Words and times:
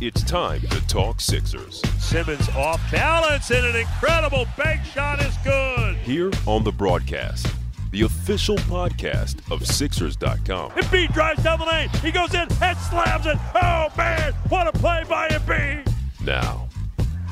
It's 0.00 0.22
time 0.22 0.60
to 0.60 0.86
talk 0.86 1.20
Sixers. 1.20 1.82
Simmons 1.98 2.48
off 2.50 2.80
balance 2.92 3.50
and 3.50 3.66
an 3.66 3.74
incredible 3.74 4.46
bank 4.56 4.84
shot 4.84 5.20
is 5.20 5.36
good. 5.38 5.96
Here 5.96 6.30
on 6.46 6.62
the 6.62 6.70
broadcast, 6.70 7.48
the 7.90 8.02
official 8.02 8.54
podcast 8.58 9.40
of 9.50 9.66
Sixers.com. 9.66 10.70
Embiid 10.70 11.12
drives 11.12 11.42
down 11.42 11.58
the 11.58 11.64
lane. 11.64 11.88
He 12.00 12.12
goes 12.12 12.32
in 12.32 12.46
and 12.62 12.78
slams 12.78 13.26
it. 13.26 13.38
Oh, 13.56 13.88
man. 13.96 14.34
What 14.48 14.68
a 14.68 14.72
play 14.72 15.02
by 15.08 15.30
Embiid. 15.30 15.92
Now, 16.24 16.68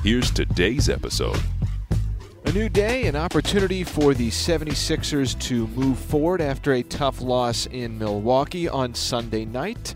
here's 0.02 0.32
today's 0.32 0.88
episode. 0.88 1.40
A 2.46 2.52
new 2.52 2.68
day, 2.68 3.06
an 3.06 3.14
opportunity 3.14 3.84
for 3.84 4.12
the 4.12 4.28
76ers 4.30 5.38
to 5.42 5.68
move 5.68 6.00
forward 6.00 6.40
after 6.40 6.72
a 6.72 6.82
tough 6.82 7.20
loss 7.20 7.66
in 7.66 7.96
Milwaukee 7.96 8.68
on 8.68 8.92
Sunday 8.94 9.44
night. 9.44 9.94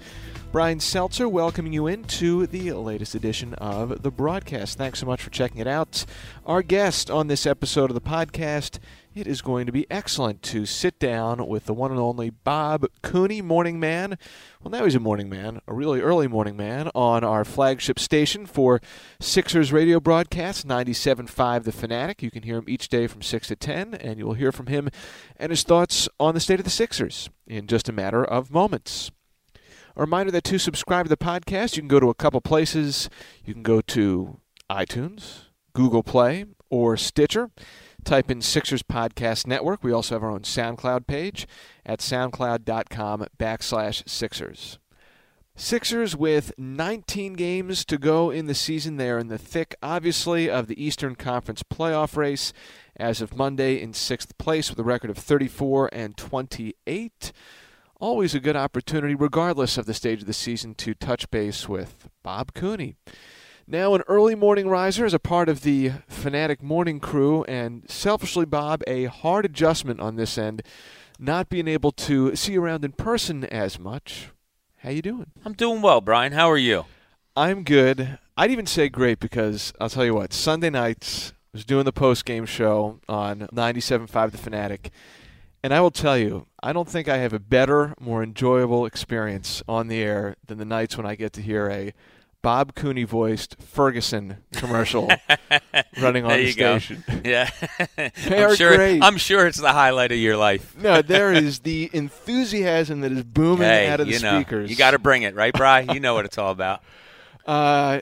Brian 0.53 0.81
Seltzer 0.81 1.29
welcoming 1.29 1.73
you 1.73 1.87
into 1.87 2.45
the 2.45 2.73
latest 2.73 3.15
edition 3.15 3.55
of 3.55 4.03
the 4.03 4.11
broadcast. 4.11 4.77
Thanks 4.77 4.98
so 4.98 5.06
much 5.06 5.23
for 5.23 5.31
checking 5.31 5.61
it 5.61 5.69
out. 5.69 6.05
Our 6.45 6.62
guest 6.62 7.09
on 7.09 7.29
this 7.29 7.47
episode 7.47 7.89
of 7.89 7.95
the 7.95 8.01
podcast, 8.01 8.81
it 9.15 9.28
is 9.28 9.43
going 9.43 9.67
to 9.67 9.73
be 9.73 9.89
excellent 9.93 10.43
to 10.43 10.67
sit 10.67 10.98
down 10.98 11.47
with 11.47 11.67
the 11.67 11.73
one 11.73 11.93
and 11.93 12.01
only 12.01 12.31
Bob 12.31 12.84
Cooney, 13.01 13.41
morning 13.41 13.78
man. 13.78 14.19
Well, 14.60 14.72
now 14.72 14.83
he's 14.83 14.97
a 14.97 15.00
morning 15.00 15.28
man, 15.28 15.60
a 15.69 15.72
really 15.72 16.00
early 16.00 16.27
morning 16.27 16.56
man, 16.56 16.91
on 16.97 17.22
our 17.22 17.44
flagship 17.44 18.00
station 18.00 18.44
for 18.44 18.81
Sixers 19.21 19.72
radio 19.72 20.00
broadcast, 20.00 20.66
97.5 20.66 21.62
The 21.62 21.71
Fanatic. 21.71 22.25
You 22.25 22.33
can 22.33 22.43
hear 22.43 22.56
him 22.56 22.65
each 22.66 22.89
day 22.89 23.06
from 23.06 23.22
6 23.22 23.47
to 23.49 23.56
10, 23.56 23.94
and 23.94 24.19
you'll 24.19 24.34
hear 24.34 24.50
from 24.50 24.66
him 24.66 24.91
and 25.37 25.50
his 25.50 25.62
thoughts 25.62 26.09
on 26.19 26.34
the 26.34 26.41
state 26.41 26.59
of 26.59 26.65
the 26.65 26.71
Sixers 26.71 27.31
in 27.47 27.69
just 27.69 27.89
a 27.89 27.93
matter 27.93 28.25
of 28.25 28.50
moments. 28.50 29.12
A 29.97 30.01
reminder 30.01 30.31
that 30.33 30.45
to 30.45 30.59
subscribe 30.59 31.06
to 31.06 31.09
the 31.09 31.17
podcast, 31.17 31.77
you 31.77 31.83
can 31.83 31.89
go 31.89 32.01
to 32.01 32.11
a 32.11 32.15
couple 32.15 32.41
places. 32.41 33.11
You 33.45 33.55
can 33.55 33.62
go 33.62 33.81
to 33.81 34.39
iTunes, 34.71 35.47
Google 35.73 36.03
Play, 36.03 36.45
or 36.71 36.97
Stitcher. 36.97 37.51
Type 38.05 38.31
in 38.31 38.41
Sixers 38.41 38.83
Podcast 38.83 39.47
Network. 39.47 39.83
We 39.83 39.93
also 39.93 40.15
have 40.15 40.23
our 40.23 40.31
own 40.31 40.41
SoundCloud 40.41 41.06
page 41.06 41.47
at 41.84 41.99
soundcloud.com 41.99 43.27
backslash 43.39 44.09
Sixers. 44.09 44.78
Sixers 45.56 46.17
with 46.17 46.53
19 46.57 47.34
games 47.34 47.84
to 47.84 47.99
go 47.99 48.31
in 48.31 48.47
the 48.47 48.55
season. 48.55 48.97
They 48.97 49.11
are 49.11 49.19
in 49.19 49.28
the 49.28 49.37
thick, 49.37 49.75
obviously, 49.83 50.49
of 50.49 50.69
the 50.69 50.83
Eastern 50.83 51.17
Conference 51.17 51.62
playoff 51.62 52.17
race 52.17 52.55
as 52.97 53.21
of 53.21 53.37
Monday 53.37 53.83
in 53.83 53.93
sixth 53.93 54.39
place 54.39 54.71
with 54.71 54.78
a 54.78 54.84
record 54.84 55.11
of 55.11 55.19
34 55.19 55.91
and 55.93 56.17
28 56.17 57.33
always 58.00 58.34
a 58.34 58.41
good 58.41 58.56
opportunity, 58.56 59.15
regardless 59.15 59.78
of 59.78 59.87
the 59.87 59.94
stage 59.94 60.22
of 60.22 60.27
the 60.27 60.33
season, 60.33 60.75
to 60.77 60.94
touch 60.94 61.31
base 61.31 61.69
with 61.69 62.09
Bob 62.22 62.55
Cooney. 62.55 62.97
Now, 63.66 63.94
an 63.94 64.03
early 64.09 64.34
morning 64.34 64.69
riser 64.69 65.05
as 65.05 65.15
a 65.15 65.21
part 65.21 65.49
of 65.49 65.62
the 65.62 65.93
Fanatic 66.09 66.60
morning 66.62 66.99
crew, 66.99 67.44
and 67.44 67.89
selfishly, 67.89 68.44
Bob, 68.44 68.83
a 68.87 69.05
hard 69.05 69.44
adjustment 69.44 70.00
on 70.00 70.16
this 70.16 70.37
end, 70.37 70.62
not 71.19 71.49
being 71.49 71.69
able 71.69 71.93
to 71.93 72.34
see 72.34 72.56
around 72.56 72.84
in 72.84 72.93
person 72.93 73.44
as 73.44 73.78
much. 73.78 74.31
How 74.78 74.91
you 74.91 75.03
doing? 75.03 75.27
I'm 75.44 75.53
doing 75.53 75.83
well, 75.83 76.00
Brian. 76.00 76.33
How 76.33 76.50
are 76.50 76.59
you? 76.59 76.87
I'm 77.37 77.62
good. 77.62 78.19
I'd 78.37 78.50
even 78.50 78.66
say 78.66 78.89
great 78.89 79.21
because 79.21 79.72
I'll 79.78 79.91
tell 79.91 80.05
you 80.05 80.15
what, 80.15 80.33
Sunday 80.33 80.71
nights, 80.71 81.33
I 81.33 81.59
was 81.59 81.65
doing 81.65 81.84
the 81.84 81.93
post 81.93 82.25
game 82.25 82.47
show 82.47 83.00
on 83.09 83.41
97.5 83.53 84.31
The 84.33 84.39
Fanatic, 84.39 84.91
and 85.62 85.75
I 85.75 85.81
will 85.81 85.91
tell 85.91 86.16
you, 86.16 86.47
I 86.62 86.72
don't 86.72 86.88
think 86.88 87.09
I 87.09 87.19
have 87.19 87.32
a 87.32 87.38
better, 87.38 87.94
more 88.00 88.22
enjoyable 88.22 88.87
experience 88.87 89.62
on 89.69 89.88
the 89.88 89.98
air 89.98 90.37
than 90.47 90.59
the 90.59 90.65
nights 90.65 90.97
when 90.97 91.06
I 91.06 91.15
get 91.15 91.32
to 91.34 91.43
hear 91.43 91.69
a 91.71 91.93
Bob 92.43 92.75
Cooney 92.75 93.04
voiced 93.04 93.56
Ferguson 93.60 94.38
commercial 94.53 95.10
running 96.00 96.25
on 96.25 96.31
the 96.31 96.50
station. 96.50 97.04
Go. 97.06 97.21
Yeah, 97.25 97.50
they 97.97 98.10
I'm 98.44 98.50
are 98.50 98.56
sure, 98.56 98.76
great. 98.76 99.03
I'm 99.03 99.19
sure 99.19 99.47
it's 99.47 99.60
the 99.60 99.72
highlight 99.72 100.10
of 100.10 100.19
your 100.19 100.38
life. 100.38 100.75
no, 100.78 101.03
there 101.03 101.32
is 101.32 101.60
the 101.60 101.91
enthusiasm 101.92 103.03
that 103.03 103.12
is 103.12 103.25
booming 103.25 103.69
hey, 103.69 103.88
out 103.88 104.00
of 104.00 104.06
the 104.06 104.19
know, 104.19 104.41
speakers. 104.41 104.71
You 104.71 104.77
got 104.77 104.92
to 104.92 104.98
bring 104.98 105.22
it, 105.22 105.34
right, 105.34 105.53
Bry? 105.53 105.81
You 105.81 106.00
know 106.00 106.15
what 106.15 106.25
it's 106.25 106.38
all 106.38 106.50
about. 106.50 106.82
Uh, 107.44 108.00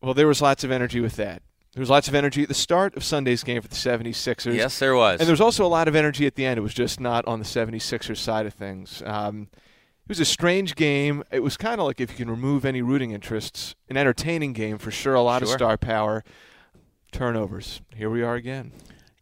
well, 0.00 0.14
there 0.14 0.28
was 0.28 0.40
lots 0.40 0.62
of 0.62 0.70
energy 0.70 1.00
with 1.00 1.16
that. 1.16 1.42
There 1.72 1.80
was 1.80 1.90
lots 1.90 2.08
of 2.08 2.14
energy 2.16 2.42
at 2.42 2.48
the 2.48 2.54
start 2.54 2.96
of 2.96 3.04
Sunday's 3.04 3.44
game 3.44 3.62
for 3.62 3.68
the 3.68 3.76
76ers. 3.76 4.54
Yes, 4.54 4.78
there 4.80 4.96
was. 4.96 5.20
And 5.20 5.28
there 5.28 5.32
was 5.32 5.40
also 5.40 5.64
a 5.64 5.68
lot 5.68 5.86
of 5.86 5.94
energy 5.94 6.26
at 6.26 6.34
the 6.34 6.44
end. 6.44 6.58
It 6.58 6.62
was 6.62 6.74
just 6.74 6.98
not 6.98 7.24
on 7.26 7.38
the 7.38 7.44
76ers 7.44 8.16
side 8.16 8.44
of 8.44 8.54
things. 8.54 9.02
Um, 9.06 9.48
it 9.52 10.08
was 10.08 10.18
a 10.18 10.24
strange 10.24 10.74
game. 10.74 11.22
It 11.30 11.40
was 11.40 11.56
kind 11.56 11.80
of 11.80 11.86
like 11.86 12.00
if 12.00 12.10
you 12.10 12.16
can 12.16 12.28
remove 12.28 12.64
any 12.64 12.82
rooting 12.82 13.12
interests, 13.12 13.76
an 13.88 13.96
entertaining 13.96 14.52
game 14.52 14.78
for 14.78 14.90
sure. 14.90 15.14
A 15.14 15.22
lot 15.22 15.42
sure. 15.42 15.48
of 15.48 15.54
star 15.54 15.76
power, 15.76 16.24
turnovers. 17.12 17.80
Here 17.94 18.10
we 18.10 18.22
are 18.22 18.34
again. 18.34 18.72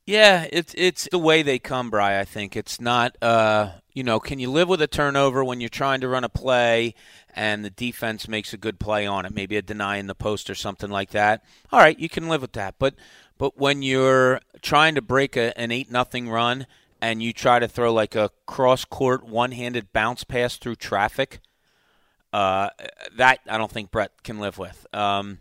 Yeah, 0.08 0.46
it's 0.50 0.74
it's 0.78 1.06
the 1.10 1.18
way 1.18 1.42
they 1.42 1.58
come, 1.58 1.90
Bry. 1.90 2.18
I 2.18 2.24
think 2.24 2.56
it's 2.56 2.80
not. 2.80 3.14
Uh, 3.20 3.72
you 3.92 4.02
know, 4.02 4.18
can 4.18 4.38
you 4.38 4.50
live 4.50 4.66
with 4.66 4.80
a 4.80 4.86
turnover 4.86 5.44
when 5.44 5.60
you're 5.60 5.68
trying 5.68 6.00
to 6.00 6.08
run 6.08 6.24
a 6.24 6.30
play 6.30 6.94
and 7.36 7.62
the 7.62 7.68
defense 7.68 8.26
makes 8.26 8.54
a 8.54 8.56
good 8.56 8.80
play 8.80 9.06
on 9.06 9.26
it, 9.26 9.34
maybe 9.34 9.58
a 9.58 9.60
deny 9.60 9.98
in 9.98 10.06
the 10.06 10.14
post 10.14 10.48
or 10.48 10.54
something 10.54 10.88
like 10.88 11.10
that? 11.10 11.44
All 11.70 11.78
right, 11.78 11.98
you 11.98 12.08
can 12.08 12.26
live 12.26 12.40
with 12.40 12.52
that. 12.52 12.76
But 12.78 12.94
but 13.36 13.58
when 13.58 13.82
you're 13.82 14.40
trying 14.62 14.94
to 14.94 15.02
break 15.02 15.36
a, 15.36 15.56
an 15.60 15.70
eight 15.72 15.90
nothing 15.90 16.30
run 16.30 16.66
and 17.02 17.22
you 17.22 17.34
try 17.34 17.58
to 17.58 17.68
throw 17.68 17.92
like 17.92 18.14
a 18.14 18.30
cross 18.46 18.86
court 18.86 19.26
one 19.26 19.52
handed 19.52 19.92
bounce 19.92 20.24
pass 20.24 20.56
through 20.56 20.76
traffic, 20.76 21.40
uh, 22.32 22.70
that 23.14 23.40
I 23.46 23.58
don't 23.58 23.70
think 23.70 23.90
Brett 23.90 24.22
can 24.22 24.38
live 24.38 24.56
with. 24.56 24.86
Um, 24.94 25.40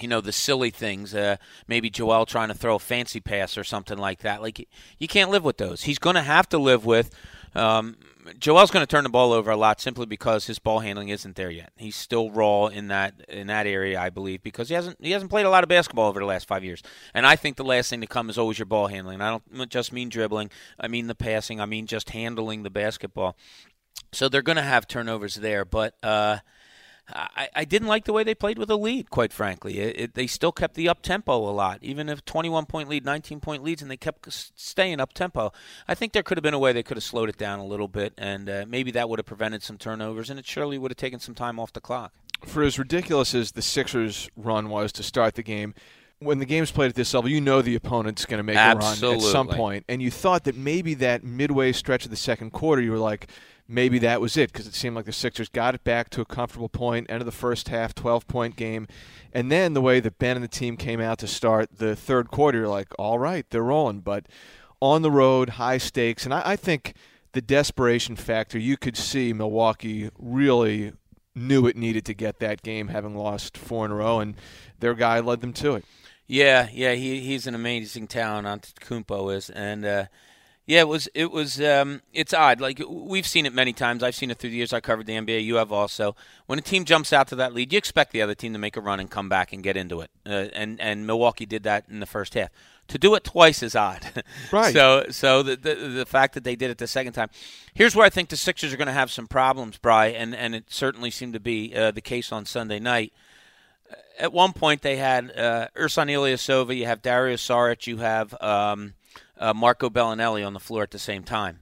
you 0.00 0.08
know 0.08 0.20
the 0.20 0.32
silly 0.32 0.70
things 0.70 1.14
uh, 1.14 1.36
maybe 1.66 1.88
joel 1.88 2.26
trying 2.26 2.48
to 2.48 2.54
throw 2.54 2.74
a 2.74 2.78
fancy 2.78 3.20
pass 3.20 3.56
or 3.56 3.64
something 3.64 3.98
like 3.98 4.20
that. 4.20 4.42
Like 4.42 4.68
you 4.98 5.08
can't 5.08 5.30
live 5.30 5.44
with 5.44 5.56
those. 5.56 5.84
He's 5.84 5.98
going 5.98 6.16
to 6.16 6.22
have 6.22 6.48
to 6.50 6.58
live 6.58 6.84
with 6.84 7.14
um, 7.54 7.96
joel's 8.38 8.70
going 8.70 8.82
to 8.82 8.90
turn 8.90 9.04
the 9.04 9.10
ball 9.10 9.32
over 9.32 9.50
a 9.50 9.56
lot 9.56 9.80
simply 9.80 10.04
because 10.04 10.46
his 10.46 10.58
ball 10.58 10.80
handling 10.80 11.08
isn't 11.08 11.36
there 11.36 11.50
yet. 11.50 11.72
He's 11.76 11.96
still 11.96 12.30
raw 12.30 12.66
in 12.66 12.88
that 12.88 13.24
in 13.28 13.46
that 13.46 13.66
area 13.66 13.98
i 13.98 14.10
believe 14.10 14.42
because 14.42 14.68
he 14.68 14.74
hasn't 14.74 14.98
he 15.00 15.12
hasn't 15.12 15.30
played 15.30 15.46
a 15.46 15.50
lot 15.50 15.62
of 15.62 15.68
basketball 15.68 16.08
over 16.08 16.20
the 16.20 16.26
last 16.26 16.46
five 16.46 16.62
years. 16.62 16.82
And 17.14 17.26
i 17.26 17.36
think 17.36 17.56
the 17.56 17.64
last 17.64 17.88
thing 17.88 18.02
to 18.02 18.06
come 18.06 18.28
is 18.28 18.36
always 18.36 18.58
your 18.58 18.66
ball 18.66 18.88
handling. 18.88 19.22
I 19.22 19.30
don't 19.30 19.70
just 19.70 19.92
mean 19.92 20.10
dribbling. 20.10 20.50
I 20.78 20.88
mean 20.88 21.06
the 21.06 21.14
passing. 21.14 21.60
I 21.60 21.66
mean 21.66 21.86
just 21.86 22.10
handling 22.10 22.62
the 22.64 22.70
basketball. 22.70 23.36
So 24.12 24.28
they're 24.28 24.42
going 24.42 24.56
to 24.56 24.62
have 24.62 24.86
turnovers 24.86 25.36
there. 25.36 25.64
But 25.64 25.94
uh, 26.02 26.38
I, 27.08 27.48
I 27.54 27.64
didn't 27.64 27.88
like 27.88 28.04
the 28.04 28.12
way 28.12 28.24
they 28.24 28.34
played 28.34 28.58
with 28.58 28.70
a 28.70 28.76
lead, 28.76 29.10
quite 29.10 29.32
frankly. 29.32 29.78
It, 29.78 30.00
it, 30.00 30.14
they 30.14 30.26
still 30.26 30.52
kept 30.52 30.74
the 30.74 30.88
up 30.88 31.02
tempo 31.02 31.36
a 31.36 31.52
lot, 31.52 31.78
even 31.82 32.08
if 32.08 32.24
21 32.24 32.66
point 32.66 32.88
lead, 32.88 33.04
19 33.04 33.40
point 33.40 33.62
leads, 33.62 33.80
and 33.80 33.90
they 33.90 33.96
kept 33.96 34.30
staying 34.32 35.00
up 35.00 35.12
tempo. 35.12 35.52
I 35.86 35.94
think 35.94 36.12
there 36.12 36.22
could 36.22 36.36
have 36.36 36.42
been 36.42 36.54
a 36.54 36.58
way 36.58 36.72
they 36.72 36.82
could 36.82 36.96
have 36.96 37.04
slowed 37.04 37.28
it 37.28 37.38
down 37.38 37.58
a 37.58 37.66
little 37.66 37.88
bit, 37.88 38.12
and 38.18 38.48
uh, 38.48 38.64
maybe 38.66 38.90
that 38.92 39.08
would 39.08 39.18
have 39.18 39.26
prevented 39.26 39.62
some 39.62 39.78
turnovers, 39.78 40.30
and 40.30 40.38
it 40.38 40.46
surely 40.46 40.78
would 40.78 40.90
have 40.90 40.96
taken 40.96 41.20
some 41.20 41.34
time 41.34 41.60
off 41.60 41.72
the 41.72 41.80
clock. 41.80 42.12
For 42.44 42.62
as 42.62 42.78
ridiculous 42.78 43.34
as 43.34 43.52
the 43.52 43.62
Sixers' 43.62 44.28
run 44.36 44.68
was 44.68 44.92
to 44.92 45.02
start 45.02 45.36
the 45.36 45.42
game, 45.42 45.74
when 46.18 46.38
the 46.38 46.46
game's 46.46 46.70
played 46.70 46.88
at 46.88 46.94
this 46.94 47.12
level, 47.12 47.30
you 47.30 47.40
know 47.40 47.62
the 47.62 47.74
opponent's 47.74 48.24
going 48.24 48.38
to 48.38 48.44
make 48.44 48.56
Absolutely. 48.56 49.08
a 49.08 49.10
run 49.10 49.26
at 49.26 49.32
some 49.32 49.48
point, 49.48 49.84
and 49.88 50.00
you 50.00 50.10
thought 50.10 50.44
that 50.44 50.56
maybe 50.56 50.94
that 50.94 51.24
midway 51.24 51.72
stretch 51.72 52.04
of 52.04 52.10
the 52.10 52.16
second 52.16 52.52
quarter, 52.52 52.80
you 52.80 52.90
were 52.90 52.98
like 52.98 53.28
maybe 53.68 53.98
that 53.98 54.20
was 54.20 54.36
it 54.36 54.52
because 54.52 54.66
it 54.66 54.74
seemed 54.74 54.96
like 54.96 55.04
the 55.04 55.12
Sixers 55.12 55.48
got 55.48 55.74
it 55.74 55.84
back 55.84 56.10
to 56.10 56.20
a 56.20 56.24
comfortable 56.24 56.68
point, 56.68 57.10
end 57.10 57.20
of 57.20 57.26
the 57.26 57.32
first 57.32 57.68
half, 57.68 57.94
12 57.94 58.26
point 58.28 58.56
game. 58.56 58.86
And 59.32 59.50
then 59.50 59.74
the 59.74 59.80
way 59.80 60.00
that 60.00 60.18
Ben 60.18 60.36
and 60.36 60.44
the 60.44 60.48
team 60.48 60.76
came 60.76 61.00
out 61.00 61.18
to 61.18 61.26
start 61.26 61.78
the 61.78 61.96
third 61.96 62.30
quarter, 62.30 62.58
you're 62.58 62.68
like, 62.68 62.88
all 62.98 63.18
right, 63.18 63.44
they're 63.50 63.62
rolling. 63.62 64.00
But 64.00 64.26
on 64.80 65.02
the 65.02 65.10
road, 65.10 65.50
high 65.50 65.78
stakes. 65.78 66.24
And 66.24 66.32
I, 66.32 66.42
I 66.44 66.56
think 66.56 66.94
the 67.32 67.40
desperation 67.40 68.16
factor, 68.16 68.58
you 68.58 68.76
could 68.76 68.96
see 68.96 69.32
Milwaukee 69.32 70.10
really 70.18 70.92
knew 71.34 71.66
it 71.66 71.76
needed 71.76 72.04
to 72.06 72.14
get 72.14 72.38
that 72.38 72.62
game, 72.62 72.88
having 72.88 73.14
lost 73.14 73.58
four 73.58 73.84
in 73.84 73.90
a 73.90 73.94
row, 73.96 74.20
and 74.20 74.36
their 74.80 74.94
guy 74.94 75.20
led 75.20 75.40
them 75.42 75.52
to 75.52 75.74
it. 75.74 75.84
Yeah, 76.26 76.68
yeah, 76.72 76.94
he 76.94 77.20
he's 77.20 77.46
an 77.46 77.54
amazing 77.54 78.08
talent. 78.08 78.46
Antetokounmpo 78.46 79.34
is, 79.34 79.48
and 79.50 79.84
uh, 79.84 80.06
yeah, 80.66 80.80
it 80.80 80.88
was. 80.88 81.08
It 81.14 81.30
was. 81.30 81.60
Um, 81.60 82.02
it's 82.12 82.34
odd. 82.34 82.60
Like 82.60 82.82
we've 82.88 83.26
seen 83.26 83.46
it 83.46 83.52
many 83.52 83.72
times. 83.72 84.02
I've 84.02 84.16
seen 84.16 84.32
it 84.32 84.38
through 84.38 84.50
the 84.50 84.56
years 84.56 84.72
I 84.72 84.80
covered 84.80 85.06
the 85.06 85.12
NBA. 85.12 85.44
You 85.44 85.56
have 85.56 85.70
also. 85.70 86.16
When 86.46 86.58
a 86.58 86.62
team 86.62 86.84
jumps 86.84 87.12
out 87.12 87.28
to 87.28 87.36
that 87.36 87.54
lead, 87.54 87.72
you 87.72 87.78
expect 87.78 88.10
the 88.10 88.22
other 88.22 88.34
team 88.34 88.52
to 88.52 88.58
make 88.58 88.76
a 88.76 88.80
run 88.80 88.98
and 88.98 89.08
come 89.08 89.28
back 89.28 89.52
and 89.52 89.62
get 89.62 89.76
into 89.76 90.00
it. 90.00 90.10
Uh, 90.26 90.48
and 90.52 90.80
and 90.80 91.06
Milwaukee 91.06 91.46
did 91.46 91.62
that 91.62 91.84
in 91.88 92.00
the 92.00 92.06
first 92.06 92.34
half. 92.34 92.50
To 92.88 92.98
do 92.98 93.14
it 93.14 93.22
twice 93.22 93.62
is 93.62 93.76
odd. 93.76 94.24
Right. 94.52 94.72
so 94.72 95.06
so 95.10 95.44
the, 95.44 95.56
the 95.56 95.74
the 95.74 96.06
fact 96.06 96.34
that 96.34 96.42
they 96.42 96.56
did 96.56 96.70
it 96.70 96.78
the 96.78 96.88
second 96.88 97.12
time. 97.12 97.30
Here's 97.72 97.94
where 97.94 98.06
I 98.06 98.10
think 98.10 98.30
the 98.30 98.36
Sixers 98.36 98.74
are 98.74 98.76
going 98.76 98.86
to 98.86 98.92
have 98.92 99.12
some 99.12 99.28
problems, 99.28 99.78
Bry, 99.78 100.06
and 100.06 100.34
and 100.34 100.56
it 100.56 100.64
certainly 100.68 101.12
seemed 101.12 101.34
to 101.34 101.40
be 101.40 101.72
uh, 101.76 101.92
the 101.92 102.00
case 102.00 102.32
on 102.32 102.44
Sunday 102.44 102.80
night. 102.80 103.12
At 104.18 104.32
one 104.32 104.52
point, 104.52 104.82
they 104.82 104.96
had 104.96 105.30
uh, 105.36 105.68
Ilyasova, 105.76 106.74
you 106.76 106.86
have 106.86 107.02
Dario 107.02 107.36
Saric, 107.36 107.86
you 107.86 107.98
have. 107.98 108.34
Um, 108.42 108.94
uh, 109.38 109.54
Marco 109.54 109.90
Belinelli 109.90 110.46
on 110.46 110.52
the 110.52 110.60
floor 110.60 110.82
at 110.82 110.90
the 110.90 110.98
same 110.98 111.22
time. 111.22 111.60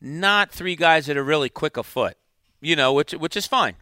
Not 0.00 0.50
three 0.50 0.76
guys 0.76 1.06
that 1.06 1.16
are 1.16 1.22
really 1.22 1.48
quick 1.48 1.76
of 1.76 1.86
foot, 1.86 2.16
you 2.60 2.74
know, 2.74 2.92
which 2.92 3.12
which 3.12 3.36
is 3.36 3.46
fine. 3.46 3.76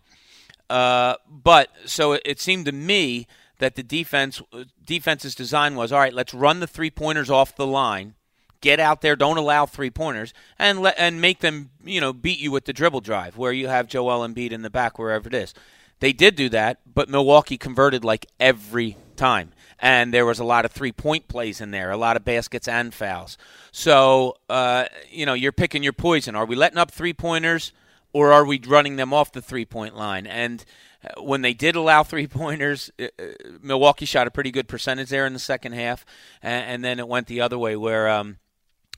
Uh, 0.68 1.14
but 1.28 1.70
so 1.86 2.12
it, 2.12 2.22
it, 2.24 2.40
seemed 2.40 2.64
to 2.66 2.72
me 2.72 3.26
that 3.58 3.74
the 3.74 3.82
defense 3.82 4.40
defense's 4.84 5.34
design 5.34 5.74
was 5.74 5.92
all 5.92 5.98
right. 5.98 6.12
Let's 6.12 6.34
run 6.34 6.60
the 6.60 6.66
three 6.66 6.90
pointers 6.90 7.30
off 7.30 7.56
the 7.56 7.66
line, 7.66 8.14
get 8.60 8.78
out 8.78 9.00
there, 9.00 9.16
don't 9.16 9.38
allow 9.38 9.66
three 9.66 9.90
pointers, 9.90 10.34
and 10.58 10.80
let 10.80 10.94
and 10.98 11.20
make 11.20 11.40
them 11.40 11.70
you 11.82 12.00
know 12.00 12.12
beat 12.12 12.38
you 12.38 12.50
with 12.50 12.66
the 12.66 12.72
dribble 12.74 13.00
drive 13.00 13.38
where 13.38 13.52
you 13.52 13.68
have 13.68 13.88
Joel 13.88 14.26
Embiid 14.28 14.52
in 14.52 14.62
the 14.62 14.70
back 14.70 14.98
wherever 14.98 15.26
it 15.26 15.34
is. 15.34 15.54
They 16.00 16.12
did 16.12 16.34
do 16.34 16.48
that, 16.48 16.80
but 16.92 17.08
Milwaukee 17.08 17.58
converted 17.58 18.04
like 18.04 18.26
every 18.40 18.96
time 19.16 19.52
and 19.80 20.12
there 20.12 20.26
was 20.26 20.38
a 20.38 20.44
lot 20.44 20.64
of 20.64 20.72
three 20.72 20.92
point 20.92 21.26
plays 21.26 21.60
in 21.60 21.70
there, 21.70 21.90
a 21.90 21.96
lot 21.96 22.16
of 22.16 22.24
baskets 22.24 22.68
and 22.68 22.92
fouls. 22.92 23.38
So, 23.72 24.36
uh, 24.48 24.84
you 25.10 25.26
know, 25.26 25.34
you're 25.34 25.52
picking 25.52 25.82
your 25.82 25.92
poison. 25.92 26.36
Are 26.36 26.44
we 26.44 26.54
letting 26.54 26.78
up 26.78 26.90
three 26.90 27.14
pointers 27.14 27.72
or 28.12 28.32
are 28.32 28.44
we 28.44 28.60
running 28.66 28.96
them 28.96 29.14
off 29.14 29.32
the 29.32 29.42
three 29.42 29.64
point 29.64 29.96
line? 29.96 30.26
And 30.26 30.64
uh, 31.02 31.22
when 31.22 31.40
they 31.40 31.54
did 31.54 31.76
allow 31.76 32.02
three 32.02 32.26
pointers, 32.26 32.90
uh, 33.00 33.06
uh, 33.18 33.24
Milwaukee 33.62 34.04
shot 34.04 34.26
a 34.26 34.30
pretty 34.30 34.50
good 34.50 34.68
percentage 34.68 35.08
there 35.08 35.26
in 35.26 35.32
the 35.32 35.38
second 35.38 35.72
half, 35.72 36.04
and, 36.42 36.64
and 36.66 36.84
then 36.84 36.98
it 36.98 37.08
went 37.08 37.26
the 37.26 37.40
other 37.40 37.58
way 37.58 37.76
where. 37.76 38.08
Um, 38.08 38.36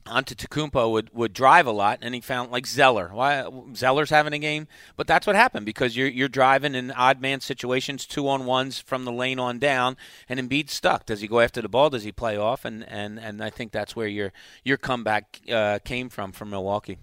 Antetokounmpo 0.05 0.91
would, 0.91 1.13
would 1.13 1.33
drive 1.33 1.65
a 1.65 1.71
lot, 1.71 1.99
and 2.01 2.13
he 2.13 2.21
found 2.21 2.51
like 2.51 2.67
Zeller. 2.67 3.09
Why 3.13 3.47
Zeller's 3.73 4.09
having 4.09 4.33
a 4.33 4.39
game, 4.39 4.67
but 4.97 5.07
that's 5.07 5.25
what 5.25 5.35
happened 5.35 5.65
because 5.65 5.95
you're 5.95 6.07
you're 6.07 6.27
driving 6.27 6.75
in 6.75 6.91
odd 6.91 7.21
man 7.21 7.39
situations, 7.39 8.05
two 8.05 8.27
on 8.27 8.45
ones 8.45 8.79
from 8.79 9.05
the 9.05 9.11
lane 9.11 9.39
on 9.39 9.59
down, 9.59 9.95
and 10.27 10.39
Embiid 10.39 10.69
stuck. 10.69 11.05
Does 11.05 11.21
he 11.21 11.27
go 11.27 11.39
after 11.39 11.61
the 11.61 11.69
ball? 11.69 11.89
Does 11.89 12.03
he 12.03 12.11
play 12.11 12.37
off? 12.37 12.65
And 12.65 12.87
and, 12.87 13.19
and 13.19 13.43
I 13.43 13.49
think 13.49 13.71
that's 13.71 13.95
where 13.95 14.07
your 14.07 14.33
your 14.63 14.77
comeback 14.77 15.39
uh, 15.49 15.79
came 15.85 16.09
from 16.09 16.31
from 16.31 16.49
Milwaukee. 16.49 16.97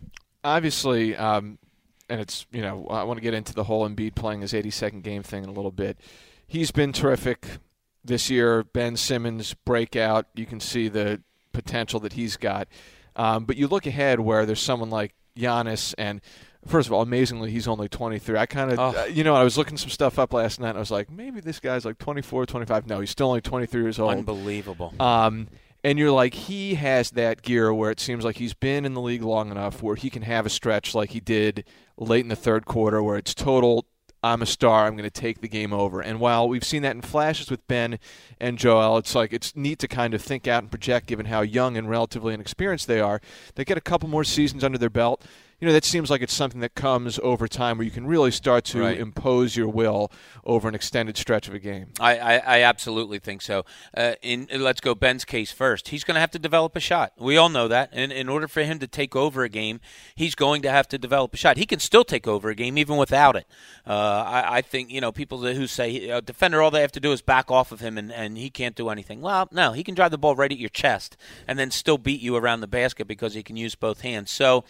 Obviously, 0.45 1.17
um, 1.17 1.59
and 2.09 2.21
it's 2.21 2.47
you 2.53 2.63
know 2.63 2.87
I 2.91 3.05
want 3.05 3.17
to 3.17 3.23
get 3.23 3.35
into 3.35 3.55
the 3.55 3.65
whole 3.65 3.89
Embiid 3.89 4.15
playing 4.15 4.43
his 4.43 4.53
82nd 4.53 5.03
game 5.03 5.23
thing 5.23 5.45
in 5.45 5.49
a 5.49 5.53
little 5.53 5.71
bit. 5.71 5.99
He's 6.47 6.71
been 6.71 6.93
terrific 6.93 7.47
this 8.05 8.29
year. 8.29 8.65
Ben 8.65 8.97
Simmons 8.97 9.55
breakout. 9.65 10.27
You 10.35 10.47
can 10.47 10.61
see 10.61 10.89
the 10.89 11.23
potential 11.53 12.01
that 12.01 12.15
he's 12.15 12.37
got. 12.37 12.69
Um, 13.17 13.45
but 13.45 13.57
you 13.57 13.69
look 13.69 13.87
ahead 13.87 14.21
where 14.21 14.47
there's 14.47 14.61
someone 14.61 14.91
like 14.91 15.15
Giannis, 15.37 15.95
and 15.99 16.21
first 16.67 16.89
of 16.89 16.93
all, 16.93 17.03
amazingly, 17.03 17.51
he's 17.51 17.69
only 17.69 17.89
23. 17.89 18.39
I 18.39 18.47
kind 18.47 18.73
of, 18.73 18.79
oh. 18.79 19.01
uh, 19.01 19.05
you 19.05 19.25
know, 19.25 19.35
I 19.35 19.45
was 19.45 19.59
looking 19.59 19.77
some 19.77 19.91
stuff 19.91 20.19
up 20.19 20.33
last 20.33 20.61
night, 20.61 20.71
and 20.71 20.79
I 20.79 20.81
was 20.81 20.91
like, 20.91 21.11
maybe 21.11 21.41
this 21.41 21.61
guy's 21.61 21.85
like 21.85 21.99
24, 21.99 22.47
25. 22.47 22.87
No, 22.87 23.01
he's 23.01 23.11
still 23.11 23.29
only 23.29 23.41
23 23.41 23.83
years 23.83 23.99
old. 23.99 24.13
Unbelievable. 24.13 24.95
Um, 25.01 25.49
and 25.83 25.99
you're 25.99 26.11
like, 26.11 26.35
he 26.35 26.75
has 26.75 27.11
that 27.13 27.43
gear 27.43 27.73
where 27.73 27.91
it 27.91 28.01
seems 28.01 28.25
like 28.25 28.37
he's 28.37 28.55
been 28.55 28.85
in 28.85 28.95
the 28.95 29.01
league 29.01 29.23
long 29.23 29.51
enough 29.51 29.83
where 29.83 29.97
he 29.97 30.11
can 30.11 30.23
have 30.23 30.45
a 30.45 30.51
stretch 30.51 30.95
like 30.95 31.11
he 31.11 31.21
did 31.21 31.65
late 31.97 32.21
in 32.21 32.29
the 32.29 32.37
third 32.37 32.67
quarter 32.67 33.03
where 33.03 33.17
it's 33.17 33.35
total 33.35 33.87
I'm 34.23 34.43
a 34.43 34.47
star. 34.47 34.87
I'm 34.87 34.97
going 34.97 35.09
to 35.09 35.21
take 35.21 35.41
the 35.41 35.49
game 35.49 35.73
over. 35.73 36.01
And 36.01 36.21
while 36.21 36.49
we've 36.49 36.65
seen 36.65 36.83
that 36.83 36.95
in 36.95 37.03
flashes 37.03 37.51
with 37.51 37.67
Ben 37.67 37.99
and 38.39 38.59
Joel, 38.59 38.99
it's 38.99 39.15
like 39.15 39.33
it's 39.33 39.57
neat 39.57 39.79
to 39.79 39.89
kind 39.89 40.15
of 40.15 40.23
think 40.23 40.47
out 40.47 40.63
and 40.63 40.71
project, 40.71 41.07
given 41.07 41.27
how 41.27 41.41
young 41.41 41.77
and 41.77 41.89
relatively 41.89 42.35
inexperienced 42.35 42.87
they 42.87 43.01
are. 43.01 43.21
They 43.55 43.65
get 43.65 43.79
a 43.79 43.83
couple 43.83 44.09
more 44.09 44.25
seasons 44.25 44.63
under 44.63 44.79
their 44.79 44.91
belt 44.91 45.25
you 45.61 45.67
know 45.67 45.73
that 45.75 45.85
seems 45.85 46.11
like 46.11 46.23
it's 46.23 46.33
something 46.33 46.61
that 46.61 46.75
comes 46.75 47.19
over 47.23 47.47
time 47.47 47.77
where 47.77 47.85
you 47.85 47.91
can 47.91 48.07
really 48.07 48.31
start 48.31 48.65
to 48.65 48.81
right. 48.81 48.99
impose 48.99 49.57
your 49.57 49.69
will 49.69 50.11
over 50.45 50.69
an 50.69 50.75
extended 50.75 51.19
stretch 51.19 51.49
of 51.49 51.55
a 51.55 51.59
game. 51.59 51.89
I, 52.01 52.19
I, 52.19 52.37
I 52.37 52.63
absolutely 52.63 53.19
think 53.19 53.43
so. 53.43 53.65
Uh, 53.95 54.15
in 54.23 54.49
let's 54.57 54.81
go 54.81 54.95
Ben's 54.95 55.27
case 55.27 55.53
first. 55.53 55.89
He's 55.89 56.03
going 56.03 56.15
to 56.15 56.21
have 56.21 56.31
to 56.31 56.39
develop 56.39 56.77
a 56.77 56.81
shot. 56.81 57.13
We 57.19 57.37
all 57.37 57.51
know 57.51 57.69
that. 57.69 57.91
And 57.93 58.11
in 58.11 58.29
order 58.29 58.49
for 58.49 58.63
him 58.63 58.79
to 58.79 58.87
take 58.87 59.15
over 59.15 59.45
a 59.45 59.51
game, 59.51 59.81
he's 60.15 60.35
going 60.35 60.63
to 60.63 60.71
have 60.71 60.89
to 60.89 60.99
develop 60.99 61.35
a 61.35 61.37
shot. 61.37 61.59
He 61.59 61.67
can 61.67 61.79
still 61.79 62.05
take 62.05 62.27
over 62.27 62.49
a 62.49 62.55
game 62.55 62.79
even 62.79 62.97
without 62.97 63.37
it. 63.37 63.47
Uh, 63.87 64.25
I, 64.27 64.57
I, 64.57 64.63
think 64.63 64.91
you 64.91 65.01
know 65.01 65.13
people 65.13 65.39
who 65.39 65.67
say 65.67 66.09
a 66.09 66.23
defender 66.23 66.63
all 66.63 66.71
they 66.71 66.81
have 66.81 66.93
to 66.93 67.01
do 67.01 67.13
is 67.13 67.23
back 67.23 67.51
off 67.51 67.73
of 67.73 67.81
him 67.81 67.99
and, 67.99 68.13
and 68.13 68.39
he 68.39 68.49
can't 68.49 68.77
do 68.77 68.89
anything. 68.89 69.21
Well, 69.21 69.49
no, 69.53 69.73
he 69.73 69.85
can 69.85 69.95
drive 69.95 70.11
the 70.11 70.19
ball 70.19 70.37
right 70.37 70.51
at 70.51 70.59
your 70.59 70.69
chest 70.71 71.17
and 71.47 71.59
then 71.59 71.71
still 71.71 71.99
beat 71.99 72.21
you 72.21 72.37
around 72.37 72.61
the 72.61 72.67
basket 72.67 73.07
because 73.07 73.35
he 73.35 73.43
can 73.43 73.57
use 73.57 73.75
both 73.75 74.01
hands. 74.01 74.31
So. 74.31 74.65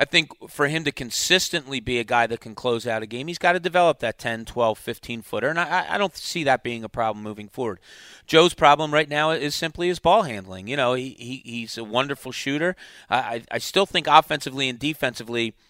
I 0.00 0.06
think 0.06 0.30
for 0.48 0.66
him 0.66 0.84
to 0.84 0.92
consistently 0.92 1.78
be 1.78 1.98
a 1.98 2.04
guy 2.04 2.26
that 2.26 2.40
can 2.40 2.54
close 2.54 2.86
out 2.86 3.02
a 3.02 3.06
game, 3.06 3.26
he's 3.26 3.36
got 3.36 3.52
to 3.52 3.60
develop 3.60 3.98
that 3.98 4.18
10, 4.18 4.46
12, 4.46 4.78
15 4.78 5.20
footer. 5.20 5.48
And 5.48 5.60
I, 5.60 5.84
I 5.90 5.98
don't 5.98 6.16
see 6.16 6.42
that 6.44 6.62
being 6.62 6.82
a 6.82 6.88
problem 6.88 7.22
moving 7.22 7.48
forward. 7.48 7.80
Joe's 8.26 8.54
problem 8.54 8.94
right 8.94 9.10
now 9.10 9.30
is 9.30 9.54
simply 9.54 9.88
his 9.88 9.98
ball 9.98 10.22
handling. 10.22 10.68
You 10.68 10.76
know, 10.76 10.94
he, 10.94 11.10
he 11.18 11.42
he's 11.44 11.76
a 11.76 11.84
wonderful 11.84 12.32
shooter. 12.32 12.76
I, 13.10 13.42
I 13.50 13.58
still 13.58 13.84
think 13.84 14.06
offensively 14.06 14.70
and 14.70 14.78
defensively– 14.78 15.52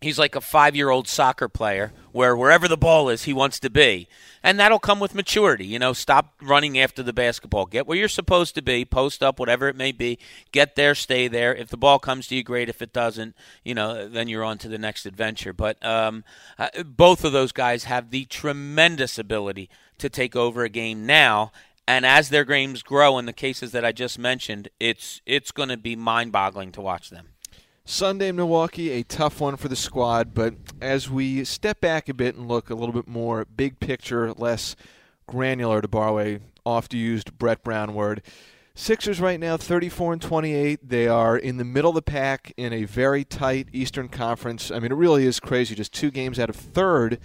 he's 0.00 0.18
like 0.18 0.34
a 0.34 0.40
five 0.40 0.74
year 0.74 0.90
old 0.90 1.06
soccer 1.06 1.48
player 1.48 1.92
where 2.12 2.36
wherever 2.36 2.66
the 2.66 2.76
ball 2.76 3.08
is, 3.08 3.24
he 3.24 3.32
wants 3.32 3.60
to 3.60 3.70
be. 3.70 4.08
And 4.42 4.58
that'll 4.58 4.78
come 4.78 5.00
with 5.00 5.14
maturity. 5.14 5.66
You 5.66 5.78
know, 5.78 5.92
stop 5.92 6.34
running 6.40 6.78
after 6.78 7.02
the 7.02 7.12
basketball. 7.12 7.66
Get 7.66 7.86
where 7.86 7.98
you're 7.98 8.08
supposed 8.08 8.54
to 8.54 8.62
be, 8.62 8.84
post 8.84 9.22
up, 9.22 9.38
whatever 9.38 9.68
it 9.68 9.76
may 9.76 9.92
be. 9.92 10.18
Get 10.50 10.76
there, 10.76 10.94
stay 10.94 11.28
there. 11.28 11.54
If 11.54 11.68
the 11.68 11.76
ball 11.76 11.98
comes 11.98 12.26
to 12.28 12.34
you, 12.34 12.42
great. 12.42 12.68
If 12.68 12.80
it 12.80 12.92
doesn't, 12.92 13.36
you 13.64 13.74
know, 13.74 14.08
then 14.08 14.28
you're 14.28 14.44
on 14.44 14.58
to 14.58 14.68
the 14.68 14.78
next 14.78 15.04
adventure. 15.06 15.52
But 15.52 15.84
um, 15.84 16.24
uh, 16.58 16.68
both 16.84 17.24
of 17.24 17.32
those 17.32 17.52
guys 17.52 17.84
have 17.84 18.10
the 18.10 18.24
tremendous 18.24 19.18
ability 19.18 19.68
to 19.98 20.08
take 20.08 20.34
over 20.34 20.64
a 20.64 20.70
game 20.70 21.04
now. 21.04 21.52
And 21.86 22.06
as 22.06 22.28
their 22.28 22.44
games 22.44 22.82
grow, 22.82 23.18
in 23.18 23.26
the 23.26 23.32
cases 23.32 23.72
that 23.72 23.84
I 23.84 23.92
just 23.92 24.18
mentioned, 24.18 24.68
it's 24.78 25.20
it's 25.26 25.50
going 25.50 25.70
to 25.70 25.76
be 25.76 25.96
mind-boggling 25.96 26.72
to 26.72 26.80
watch 26.80 27.10
them. 27.10 27.30
Sunday, 27.84 28.28
in 28.28 28.36
Milwaukee, 28.36 28.90
a 28.90 29.02
tough 29.02 29.40
one 29.40 29.56
for 29.56 29.68
the 29.68 29.76
squad, 29.76 30.34
but 30.34 30.54
as 30.80 31.10
we 31.10 31.44
step 31.44 31.80
back 31.80 32.08
a 32.08 32.14
bit 32.14 32.36
and 32.36 32.46
look 32.46 32.70
a 32.70 32.74
little 32.74 32.94
bit 32.94 33.08
more 33.08 33.44
big 33.44 33.80
picture, 33.80 34.32
less 34.32 34.76
granular, 35.26 35.80
to 35.80 35.88
borrow 35.88 36.18
a 36.18 36.38
oft 36.64 36.94
used 36.94 37.36
Brett 37.38 37.64
Brown 37.64 37.94
word, 37.94 38.22
Sixers 38.74 39.20
right 39.20 39.38
now 39.38 39.56
34 39.56 40.14
and 40.14 40.22
28. 40.22 40.88
They 40.88 41.06
are 41.06 41.36
in 41.36 41.58
the 41.58 41.64
middle 41.64 41.90
of 41.90 41.96
the 41.96 42.02
pack 42.02 42.54
in 42.56 42.72
a 42.72 42.84
very 42.84 43.24
tight 43.24 43.68
Eastern 43.72 44.08
Conference. 44.08 44.70
I 44.70 44.78
mean, 44.78 44.92
it 44.92 44.94
really 44.94 45.26
is 45.26 45.38
crazy. 45.38 45.74
Just 45.74 45.92
two 45.92 46.10
games 46.10 46.38
out 46.38 46.48
of 46.48 46.56
third 46.56 47.18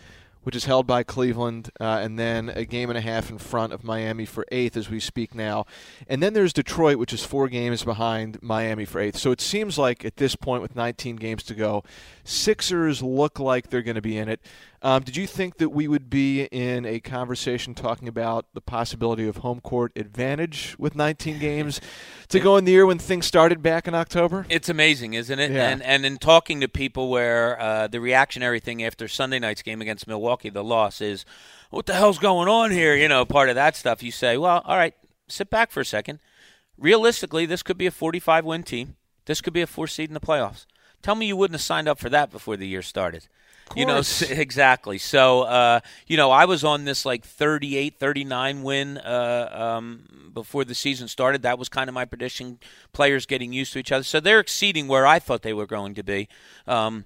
which 0.46 0.56
is 0.56 0.66
held 0.66 0.86
by 0.86 1.02
Cleveland, 1.02 1.72
uh, 1.82 2.00
and 2.04 2.20
then 2.20 2.50
a 2.50 2.66
game 2.66 2.92
and 2.92 2.98
a 3.00 3.02
half 3.02 3.32
in 3.32 3.40
front 3.40 3.74
of 3.74 3.84
Miami 3.84 4.26
for 4.26 4.46
eighth 4.52 4.78
as 4.78 4.92
we 4.92 5.00
speak 5.00 5.34
now. 5.34 5.66
And 6.08 6.22
then 6.22 6.34
there's 6.34 6.54
Detroit, 6.54 6.98
which 6.98 7.12
is 7.12 7.26
four 7.26 7.50
games 7.50 7.84
behind 7.84 8.38
Miami 8.44 8.86
for 8.86 9.00
eighth. 9.02 9.18
So 9.18 9.32
it 9.32 9.42
seems 9.42 9.80
like 9.80 10.06
at 10.06 10.18
this 10.18 10.36
point, 10.36 10.62
with 10.62 10.76
19 10.76 11.16
games 11.16 11.42
to 11.46 11.56
go, 11.56 11.84
Sixers 12.24 13.02
look 13.02 13.40
like 13.40 13.72
they're 13.72 13.82
going 13.82 13.96
to 13.96 14.04
be 14.04 14.20
in 14.20 14.30
it. 14.30 14.40
Um, 14.86 15.02
did 15.02 15.18
you 15.18 15.26
think 15.26 15.58
that 15.58 15.70
we 15.70 15.88
would 15.88 16.12
be 16.12 16.44
in 16.44 16.86
a 16.86 17.00
conversation 17.00 17.74
talking 17.74 18.08
about 18.08 18.46
the 18.54 18.62
possibility 18.62 19.28
of 19.28 19.38
home 19.38 19.60
court 19.60 19.92
advantage 19.96 20.76
with 20.78 20.96
19 20.96 21.40
games 21.40 21.82
to 22.28 22.40
go 22.40 22.56
in 22.56 22.66
the 22.66 22.74
year 22.74 22.86
when 22.86 23.00
things 23.00 23.26
started 23.26 23.64
back 23.64 23.88
in 23.88 23.96
October? 23.96 24.46
It's 24.48 24.70
amazing, 24.70 25.16
isn't 25.16 25.40
it? 25.40 25.50
Yeah. 25.50 25.70
And 25.70 25.82
and 25.82 26.06
in 26.06 26.20
talking 26.20 26.62
to 26.62 26.68
people 26.68 27.10
where 27.10 27.60
uh, 27.60 27.88
the 27.88 28.00
reactionary 28.00 28.60
thing 28.60 28.84
after 28.84 29.08
Sunday 29.08 29.40
night's 29.40 29.64
game 29.64 29.82
against 29.82 30.06
Milwaukee, 30.06 30.52
the 30.52 30.64
loss 30.64 31.02
is, 31.02 31.26
what 31.72 31.88
the 31.88 31.96
hell's 31.96 32.20
going 32.20 32.48
on 32.48 32.70
here? 32.70 32.96
You 32.96 33.08
know, 33.08 33.26
part 33.26 33.50
of 33.50 33.56
that 33.56 33.76
stuff. 33.76 34.04
You 34.04 34.12
say, 34.12 34.38
well, 34.38 34.62
all 34.66 34.78
right, 34.78 34.94
sit 35.28 35.50
back 35.50 35.72
for 35.72 35.80
a 35.80 35.86
second. 35.86 36.20
Realistically, 36.78 37.48
this 37.48 37.64
could 37.64 37.80
be 37.80 37.88
a 37.88 37.92
45 37.92 38.46
win 38.46 38.62
team. 38.62 38.98
This 39.26 39.42
could 39.42 39.54
be 39.54 39.62
a 39.62 39.68
four 39.68 39.88
seed 39.88 40.12
in 40.12 40.14
the 40.14 40.20
playoffs. 40.20 40.68
Tell 41.02 41.16
me 41.16 41.26
you 41.26 41.36
wouldn't 41.36 41.56
have 41.56 41.64
signed 41.64 41.88
up 41.88 41.98
for 41.98 42.10
that 42.10 42.30
before 42.30 42.56
the 42.56 42.68
year 42.68 42.84
started. 42.84 43.28
You 43.76 43.86
know 43.86 44.02
exactly. 44.30 44.98
So 44.98 45.44
uh, 45.44 45.80
you 46.08 46.18
know, 46.18 46.32
I 46.32 46.46
was 46.46 46.64
on 46.64 46.86
this 46.86 47.06
like 47.06 47.26
38, 47.26 47.98
39 48.00 48.64
win 48.64 48.98
uh, 48.98 49.50
um, 49.78 50.32
before 50.34 50.66
the 50.66 50.76
season 50.76 51.08
started. 51.08 51.42
That 51.42 51.58
was 51.58 51.70
kind 51.70 51.90
of 51.90 51.94
my 51.94 52.06
prediction. 52.06 52.60
Players 52.94 53.26
getting 53.26 53.54
used 53.54 53.74
to 53.74 53.80
each 53.80 53.92
other, 53.92 54.04
so 54.04 54.20
they're 54.20 54.40
exceeding 54.40 54.88
where 54.88 55.08
I 55.08 55.20
thought 55.20 55.42
they 55.42 55.54
were 55.54 55.68
going 55.68 55.96
to 55.96 56.04
be. 56.04 56.28
Um, 56.68 57.06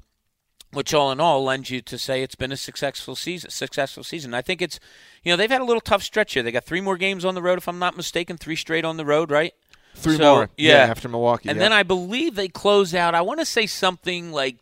which 0.72 0.94
all 0.94 1.12
in 1.12 1.20
all 1.20 1.44
lends 1.44 1.72
you 1.72 1.82
to 1.82 1.98
say 1.98 2.22
it's 2.22 2.36
been 2.36 2.52
a 2.52 2.58
successful 2.58 3.16
season. 3.16 3.50
Successful 3.50 4.04
season. 4.04 4.34
I 4.36 4.42
think 4.42 4.62
it's, 4.62 4.80
you 5.24 5.32
know, 5.32 5.36
they've 5.36 5.50
had 5.50 5.62
a 5.62 5.66
little 5.66 5.82
tough 5.82 6.04
stretch 6.04 6.34
here. 6.34 6.44
They 6.44 6.52
got 6.52 6.64
three 6.64 6.82
more 6.82 6.96
games 6.96 7.26
on 7.26 7.34
the 7.34 7.42
road, 7.42 7.58
if 7.58 7.68
I'm 7.68 7.80
not 7.80 7.98
mistaken, 7.98 8.38
three 8.38 8.56
straight 8.56 8.86
on 8.86 8.98
the 8.98 9.06
road, 9.06 9.32
right? 9.32 9.54
Three 9.96 10.18
So, 10.18 10.36
more, 10.36 10.50
yeah. 10.58 10.76
after 10.76 11.10
Milwaukee. 11.10 11.50
And 11.50 11.58
yeah. 11.58 11.64
then 11.64 11.74
I 11.74 11.82
believe 11.82 12.36
they 12.36 12.48
close 12.48 12.94
out. 12.94 13.16
I 13.16 13.22
want 13.22 13.40
to 13.40 13.46
say 13.46 13.66
something 13.66 14.32
like 14.32 14.58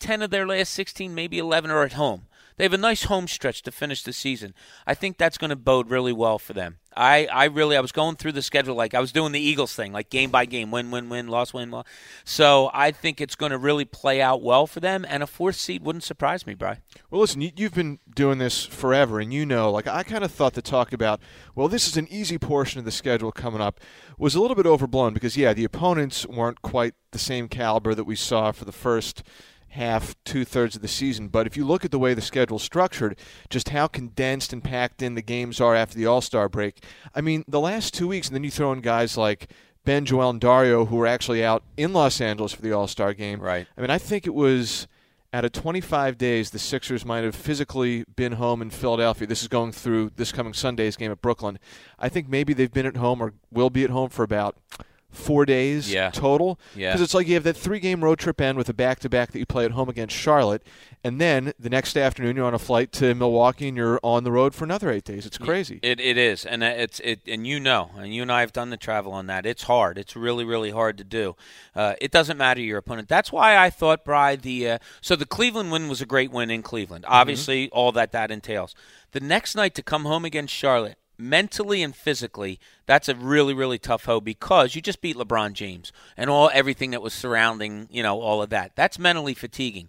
ten 0.00 0.22
of 0.22 0.30
their 0.30 0.46
last 0.46 0.72
sixteen, 0.72 1.14
maybe 1.14 1.38
eleven, 1.38 1.70
are 1.70 1.84
at 1.84 1.92
home. 1.92 2.22
They 2.56 2.64
have 2.64 2.74
a 2.74 2.78
nice 2.78 3.04
home 3.04 3.26
stretch 3.26 3.62
to 3.62 3.72
finish 3.72 4.02
the 4.02 4.12
season. 4.12 4.52
I 4.86 4.92
think 4.92 5.16
that's 5.16 5.38
going 5.38 5.48
to 5.48 5.56
bode 5.56 5.88
really 5.88 6.12
well 6.12 6.38
for 6.38 6.52
them. 6.52 6.76
I, 6.94 7.26
I 7.32 7.44
really 7.44 7.74
I 7.74 7.80
was 7.80 7.92
going 7.92 8.16
through 8.16 8.32
the 8.32 8.42
schedule 8.42 8.74
like 8.74 8.92
I 8.92 9.00
was 9.00 9.12
doing 9.12 9.32
the 9.32 9.40
Eagles 9.40 9.74
thing, 9.74 9.94
like 9.94 10.10
game 10.10 10.30
by 10.30 10.44
game, 10.44 10.70
win, 10.70 10.90
win, 10.90 11.08
win, 11.08 11.28
loss, 11.28 11.54
win, 11.54 11.70
loss. 11.70 11.86
So 12.22 12.70
I 12.74 12.90
think 12.90 13.18
it's 13.18 13.34
going 13.34 13.52
to 13.52 13.56
really 13.56 13.86
play 13.86 14.20
out 14.20 14.42
well 14.42 14.66
for 14.66 14.80
them, 14.80 15.06
and 15.08 15.22
a 15.22 15.26
fourth 15.26 15.56
seed 15.56 15.82
wouldn't 15.82 16.04
surprise 16.04 16.46
me, 16.46 16.52
Bry. 16.52 16.80
Well, 17.10 17.22
listen, 17.22 17.40
you, 17.40 17.50
you've 17.56 17.72
been 17.72 17.98
doing 18.14 18.36
this 18.36 18.66
forever, 18.66 19.20
and 19.20 19.32
you 19.32 19.46
know, 19.46 19.70
like 19.70 19.86
I 19.86 20.02
kind 20.02 20.24
of 20.24 20.30
thought 20.30 20.52
the 20.52 20.60
talk 20.60 20.92
about, 20.92 21.20
well, 21.54 21.68
this 21.68 21.88
is 21.88 21.96
an 21.96 22.08
easy 22.10 22.36
portion 22.36 22.78
of 22.78 22.84
the 22.84 22.90
schedule 22.90 23.32
coming 23.32 23.62
up, 23.62 23.80
was 24.18 24.34
a 24.34 24.40
little 24.40 24.56
bit 24.56 24.66
overblown 24.66 25.14
because, 25.14 25.34
yeah, 25.34 25.54
the 25.54 25.64
opponents 25.64 26.26
weren't 26.26 26.60
quite 26.60 26.92
the 27.12 27.18
same 27.18 27.48
caliber 27.48 27.94
that 27.94 28.04
we 28.04 28.16
saw 28.16 28.52
for 28.52 28.66
the 28.66 28.72
first 28.72 29.22
half, 29.70 30.14
two 30.24 30.44
thirds 30.44 30.76
of 30.76 30.82
the 30.82 30.88
season. 30.88 31.28
But 31.28 31.46
if 31.46 31.56
you 31.56 31.66
look 31.66 31.84
at 31.84 31.90
the 31.90 31.98
way 31.98 32.14
the 32.14 32.20
schedule's 32.20 32.62
structured, 32.62 33.18
just 33.48 33.70
how 33.70 33.86
condensed 33.86 34.52
and 34.52 34.62
packed 34.62 35.02
in 35.02 35.14
the 35.14 35.22
games 35.22 35.60
are 35.60 35.74
after 35.74 35.96
the 35.96 36.06
All 36.06 36.20
Star 36.20 36.48
break, 36.48 36.84
I 37.14 37.20
mean, 37.20 37.44
the 37.48 37.60
last 37.60 37.94
two 37.94 38.08
weeks, 38.08 38.28
and 38.28 38.34
then 38.34 38.44
you 38.44 38.50
throw 38.50 38.72
in 38.72 38.80
guys 38.80 39.16
like 39.16 39.50
Ben, 39.84 40.04
Joel, 40.04 40.30
and 40.30 40.40
Dario, 40.40 40.84
who 40.86 40.96
were 40.96 41.06
actually 41.06 41.44
out 41.44 41.62
in 41.76 41.92
Los 41.92 42.20
Angeles 42.20 42.52
for 42.52 42.62
the 42.62 42.72
All 42.72 42.86
Star 42.86 43.14
game. 43.14 43.40
Right. 43.40 43.66
I 43.76 43.80
mean, 43.80 43.90
I 43.90 43.98
think 43.98 44.26
it 44.26 44.34
was 44.34 44.86
out 45.32 45.44
of 45.44 45.52
25 45.52 46.18
days, 46.18 46.50
the 46.50 46.58
Sixers 46.58 47.04
might 47.04 47.22
have 47.22 47.36
physically 47.36 48.04
been 48.16 48.32
home 48.32 48.60
in 48.60 48.70
Philadelphia. 48.70 49.28
This 49.28 49.42
is 49.42 49.48
going 49.48 49.70
through 49.70 50.10
this 50.16 50.32
coming 50.32 50.52
Sunday's 50.52 50.96
game 50.96 51.12
at 51.12 51.22
Brooklyn. 51.22 51.58
I 51.98 52.08
think 52.08 52.28
maybe 52.28 52.52
they've 52.52 52.72
been 52.72 52.86
at 52.86 52.96
home 52.96 53.22
or 53.22 53.34
will 53.50 53.70
be 53.70 53.84
at 53.84 53.90
home 53.90 54.10
for 54.10 54.24
about 54.24 54.56
four 55.10 55.44
days 55.44 55.92
Yeah. 55.92 56.10
total. 56.10 56.58
Yeah. 56.74 56.90
Because 56.90 57.00
it's 57.02 57.14
like 57.14 57.26
you 57.26 57.34
have 57.34 57.44
that 57.44 57.56
three 57.56 57.80
game 57.80 58.02
road 58.04 58.18
trip 58.18 58.40
end 58.40 58.56
with 58.56 58.68
a 58.68 58.74
back 58.74 59.00
to 59.00 59.08
back 59.08 59.32
that 59.32 59.38
you 59.38 59.46
play 59.46 59.64
at 59.64 59.72
home 59.72 59.88
against 59.88 60.14
Charlotte. 60.14 60.62
And 61.02 61.18
then 61.18 61.54
the 61.58 61.70
next 61.70 61.96
afternoon, 61.96 62.36
you're 62.36 62.44
on 62.44 62.52
a 62.52 62.58
flight 62.58 62.92
to 62.92 63.14
Milwaukee 63.14 63.68
and 63.68 63.76
you're 63.76 63.98
on 64.02 64.22
the 64.22 64.30
road 64.30 64.54
for 64.54 64.64
another 64.64 64.90
eight 64.90 65.04
days. 65.04 65.24
It's 65.24 65.38
crazy. 65.38 65.80
It 65.82 65.98
it 65.98 66.18
is, 66.18 66.44
and 66.44 66.62
it's 66.62 67.00
it, 67.00 67.20
and 67.26 67.46
you 67.46 67.58
know, 67.58 67.90
and 67.96 68.14
you 68.14 68.20
and 68.20 68.30
I 68.30 68.40
have 68.40 68.52
done 68.52 68.68
the 68.68 68.76
travel 68.76 69.10
on 69.12 69.26
that. 69.26 69.46
It's 69.46 69.62
hard. 69.62 69.96
It's 69.96 70.14
really 70.14 70.44
really 70.44 70.72
hard 70.72 70.98
to 70.98 71.04
do. 71.04 71.36
Uh, 71.74 71.94
it 72.02 72.10
doesn't 72.10 72.36
matter 72.36 72.60
your 72.60 72.76
opponent. 72.76 73.08
That's 73.08 73.32
why 73.32 73.56
I 73.56 73.70
thought, 73.70 74.04
Bry, 74.04 74.36
the 74.36 74.72
uh, 74.72 74.78
so 75.00 75.16
the 75.16 75.24
Cleveland 75.24 75.72
win 75.72 75.88
was 75.88 76.02
a 76.02 76.06
great 76.06 76.30
win 76.30 76.50
in 76.50 76.62
Cleveland. 76.62 77.06
Obviously, 77.08 77.70
all 77.70 77.92
that 77.92 78.12
that 78.12 78.30
entails. 78.30 78.74
The 79.12 79.20
next 79.20 79.54
night 79.54 79.74
to 79.76 79.82
come 79.82 80.04
home 80.04 80.26
against 80.26 80.54
Charlotte, 80.54 80.98
mentally 81.20 81.82
and 81.82 81.94
physically, 81.94 82.58
that's 82.86 83.08
a 83.08 83.14
really 83.14 83.54
really 83.54 83.78
tough 83.78 84.04
hoe 84.04 84.20
because 84.20 84.74
you 84.74 84.82
just 84.82 85.00
beat 85.00 85.16
LeBron 85.16 85.52
James 85.52 85.92
and 86.16 86.30
all 86.30 86.50
everything 86.52 86.90
that 86.90 87.02
was 87.02 87.12
surrounding 87.12 87.88
you 87.90 88.02
know 88.02 88.20
all 88.20 88.42
of 88.42 88.50
that. 88.50 88.72
That's 88.74 88.98
mentally 88.98 89.34
fatiguing 89.34 89.88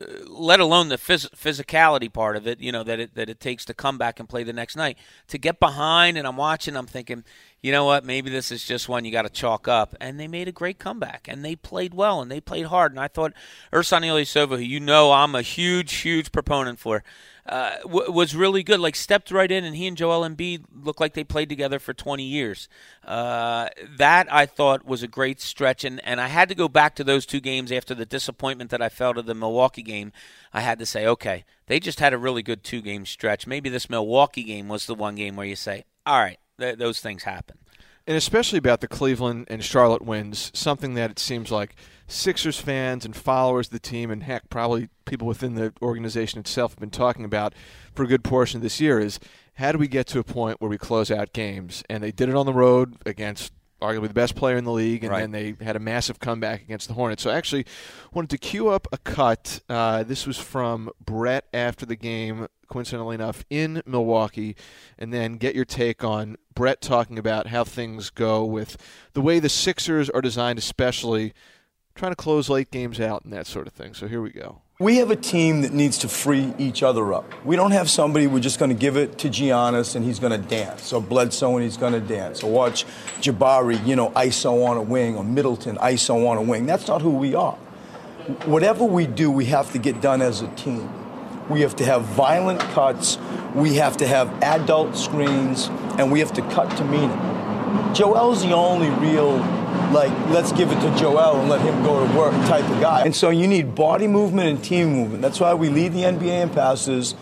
uh, 0.00 0.04
let 0.26 0.60
alone 0.60 0.88
the 0.88 0.96
phys- 0.96 1.30
physicality 1.30 2.12
part 2.12 2.36
of 2.36 2.46
it, 2.46 2.60
you 2.60 2.70
know, 2.70 2.84
that 2.84 3.00
it 3.00 3.14
that 3.14 3.28
it 3.28 3.40
takes 3.40 3.64
to 3.64 3.74
come 3.74 3.98
back 3.98 4.20
and 4.20 4.28
play 4.28 4.44
the 4.44 4.52
next 4.52 4.76
night. 4.76 4.96
To 5.28 5.38
get 5.38 5.58
behind 5.58 6.16
and 6.16 6.26
I'm 6.26 6.36
watching, 6.36 6.76
I'm 6.76 6.86
thinking, 6.86 7.24
you 7.62 7.72
know 7.72 7.84
what, 7.84 8.04
maybe 8.04 8.30
this 8.30 8.52
is 8.52 8.64
just 8.64 8.88
one 8.88 9.04
you 9.04 9.10
got 9.10 9.22
to 9.22 9.30
chalk 9.30 9.66
up. 9.66 9.94
And 10.00 10.18
they 10.18 10.28
made 10.28 10.48
a 10.48 10.52
great 10.52 10.78
comeback 10.78 11.26
and 11.28 11.44
they 11.44 11.56
played 11.56 11.94
well 11.94 12.20
and 12.20 12.30
they 12.30 12.40
played 12.40 12.66
hard. 12.66 12.92
And 12.92 13.00
I 13.00 13.08
thought 13.08 13.32
Ersan 13.72 14.02
Ilyasova, 14.02 14.56
who 14.56 14.62
you 14.62 14.80
know 14.80 15.12
I'm 15.12 15.34
a 15.34 15.42
huge, 15.42 15.92
huge 15.94 16.30
proponent 16.30 16.78
for, 16.78 17.02
uh, 17.48 17.78
w- 17.82 18.12
was 18.12 18.36
really 18.36 18.62
good. 18.62 18.78
Like 18.78 18.94
stepped 18.94 19.30
right 19.30 19.50
in, 19.50 19.64
and 19.64 19.74
he 19.74 19.86
and 19.86 19.96
Joel 19.96 20.28
Embiid 20.28 20.64
looked 20.70 21.00
like 21.00 21.14
they 21.14 21.24
played 21.24 21.48
together 21.48 21.78
for 21.78 21.94
20 21.94 22.22
years. 22.22 22.68
Uh, 23.02 23.68
that 23.96 24.30
I 24.30 24.44
thought 24.44 24.84
was 24.84 25.02
a 25.02 25.08
great 25.08 25.40
stretch, 25.40 25.82
and, 25.82 26.04
and 26.04 26.20
I 26.20 26.28
had 26.28 26.50
to 26.50 26.54
go 26.54 26.68
back 26.68 26.94
to 26.96 27.04
those 27.04 27.24
two 27.24 27.40
games 27.40 27.72
after 27.72 27.94
the 27.94 28.04
disappointment 28.04 28.70
that 28.70 28.82
I 28.82 28.90
felt 28.90 29.16
of 29.16 29.24
the 29.24 29.34
Milwaukee 29.34 29.82
game. 29.82 30.12
I 30.52 30.60
had 30.60 30.78
to 30.78 30.86
say, 30.86 31.06
okay, 31.06 31.44
they 31.66 31.80
just 31.80 32.00
had 32.00 32.12
a 32.12 32.18
really 32.18 32.42
good 32.42 32.62
two 32.62 32.82
game 32.82 33.06
stretch. 33.06 33.46
Maybe 33.46 33.70
this 33.70 33.88
Milwaukee 33.88 34.44
game 34.44 34.68
was 34.68 34.86
the 34.86 34.94
one 34.94 35.14
game 35.14 35.36
where 35.36 35.46
you 35.46 35.56
say, 35.56 35.84
all 36.04 36.20
right, 36.20 36.38
th- 36.58 36.78
those 36.78 37.00
things 37.00 37.24
happen. 37.24 37.58
and 38.06 38.16
especially 38.16 38.58
about 38.58 38.80
the 38.80 38.88
Cleveland 38.88 39.46
and 39.50 39.62
Charlotte 39.62 40.00
wins, 40.02 40.50
something 40.54 40.94
that 40.94 41.10
it 41.10 41.18
seems 41.18 41.50
like 41.50 41.76
Sixers 42.06 42.58
fans 42.58 43.04
and 43.04 43.14
followers 43.14 43.66
of 43.66 43.72
the 43.72 43.78
team, 43.78 44.10
and 44.10 44.22
heck, 44.22 44.48
probably 44.48 44.88
people 45.04 45.26
within 45.26 45.56
the 45.56 45.74
organization 45.82 46.40
itself 46.40 46.72
have 46.72 46.78
been 46.78 46.88
talking 46.88 47.24
about 47.26 47.54
for 47.94 48.02
a 48.04 48.06
good 48.06 48.24
portion 48.24 48.56
of 48.58 48.62
this 48.62 48.80
year 48.80 48.98
is 48.98 49.20
how 49.54 49.72
do 49.72 49.78
we 49.78 49.88
get 49.88 50.06
to 50.06 50.18
a 50.18 50.24
point 50.24 50.58
where 50.58 50.70
we 50.70 50.78
close 50.78 51.10
out 51.10 51.34
games? 51.34 51.84
And 51.90 52.02
they 52.02 52.10
did 52.10 52.30
it 52.30 52.34
on 52.34 52.46
the 52.46 52.54
road 52.54 52.96
against 53.04 53.52
arguably 53.80 54.08
the 54.08 54.14
best 54.14 54.34
player 54.34 54.56
in 54.56 54.64
the 54.64 54.72
league, 54.72 55.04
and 55.04 55.12
Right. 55.12 55.20
then 55.20 55.30
they 55.30 55.64
had 55.64 55.76
a 55.76 55.80
massive 55.80 56.18
comeback 56.18 56.62
against 56.62 56.88
the 56.88 56.94
Hornets. 56.94 57.22
So 57.22 57.30
I 57.30 57.36
actually 57.36 57.64
wanted 58.12 58.30
to 58.30 58.38
cue 58.38 58.68
up 58.68 58.88
a 58.92 58.98
cut. 58.98 59.60
Uh, 59.68 60.02
this 60.02 60.26
was 60.26 60.36
from 60.38 60.90
Brett 61.04 61.44
after 61.54 61.86
the 61.86 61.94
game, 61.96 62.48
coincidentally 62.68 63.14
enough, 63.14 63.44
in 63.50 63.82
Milwaukee, 63.86 64.56
and 64.98 65.12
then 65.12 65.36
get 65.36 65.54
your 65.54 65.64
take 65.64 66.02
on 66.02 66.36
Brett 66.54 66.80
talking 66.80 67.18
about 67.18 67.46
how 67.48 67.62
things 67.64 68.10
go 68.10 68.44
with 68.44 68.76
the 69.12 69.20
way 69.20 69.38
the 69.38 69.48
Sixers 69.48 70.10
are 70.10 70.20
designed, 70.20 70.58
especially 70.58 71.32
trying 71.94 72.12
to 72.12 72.16
close 72.16 72.48
late 72.48 72.70
games 72.70 73.00
out 73.00 73.24
and 73.24 73.32
that 73.32 73.46
sort 73.46 73.66
of 73.66 73.72
thing. 73.72 73.94
So 73.94 74.08
here 74.08 74.20
we 74.20 74.30
go. 74.30 74.62
We 74.80 74.98
have 74.98 75.10
a 75.10 75.16
team 75.16 75.62
that 75.62 75.72
needs 75.72 75.98
to 75.98 76.08
free 76.08 76.54
each 76.56 76.84
other 76.84 77.12
up. 77.12 77.44
We 77.44 77.56
don't 77.56 77.72
have 77.72 77.90
somebody 77.90 78.28
we're 78.28 78.38
just 78.38 78.60
going 78.60 78.68
to 78.68 78.76
give 78.76 78.96
it 78.96 79.18
to 79.18 79.28
Giannis 79.28 79.96
and 79.96 80.04
he's 80.04 80.20
going 80.20 80.40
to 80.40 80.48
dance, 80.48 80.92
or 80.92 81.02
Bledsoe 81.02 81.56
and 81.56 81.64
he's 81.64 81.76
going 81.76 81.94
to 81.94 82.00
dance, 82.00 82.44
or 82.44 82.52
watch 82.52 82.86
Jabari, 83.20 83.84
you 83.84 83.96
know, 83.96 84.10
ISO 84.10 84.64
on 84.64 84.76
a 84.76 84.82
wing, 84.82 85.16
or 85.16 85.24
Middleton 85.24 85.78
ISO 85.78 86.28
on 86.28 86.36
a 86.36 86.42
wing. 86.42 86.64
That's 86.66 86.86
not 86.86 87.02
who 87.02 87.10
we 87.10 87.34
are. 87.34 87.56
Whatever 88.44 88.84
we 88.84 89.08
do, 89.08 89.32
we 89.32 89.46
have 89.46 89.72
to 89.72 89.78
get 89.78 90.00
done 90.00 90.22
as 90.22 90.42
a 90.42 90.48
team. 90.54 90.88
We 91.50 91.62
have 91.62 91.74
to 91.74 91.84
have 91.84 92.04
violent 92.04 92.60
cuts, 92.60 93.18
we 93.56 93.74
have 93.74 93.96
to 93.96 94.06
have 94.06 94.32
adult 94.44 94.96
screens, 94.96 95.66
and 95.98 96.12
we 96.12 96.20
have 96.20 96.32
to 96.34 96.42
cut 96.52 96.70
to 96.76 96.84
meaning. 96.84 97.47
Joel's 97.94 98.42
the 98.42 98.52
only 98.52 98.90
real, 98.90 99.38
like, 99.92 100.12
let's 100.28 100.52
give 100.52 100.70
it 100.70 100.80
to 100.80 100.98
Joel 100.98 101.40
and 101.40 101.48
let 101.48 101.60
him 101.60 101.82
go 101.82 102.06
to 102.06 102.18
work 102.18 102.32
type 102.46 102.68
of 102.68 102.80
guy. 102.80 103.02
And 103.02 103.14
so 103.14 103.30
you 103.30 103.46
need 103.46 103.74
body 103.74 104.06
movement 104.06 104.48
and 104.48 104.62
team 104.62 104.92
movement. 104.92 105.22
That's 105.22 105.40
why 105.40 105.54
we 105.54 105.68
lead 105.68 105.92
the 105.92 106.02
NBA 106.02 106.42
in 106.42 106.50
passes. 106.50 107.14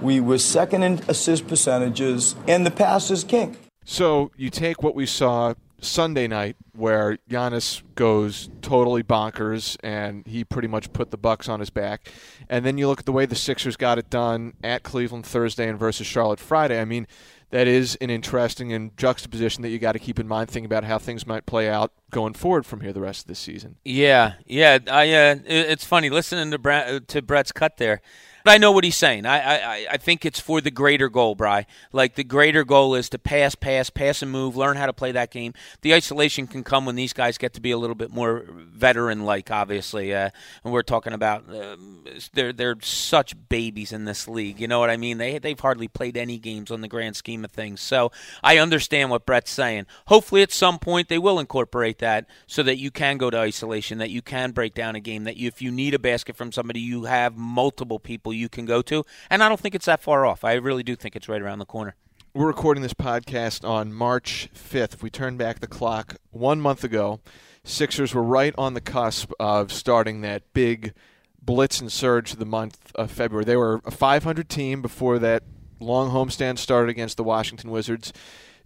We 0.00 0.20
were 0.20 0.38
second 0.38 0.82
in 0.82 1.00
assist 1.08 1.46
percentages, 1.46 2.34
and 2.48 2.66
the 2.66 2.70
pass 2.70 3.10
is 3.10 3.24
king. 3.24 3.56
So 3.84 4.30
you 4.36 4.50
take 4.50 4.82
what 4.82 4.94
we 4.94 5.06
saw 5.06 5.54
Sunday 5.80 6.26
night, 6.26 6.56
where 6.74 7.18
Giannis 7.28 7.82
goes 7.94 8.48
totally 8.62 9.02
bonkers, 9.02 9.76
and 9.84 10.26
he 10.26 10.42
pretty 10.42 10.68
much 10.68 10.92
put 10.92 11.10
the 11.10 11.18
Bucks 11.18 11.48
on 11.48 11.60
his 11.60 11.70
back, 11.70 12.10
and 12.48 12.64
then 12.64 12.78
you 12.78 12.88
look 12.88 13.00
at 13.00 13.06
the 13.06 13.12
way 13.12 13.26
the 13.26 13.34
Sixers 13.34 13.76
got 13.76 13.98
it 13.98 14.08
done 14.08 14.54
at 14.64 14.82
Cleveland 14.82 15.26
Thursday 15.26 15.68
and 15.68 15.78
versus 15.78 16.06
Charlotte 16.06 16.40
Friday. 16.40 16.80
I 16.80 16.86
mean, 16.86 17.06
that 17.50 17.66
is 17.66 17.96
an 18.00 18.10
interesting 18.10 18.72
and 18.72 18.96
juxtaposition 18.96 19.62
that 19.62 19.70
you 19.70 19.78
got 19.78 19.92
to 19.92 19.98
keep 19.98 20.18
in 20.18 20.26
mind, 20.26 20.50
thinking 20.50 20.66
about 20.66 20.84
how 20.84 20.98
things 20.98 21.26
might 21.26 21.46
play 21.46 21.68
out 21.68 21.92
going 22.10 22.34
forward 22.34 22.66
from 22.66 22.80
here 22.80 22.92
the 22.92 23.00
rest 23.00 23.22
of 23.22 23.28
the 23.28 23.34
season. 23.34 23.76
Yeah, 23.84 24.34
yeah. 24.46 24.78
I 24.90 25.12
uh, 25.12 25.36
it's 25.46 25.84
funny 25.84 26.10
listening 26.10 26.50
to 26.50 26.58
Brett, 26.58 27.08
to 27.08 27.22
Brett's 27.22 27.52
cut 27.52 27.76
there. 27.76 28.00
But 28.44 28.50
I 28.52 28.58
know 28.58 28.72
what 28.72 28.84
he's 28.84 28.96
saying. 28.96 29.24
I, 29.24 29.38
I, 29.38 29.86
I 29.92 29.96
think 29.96 30.26
it's 30.26 30.38
for 30.38 30.60
the 30.60 30.70
greater 30.70 31.08
goal, 31.08 31.34
Bry. 31.34 31.64
Like 31.92 32.14
the 32.14 32.24
greater 32.24 32.62
goal 32.62 32.94
is 32.94 33.08
to 33.08 33.18
pass, 33.18 33.54
pass, 33.54 33.88
pass 33.88 34.20
and 34.20 34.30
move, 34.30 34.54
learn 34.54 34.76
how 34.76 34.84
to 34.84 34.92
play 34.92 35.12
that 35.12 35.30
game. 35.30 35.54
The 35.80 35.94
isolation 35.94 36.46
can 36.46 36.62
come 36.62 36.84
when 36.84 36.94
these 36.94 37.14
guys 37.14 37.38
get 37.38 37.54
to 37.54 37.62
be 37.62 37.70
a 37.70 37.78
little 37.78 37.94
bit 37.94 38.10
more 38.10 38.44
veteran-like, 38.46 39.50
obviously. 39.50 40.12
Uh, 40.12 40.28
and 40.62 40.74
we're 40.74 40.82
talking 40.82 41.14
about 41.14 41.48
um, 41.48 42.04
they're 42.34 42.52
they're 42.52 42.76
such 42.82 43.34
babies 43.48 43.92
in 43.92 44.04
this 44.04 44.28
league. 44.28 44.60
You 44.60 44.68
know 44.68 44.78
what 44.78 44.90
I 44.90 44.98
mean? 44.98 45.16
They 45.16 45.38
they've 45.38 45.58
hardly 45.58 45.88
played 45.88 46.18
any 46.18 46.36
games 46.36 46.70
on 46.70 46.82
the 46.82 46.88
grand 46.88 47.16
scheme 47.16 47.46
of 47.46 47.50
things. 47.50 47.80
So 47.80 48.12
I 48.42 48.58
understand 48.58 49.08
what 49.08 49.24
Brett's 49.24 49.52
saying. 49.52 49.86
Hopefully, 50.08 50.42
at 50.42 50.52
some 50.52 50.78
point 50.78 51.08
they 51.08 51.18
will 51.18 51.38
incorporate 51.38 51.96
that 52.00 52.26
so 52.46 52.62
that 52.64 52.76
you 52.76 52.90
can 52.90 53.16
go 53.16 53.30
to 53.30 53.38
isolation, 53.38 53.96
that 53.98 54.10
you 54.10 54.20
can 54.20 54.50
break 54.50 54.74
down 54.74 54.96
a 54.96 55.00
game, 55.00 55.24
that 55.24 55.38
you, 55.38 55.48
if 55.48 55.62
you 55.62 55.70
need 55.70 55.94
a 55.94 55.98
basket 55.98 56.36
from 56.36 56.52
somebody, 56.52 56.80
you 56.80 57.04
have 57.04 57.38
multiple 57.38 57.98
people 57.98 58.33
you 58.34 58.48
can 58.48 58.64
go 58.64 58.82
to. 58.82 59.04
And 59.30 59.42
I 59.42 59.48
don't 59.48 59.60
think 59.60 59.74
it's 59.74 59.86
that 59.86 60.00
far 60.00 60.26
off. 60.26 60.44
I 60.44 60.54
really 60.54 60.82
do 60.82 60.96
think 60.96 61.16
it's 61.16 61.28
right 61.28 61.40
around 61.40 61.58
the 61.58 61.66
corner. 61.66 61.96
We're 62.34 62.48
recording 62.48 62.82
this 62.82 62.94
podcast 62.94 63.68
on 63.68 63.92
March 63.92 64.48
5th. 64.54 64.94
If 64.94 65.02
we 65.02 65.10
turn 65.10 65.36
back 65.36 65.60
the 65.60 65.68
clock 65.68 66.16
one 66.30 66.60
month 66.60 66.82
ago, 66.82 67.20
Sixers 67.62 68.12
were 68.12 68.22
right 68.22 68.52
on 68.58 68.74
the 68.74 68.80
cusp 68.80 69.32
of 69.38 69.72
starting 69.72 70.20
that 70.20 70.42
big 70.52 70.92
blitz 71.40 71.80
and 71.80 71.92
surge 71.92 72.32
the 72.32 72.44
month 72.44 72.90
of 72.94 73.10
February. 73.10 73.44
They 73.44 73.56
were 73.56 73.80
a 73.84 73.90
500 73.90 74.48
team 74.48 74.82
before 74.82 75.18
that 75.20 75.44
long 75.80 76.10
homestand 76.10 76.58
started 76.58 76.90
against 76.90 77.16
the 77.16 77.24
Washington 77.24 77.70
Wizards. 77.70 78.12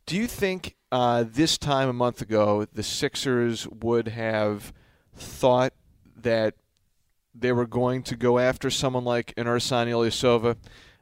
Do 0.06 0.16
you 0.16 0.26
think 0.26 0.74
uh, 0.90 1.24
this 1.26 1.58
time 1.58 1.88
a 1.88 1.92
month 1.92 2.22
ago 2.22 2.66
the 2.72 2.82
Sixers 2.82 3.68
would 3.68 4.08
have 4.08 4.72
thought 5.14 5.74
that 6.16 6.54
they 7.40 7.52
were 7.52 7.66
going 7.66 8.02
to 8.04 8.16
go 8.16 8.38
after 8.38 8.70
someone 8.70 9.04
like 9.04 9.34
an 9.36 9.46
Ersan 9.46 9.86
Ilyasova? 9.86 10.56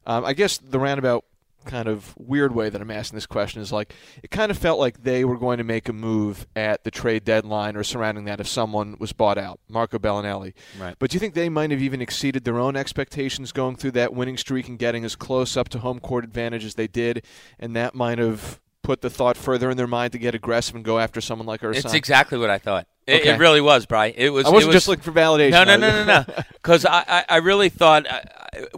Um, 0.07 0.25
I 0.25 0.33
guess 0.33 0.59
the 0.59 0.78
roundabout 0.78 1.25
kind 1.66 1.88
of 1.88 2.14
weird 2.16 2.55
way 2.55 2.71
that 2.71 2.81
I'm 2.81 2.90
asking 2.90 3.16
this 3.16 3.26
question 3.26 3.61
is 3.61 3.73
like 3.73 3.93
it 4.23 4.31
kind 4.31 4.50
of 4.50 4.57
felt 4.57 4.78
like 4.78 5.02
they 5.02 5.25
were 5.25 5.37
going 5.37 5.59
to 5.59 5.64
make 5.64 5.88
a 5.88 5.93
move 5.93 6.47
at 6.57 6.85
the 6.85 6.90
trade 6.90 7.25
deadline 7.25 7.76
or 7.76 7.83
surrounding 7.83 8.25
that 8.25 8.40
if 8.40 8.49
someone 8.49 8.97
was 8.99 9.12
bought 9.12 9.37
out, 9.37 9.61
Marco 9.69 9.99
Belinelli. 9.99 10.55
Right. 10.78 10.95
But 10.99 11.11
do 11.11 11.16
you 11.16 11.21
think 11.21 11.35
they 11.35 11.49
might 11.49 11.71
have 11.73 11.83
even 11.83 12.00
exceeded 12.00 12.45
their 12.45 12.59
own 12.59 12.76
expectations 12.76 13.52
going 13.52 13.76
through 13.76 13.90
that 13.93 14.14
winning 14.14 14.37
streak 14.37 14.69
and 14.69 14.78
getting 14.78 15.05
as 15.05 15.16
close 15.16 15.57
up 15.57 15.69
to 15.71 15.81
home 15.81 16.00
court 16.00 16.25
advantage 16.25 16.64
as 16.64 16.76
they 16.76 16.87
did, 16.87 17.25
and 17.59 17.76
that 17.76 17.95
might 17.95 18.19
have 18.19 18.61
put 18.87 19.00
the 19.00 19.11
thought 19.11 19.37
further 19.37 19.69
in 19.69 19.76
their 19.76 19.88
mind 19.88 20.12
to 20.12 20.19
get 20.19 20.33
aggressive 20.35 20.76
and 20.76 20.85
go 20.85 21.00
after 21.00 21.21
someone 21.21 21.45
like 21.47 21.61
Ersan? 21.61 21.85
It's 21.85 21.93
exactly 21.93 22.38
what 22.38 22.50
I 22.50 22.59
thought. 22.59 22.87
It, 23.07 23.21
Okay. 23.23 23.35
it 23.35 23.38
really 23.38 23.61
was, 23.61 23.85
Bry. 23.85 24.07
It 24.16 24.31
was. 24.31 24.47
I 24.47 24.50
wasn't 24.50 24.62
it 24.62 24.66
was, 24.69 24.76
just 24.76 24.88
looking 24.88 25.02
for 25.02 25.11
validation. 25.12 25.50
No, 25.50 25.64
no, 25.64 25.73
I- 25.73 25.76
no, 25.76 26.05
no, 26.05 26.05
no. 26.28 26.43
Because 26.52 26.85
I, 26.87 27.05
I, 27.09 27.25
I 27.28 27.37
really 27.38 27.69
thought 27.69 28.07
uh, 28.09 28.21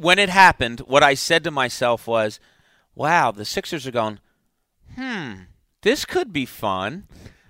when 0.01 0.19
it 0.19 0.31
happened, 0.31 0.81
what 0.81 1.03
I 1.03 1.13
said 1.15 1.45
to 1.45 1.51
myself 1.51 2.07
was, 2.07 2.41
"Wow, 2.95 3.31
the 3.33 3.45
Sixers 3.45 3.87
are 3.87 3.91
going. 3.93 4.19
Hmm, 4.97 5.33
this 5.83 6.05
could 6.07 6.33
be 6.33 6.47
fun. 6.47 7.05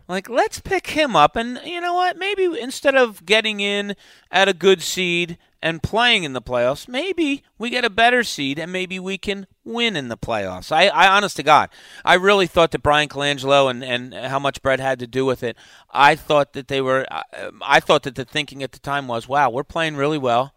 Like, 0.08 0.28
let's 0.28 0.58
pick 0.58 0.88
him 0.88 1.14
up, 1.14 1.36
and 1.36 1.60
you 1.64 1.80
know 1.80 1.94
what? 1.94 2.16
Maybe 2.16 2.44
instead 2.60 2.96
of 2.96 3.24
getting 3.24 3.60
in 3.60 3.94
at 4.30 4.48
a 4.48 4.52
good 4.54 4.82
seed 4.82 5.38
and 5.62 5.82
playing 5.82 6.24
in 6.24 6.32
the 6.32 6.42
playoffs, 6.42 6.88
maybe 6.88 7.42
we 7.58 7.70
get 7.70 7.84
a 7.84 7.90
better 7.90 8.22
seed, 8.22 8.58
and 8.58 8.72
maybe 8.72 8.98
we 8.98 9.18
can 9.18 9.46
win 9.64 9.96
in 9.96 10.08
the 10.08 10.16
playoffs. 10.16 10.70
I, 10.72 10.88
I 10.88 11.08
honest 11.08 11.36
to 11.36 11.42
God, 11.42 11.70
I 12.04 12.14
really 12.14 12.46
thought 12.46 12.70
that 12.72 12.82
Brian 12.82 13.08
Colangelo 13.08 13.70
and 13.70 13.82
and 13.84 14.14
how 14.14 14.38
much 14.38 14.62
Brett 14.62 14.80
had 14.80 14.98
to 15.00 15.06
do 15.06 15.24
with 15.24 15.42
it. 15.42 15.56
I 15.90 16.14
thought 16.14 16.52
that 16.52 16.68
they 16.68 16.80
were. 16.80 17.06
I, 17.10 17.22
I 17.62 17.80
thought 17.80 18.04
that 18.04 18.14
the 18.14 18.24
thinking 18.24 18.62
at 18.62 18.72
the 18.72 18.78
time 18.78 19.08
was, 19.08 19.28
wow, 19.28 19.50
we're 19.50 19.64
playing 19.64 19.96
really 19.96 20.18
well 20.18 20.54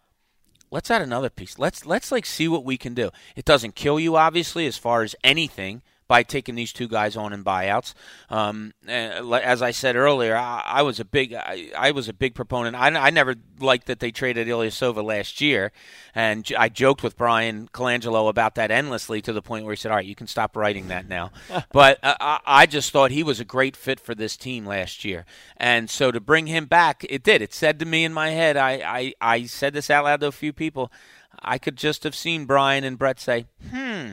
let's 0.72 0.90
add 0.90 1.02
another 1.02 1.30
piece. 1.30 1.58
Let's 1.58 1.86
let's 1.86 2.10
like 2.10 2.26
see 2.26 2.48
what 2.48 2.64
we 2.64 2.76
can 2.76 2.94
do. 2.94 3.10
It 3.36 3.44
doesn't 3.44 3.76
kill 3.76 4.00
you, 4.00 4.16
obviously, 4.16 4.66
as 4.66 4.76
far 4.76 5.02
as 5.02 5.14
anything 5.22 5.82
by 6.08 6.22
taking 6.22 6.54
these 6.54 6.72
two 6.72 6.88
guys 6.88 7.16
on 7.16 7.32
in 7.32 7.44
buyouts. 7.44 7.94
Um, 8.28 8.74
as 8.86 9.62
I 9.62 9.70
said 9.70 9.96
earlier, 9.96 10.36
I, 10.36 10.62
I 10.64 10.82
was 10.82 11.00
a 11.00 11.04
big 11.04 11.34
I, 11.34 11.70
I 11.76 11.90
was 11.92 12.08
a 12.08 12.12
big 12.12 12.34
proponent. 12.34 12.76
I, 12.76 12.88
I 12.88 13.10
never 13.10 13.34
liked 13.60 13.86
that 13.86 14.00
they 14.00 14.10
traded 14.10 14.48
Ilyasova 14.48 15.02
last 15.02 15.40
year, 15.40 15.72
and 16.14 16.44
j- 16.44 16.56
I 16.56 16.68
joked 16.68 17.02
with 17.02 17.16
Brian 17.16 17.68
Colangelo 17.72 18.28
about 18.28 18.56
that 18.56 18.70
endlessly 18.70 19.22
to 19.22 19.32
the 19.32 19.42
point 19.42 19.64
where 19.64 19.72
he 19.72 19.76
said, 19.76 19.90
"All 19.90 19.96
right, 19.96 20.06
you 20.06 20.14
can 20.14 20.26
stop 20.26 20.56
writing 20.56 20.88
that 20.88 21.08
now." 21.08 21.30
but 21.72 21.98
uh, 22.02 22.16
I, 22.20 22.40
I 22.46 22.66
just 22.66 22.90
thought 22.90 23.10
he 23.10 23.22
was 23.22 23.40
a 23.40 23.44
great 23.44 23.76
fit 23.76 24.00
for 24.00 24.14
this 24.14 24.36
team 24.36 24.66
last 24.66 25.04
year, 25.04 25.24
and 25.56 25.88
so 25.88 26.10
to 26.10 26.20
bring 26.20 26.46
him 26.46 26.66
back, 26.66 27.06
it 27.08 27.22
did. 27.22 27.42
It 27.42 27.54
said 27.54 27.78
to 27.78 27.86
me 27.86 28.04
in 28.04 28.12
my 28.12 28.30
head, 28.30 28.56
I 28.56 28.72
I, 28.72 29.14
I 29.20 29.44
said 29.44 29.72
this 29.72 29.90
out 29.90 30.04
loud 30.04 30.20
to 30.20 30.26
a 30.26 30.32
few 30.32 30.52
people. 30.52 30.92
I 31.40 31.58
could 31.58 31.76
just 31.76 32.04
have 32.04 32.14
seen 32.14 32.44
Brian 32.44 32.84
and 32.84 32.98
Brett 32.98 33.18
say, 33.18 33.46
"Hmm." 33.70 34.12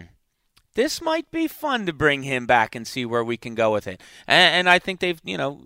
This 0.76 1.02
might 1.02 1.30
be 1.32 1.48
fun 1.48 1.86
to 1.86 1.94
bring 1.94 2.24
him 2.24 2.46
back 2.46 2.76
and 2.76 2.88
see 2.88 3.06
where 3.06 3.24
we 3.24 3.38
can 3.38 3.56
go 3.56 3.72
with 3.74 3.88
it. 3.88 4.02
And, 4.28 4.56
and 4.56 4.70
I 4.70 4.80
think 4.80 5.00
they've, 5.00 5.20
you 5.24 5.38
know, 5.38 5.62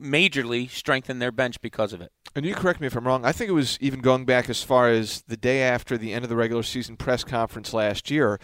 majorly 0.00 0.70
strengthened 0.70 1.20
their 1.20 1.32
bench 1.32 1.60
because 1.60 1.92
of 1.92 2.00
it. 2.00 2.12
And 2.34 2.44
you 2.44 2.54
correct 2.54 2.80
me 2.80 2.86
if 2.86 2.94
I'm 2.94 3.06
wrong. 3.06 3.24
I 3.24 3.32
think 3.32 3.48
it 3.48 3.54
was 3.54 3.78
even 3.80 4.00
going 4.00 4.24
back 4.26 4.50
as 4.50 4.62
far 4.62 4.88
as 4.90 5.22
the 5.26 5.36
day 5.36 5.62
after 5.62 5.96
the 5.96 6.12
end 6.12 6.24
of 6.24 6.28
the 6.28 6.36
regular 6.36 6.62
season 6.62 6.96
press 6.96 7.24
conference 7.24 7.72
last 7.72 8.10
year, 8.10 8.38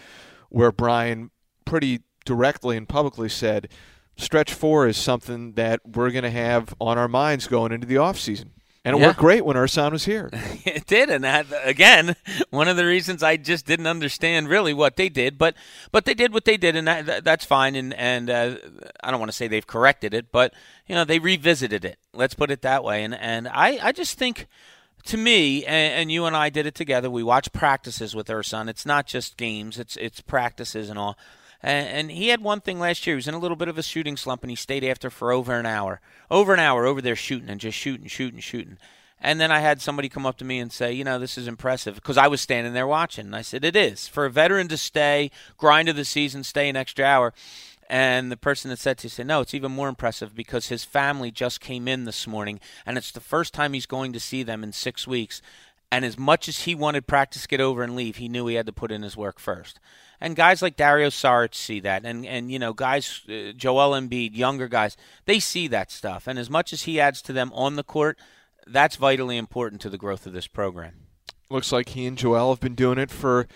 where 0.49 0.71
Brian 0.71 1.29
pretty 1.65 2.01
directly 2.25 2.75
and 2.75 2.89
publicly 2.89 3.29
said, 3.29 3.69
"Stretch 4.17 4.51
four 4.51 4.87
is 4.87 4.97
something 4.97 5.53
that 5.53 5.81
we're 5.85 6.09
going 6.09 6.23
to 6.23 6.31
have 6.31 6.73
on 6.81 6.97
our 6.97 7.07
minds 7.07 7.47
going 7.47 7.71
into 7.71 7.85
the 7.85 7.97
off 7.97 8.19
season." 8.19 8.53
And 8.85 8.97
it 8.97 8.99
Yeah. 8.99 9.07
worked 9.07 9.19
great 9.19 9.45
when 9.45 9.55
Ersan 9.55 9.91
was 9.93 10.03
here. 10.05 10.29
it 10.33 10.85
did, 10.87 11.09
and 11.09 11.23
that 11.23 11.45
again, 11.63 12.15
one 12.49 12.67
of 12.67 12.75
the 12.75 12.85
reasons 12.85 13.23
I 13.23 13.37
just 13.37 13.65
didn't 13.65 13.87
understand 13.87 14.49
really 14.49 14.73
what 14.73 14.97
they 14.97 15.07
did, 15.07 15.37
but 15.37 15.55
but 15.91 16.03
they 16.03 16.13
did 16.13 16.33
what 16.33 16.43
they 16.43 16.57
did, 16.57 16.75
and 16.75 16.87
that, 16.87 17.05
that- 17.05 17.23
that's 17.23 17.45
fine. 17.45 17.75
And 17.75 17.93
and 17.93 18.29
uh, 18.29 18.55
I 19.01 19.09
don't 19.11 19.19
want 19.21 19.31
to 19.31 19.35
say 19.37 19.47
they've 19.47 19.65
corrected 19.65 20.13
it, 20.13 20.31
but 20.33 20.53
you 20.85 20.95
know 20.95 21.05
they 21.05 21.19
revisited 21.19 21.85
it. 21.85 21.97
Let's 22.13 22.33
put 22.33 22.51
it 22.51 22.61
that 22.63 22.83
way. 22.83 23.03
And 23.05 23.15
and 23.15 23.47
I 23.47 23.79
I 23.81 23.91
just 23.91 24.17
think. 24.17 24.47
To 25.07 25.17
me, 25.17 25.65
and, 25.65 25.93
and 25.99 26.11
you 26.13 26.23
and 26.23 26.33
I 26.33 26.49
did 26.49 26.65
it 26.65 26.75
together. 26.75 27.09
We 27.11 27.23
watched 27.23 27.51
practices 27.51 28.15
with 28.15 28.27
Ersan. 28.27 28.69
It's 28.69 28.85
not 28.85 29.05
just 29.05 29.35
games; 29.35 29.77
it's 29.77 29.97
it's 29.97 30.21
practices 30.21 30.89
and 30.89 30.97
all. 30.97 31.17
And, 31.63 32.11
he 32.11 32.27
had 32.27 32.41
one 32.41 32.59
thing 32.59 32.77
last 32.79 33.07
year. 33.07 33.15
He 33.15 33.17
was 33.17 33.27
in 33.27 33.33
a 33.33 33.39
little 33.39 33.55
bit 33.55 33.69
of 33.69 33.77
a 33.77 33.83
shooting 33.83 34.17
slump, 34.17 34.43
and 34.43 34.49
he 34.49 34.55
stayed 34.55 34.83
after 34.83 35.09
for 35.09 35.31
over 35.31 35.57
an 35.57 35.65
hour, 35.65 36.01
over 36.29 36.53
an 36.53 36.59
hour 36.59 36.85
over 36.85 37.01
there 37.01 37.15
shooting 37.15 37.49
and 37.49 37.61
just 37.61 37.77
shooting, 37.77 38.07
shooting, 38.07 38.41
shooting. 38.41 38.77
And 39.21 39.39
then 39.39 39.51
I 39.51 39.59
had 39.59 39.81
somebody 39.81 40.09
come 40.09 40.25
up 40.25 40.37
to 40.39 40.45
me 40.45 40.59
and 40.59 40.71
say, 40.71 40.91
you 40.91 41.05
know, 41.05 41.17
this 41.17 41.37
is 41.37 41.47
impressive 41.47 41.95
because 41.95 42.17
I 42.17 42.27
was 42.27 42.41
standing 42.41 42.73
there 42.73 42.85
watching. 42.85 43.27
And 43.27 43.35
I 43.35 43.41
said, 43.41 43.63
it 43.63 43.77
is 43.77 44.05
for 44.05 44.25
a 44.25 44.29
veteran 44.29 44.67
to 44.67 44.75
stay, 44.75 45.31
grind 45.57 45.87
of 45.87 45.95
the 45.95 46.03
season, 46.03 46.43
stay 46.43 46.67
an 46.67 46.75
extra 46.75 47.05
hour. 47.05 47.33
And 47.89 48.29
the 48.29 48.37
person 48.37 48.69
that 48.69 48.79
said 48.79 48.97
to 48.97 49.05
you 49.05 49.09
said, 49.09 49.27
no, 49.27 49.39
it's 49.39 49.53
even 49.53 49.71
more 49.71 49.87
impressive 49.87 50.35
because 50.35 50.67
his 50.67 50.83
family 50.83 51.31
just 51.31 51.61
came 51.61 51.87
in 51.87 52.03
this 52.03 52.27
morning, 52.27 52.59
and 52.85 52.97
it's 52.97 53.11
the 53.11 53.21
first 53.21 53.53
time 53.53 53.71
he's 53.71 53.85
going 53.85 54.11
to 54.11 54.19
see 54.19 54.43
them 54.43 54.63
in 54.63 54.73
six 54.73 55.07
weeks. 55.07 55.41
And 55.91 56.03
as 56.03 56.17
much 56.17 56.49
as 56.49 56.61
he 56.61 56.75
wanted 56.75 57.07
practice 57.07 57.45
get 57.45 57.61
over 57.61 57.83
and 57.83 57.95
leave, 57.95 58.15
he 58.15 58.27
knew 58.27 58.47
he 58.47 58.55
had 58.55 58.65
to 58.65 58.73
put 58.73 58.91
in 58.91 59.03
his 59.03 59.15
work 59.15 59.39
first. 59.39 59.79
And 60.23 60.37
guys 60.37 60.61
like 60.61 60.77
Dario 60.77 61.09
Saric 61.09 61.53
see 61.53 61.81
that, 61.81 62.05
and 62.05 62.25
and 62.25 62.49
you 62.49 62.57
know 62.57 62.71
guys, 62.71 63.23
uh, 63.27 63.51
Joel 63.57 63.91
Embiid, 63.91 64.37
younger 64.37 64.69
guys, 64.69 64.95
they 65.25 65.37
see 65.37 65.67
that 65.67 65.91
stuff. 65.91 66.27
And 66.27 66.39
as 66.39 66.49
much 66.49 66.71
as 66.71 66.83
he 66.83 66.97
adds 66.97 67.21
to 67.23 67.33
them 67.33 67.51
on 67.53 67.75
the 67.75 67.83
court, 67.83 68.17
that's 68.65 68.95
vitally 68.95 69.35
important 69.35 69.81
to 69.81 69.89
the 69.89 69.97
growth 69.97 70.25
of 70.25 70.31
this 70.31 70.47
program. 70.47 70.93
Looks 71.49 71.73
like 71.73 71.89
he 71.89 72.05
and 72.05 72.17
Joel 72.17 72.51
have 72.51 72.61
been 72.61 72.73
doing 72.73 72.99
it 72.99 73.11
for 73.11 73.49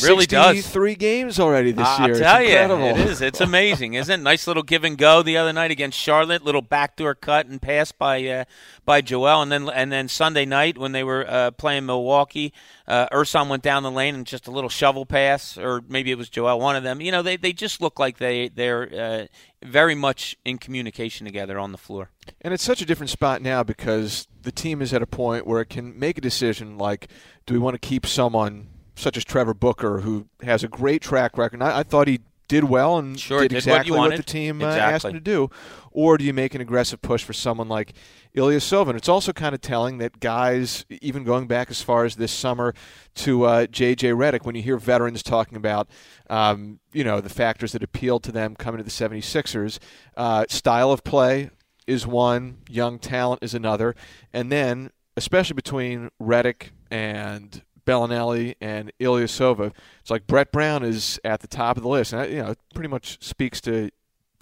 Really 0.00 0.26
does. 0.26 0.56
63 0.56 0.94
games 0.94 1.38
already 1.38 1.72
this 1.72 1.86
I'll 1.86 2.06
year. 2.06 2.18
tell 2.18 2.40
it's 2.40 2.50
you, 2.50 2.86
it 2.86 3.10
is. 3.10 3.20
It's 3.20 3.40
amazing, 3.40 3.94
isn't 3.94 4.20
it? 4.20 4.22
Nice 4.22 4.46
little 4.46 4.62
give 4.62 4.84
and 4.84 4.96
go 4.96 5.22
the 5.22 5.36
other 5.36 5.52
night 5.52 5.70
against 5.70 5.98
Charlotte. 5.98 6.42
Little 6.42 6.62
backdoor 6.62 7.14
cut 7.14 7.46
and 7.46 7.60
pass 7.60 7.92
by 7.92 8.26
uh, 8.26 8.44
by 8.84 9.02
Joel, 9.02 9.42
and 9.42 9.52
then 9.52 9.68
and 9.68 9.92
then 9.92 10.08
Sunday 10.08 10.46
night 10.46 10.78
when 10.78 10.92
they 10.92 11.04
were 11.04 11.28
uh, 11.28 11.50
playing 11.50 11.86
Milwaukee, 11.86 12.52
uh, 12.88 13.08
Ersan 13.08 13.48
went 13.48 13.62
down 13.62 13.82
the 13.82 13.90
lane 13.90 14.14
and 14.14 14.26
just 14.26 14.46
a 14.46 14.50
little 14.50 14.70
shovel 14.70 15.04
pass, 15.04 15.58
or 15.58 15.82
maybe 15.88 16.10
it 16.10 16.18
was 16.18 16.28
Joel, 16.30 16.58
one 16.58 16.76
of 16.76 16.82
them. 16.82 17.00
You 17.00 17.12
know, 17.12 17.22
they 17.22 17.36
they 17.36 17.52
just 17.52 17.80
look 17.80 17.98
like 17.98 18.18
they 18.18 18.48
they're 18.48 18.88
uh, 18.94 19.26
very 19.62 19.94
much 19.94 20.36
in 20.44 20.58
communication 20.58 21.26
together 21.26 21.58
on 21.58 21.72
the 21.72 21.78
floor. 21.78 22.10
And 22.40 22.54
it's 22.54 22.62
such 22.64 22.80
a 22.80 22.86
different 22.86 23.10
spot 23.10 23.42
now 23.42 23.62
because 23.62 24.26
the 24.42 24.52
team 24.52 24.80
is 24.80 24.92
at 24.94 25.02
a 25.02 25.06
point 25.06 25.46
where 25.46 25.60
it 25.60 25.68
can 25.68 25.98
make 25.98 26.18
a 26.18 26.20
decision 26.20 26.78
like, 26.78 27.08
do 27.46 27.54
we 27.54 27.60
want 27.60 27.74
to 27.74 27.78
keep 27.78 28.06
someone 28.06 28.68
such 28.94 29.16
as 29.16 29.24
Trevor 29.24 29.54
Booker, 29.54 30.00
who 30.00 30.26
has 30.42 30.62
a 30.62 30.68
great 30.68 31.02
track 31.02 31.38
record? 31.38 31.60
And 31.60 31.64
I, 31.64 31.80
I 31.80 31.82
thought 31.82 32.08
he 32.08 32.20
did 32.52 32.64
well 32.64 32.98
and 32.98 33.18
Sure, 33.18 33.40
did 33.40 33.48
did 33.48 33.54
what 33.54 33.58
exactly 33.58 33.92
you 33.92 33.98
what, 33.98 34.16
the 34.16 34.22
team 34.22 34.62
uh, 34.62 34.66
asked 34.66 35.06
him 35.06 35.14
to 35.14 35.20
do. 35.20 35.50
Or 35.90 36.18
do 36.18 36.24
you 36.24 36.34
make 36.34 36.54
an 36.54 36.60
aggressive 36.60 37.00
push 37.00 37.24
for 37.24 37.32
someone 37.32 37.68
like 37.68 37.94
Ilyasova? 38.36 38.88
And 38.88 38.98
it's 38.98 39.08
also 39.08 39.32
kind 39.32 39.54
of 39.54 39.60
telling 39.60 39.98
that 39.98 40.20
guys, 40.20 40.84
even 40.88 41.24
going 41.24 41.46
back 41.46 41.70
as 41.70 41.80
far 41.80 42.04
as 42.04 42.16
this 42.16 42.32
summer 42.32 42.74
to 43.16 43.44
uh, 43.44 43.66
J.J. 43.66 44.10
Redick, 44.10 44.44
when 44.44 44.54
you 44.54 44.62
hear 44.62 44.76
veterans 44.76 45.22
talking 45.22 45.56
about, 45.56 45.88
um, 46.28 46.80
you 46.92 47.04
know, 47.04 47.20
the 47.20 47.28
factors 47.30 47.72
that 47.72 47.82
appeal 47.82 48.20
to 48.20 48.32
them 48.32 48.54
coming 48.54 48.78
to 48.78 48.84
the 48.84 48.90
76ers, 48.90 49.78
uh, 50.16 50.44
style 50.48 50.92
of 50.92 51.04
play 51.04 51.50
is 51.86 52.06
one, 52.06 52.58
young 52.68 52.98
talent 52.98 53.42
is 53.42 53.54
another, 53.54 53.94
and 54.32 54.52
then 54.52 54.90
especially 55.16 55.54
between 55.54 56.10
Redick 56.20 56.70
and 56.90 57.62
Belinelli, 57.86 58.54
and 58.60 58.92
Ilyasova. 59.00 59.72
It's 60.00 60.10
like 60.10 60.26
Brett 60.26 60.52
Brown 60.52 60.82
is 60.82 61.18
at 61.24 61.40
the 61.40 61.48
top 61.48 61.76
of 61.76 61.82
the 61.82 61.88
list, 61.88 62.12
and 62.12 62.30
you 62.32 62.42
know, 62.42 62.50
it 62.50 62.58
pretty 62.74 62.88
much 62.88 63.22
speaks 63.24 63.60
to 63.62 63.90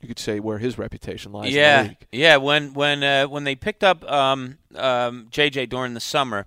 you 0.03 0.09
could 0.09 0.19
say 0.19 0.41
where 0.41 0.59
his 0.59 0.79
reputation 0.79 1.33
lies. 1.33 1.53
Yeah, 1.53 1.91
yeah. 2.11 2.37
When 2.39 2.73
when 2.73 3.03
uh, 3.03 3.27
when 3.27 3.45
they 3.45 3.55
picked 3.55 3.85
up 3.85 4.09
um, 4.11 4.59
um, 4.75 5.29
JJ 5.31 5.69
during 5.69 5.95
the 5.95 6.01
summer, 6.01 6.47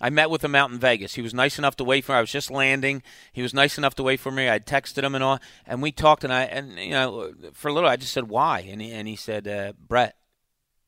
I 0.00 0.10
met 0.10 0.30
with 0.30 0.44
him 0.44 0.54
out 0.54 0.70
in 0.70 0.78
Vegas. 0.78 1.14
He 1.14 1.22
was 1.22 1.34
nice 1.34 1.58
enough 1.58 1.76
to 1.76 1.84
wait 1.84 2.04
for. 2.04 2.12
me. 2.12 2.18
I 2.18 2.20
was 2.20 2.30
just 2.30 2.50
landing. 2.50 3.02
He 3.32 3.42
was 3.42 3.52
nice 3.54 3.76
enough 3.76 3.94
to 3.96 4.02
wait 4.02 4.20
for 4.20 4.30
me. 4.30 4.48
I 4.48 4.58
texted 4.60 5.02
him 5.02 5.14
and 5.14 5.24
all, 5.24 5.40
and 5.66 5.82
we 5.82 5.90
talked. 5.90 6.22
And 6.22 6.32
I 6.32 6.44
and 6.44 6.78
you 6.78 6.90
know 6.90 7.32
for 7.52 7.68
a 7.68 7.72
little, 7.72 7.88
I 7.88 7.96
just 7.96 8.12
said 8.12 8.28
why, 8.28 8.60
and 8.60 8.80
he 8.80 8.92
and 8.92 9.08
he 9.08 9.16
said 9.16 9.48
uh, 9.48 9.72
Brett. 9.88 10.16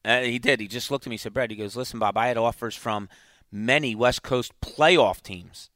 Uh, 0.05 0.21
he 0.21 0.39
did. 0.39 0.61
He 0.61 0.69
just 0.69 0.91
looked 0.91 1.07
at 1.07 1.11
me. 1.11 1.15
and 1.15 1.21
Said 1.21 1.33
Brett. 1.33 1.51
He 1.51 1.57
goes, 1.57 1.77
listen, 1.77 1.99
Bob. 1.99 2.17
I 2.19 2.27
had 2.29 2.37
offers 2.37 2.77
from 2.77 3.09
many 3.55 3.95
West 3.95 4.23
Coast 4.23 4.53
playoff 4.61 5.23
teams 5.23 5.71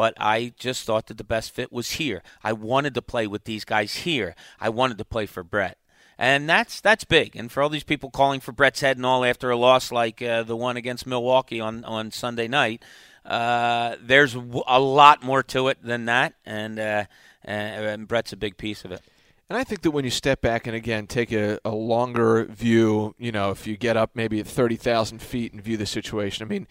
but 0.00 0.14
I 0.18 0.54
just 0.58 0.86
thought 0.86 1.08
that 1.08 1.18
the 1.18 1.24
best 1.24 1.50
fit 1.54 1.70
was 1.70 1.90
here. 1.90 2.22
I 2.42 2.54
wanted 2.54 2.94
to 2.94 3.02
play 3.02 3.26
with 3.26 3.44
these 3.44 3.66
guys 3.66 3.96
here. 3.96 4.34
I 4.58 4.70
wanted 4.70 4.96
to 4.96 5.04
play 5.04 5.26
for 5.26 5.42
Brett. 5.42 5.76
And 6.16 6.48
that's 6.48 6.80
that's 6.80 7.04
big. 7.04 7.36
And 7.36 7.52
for 7.52 7.62
all 7.62 7.68
these 7.68 7.84
people 7.84 8.10
calling 8.10 8.40
for 8.40 8.52
Brett's 8.52 8.80
head 8.80 8.96
and 8.96 9.04
all 9.04 9.26
after 9.26 9.50
a 9.50 9.58
loss 9.58 9.92
like 9.92 10.22
uh, 10.22 10.42
the 10.42 10.56
one 10.56 10.78
against 10.78 11.06
Milwaukee 11.06 11.60
on, 11.60 11.84
on 11.84 12.10
Sunday 12.12 12.48
night, 12.48 12.82
uh, 13.26 13.96
there's 14.00 14.34
a 14.34 14.80
lot 14.80 15.22
more 15.22 15.42
to 15.42 15.68
it 15.68 15.82
than 15.82 16.06
that. 16.06 16.32
And, 16.46 16.78
uh, 16.78 17.04
and 17.44 18.08
Brett's 18.08 18.32
a 18.32 18.38
big 18.38 18.56
piece 18.56 18.86
of 18.86 18.92
it. 18.92 19.02
And 19.50 19.58
I 19.58 19.64
think 19.64 19.82
that 19.82 19.90
when 19.90 20.04
you 20.04 20.12
step 20.12 20.40
back 20.40 20.68
and 20.68 20.76
again 20.76 21.08
take 21.08 21.32
a, 21.32 21.58
a 21.64 21.70
longer 21.70 22.44
view, 22.44 23.16
you 23.18 23.32
know, 23.32 23.50
if 23.50 23.66
you 23.66 23.76
get 23.76 23.96
up 23.96 24.12
maybe 24.14 24.38
at 24.38 24.46
30,000 24.46 25.20
feet 25.20 25.52
and 25.52 25.60
view 25.60 25.76
the 25.76 25.86
situation, 25.86 26.46
I 26.46 26.48
mean, 26.48 26.68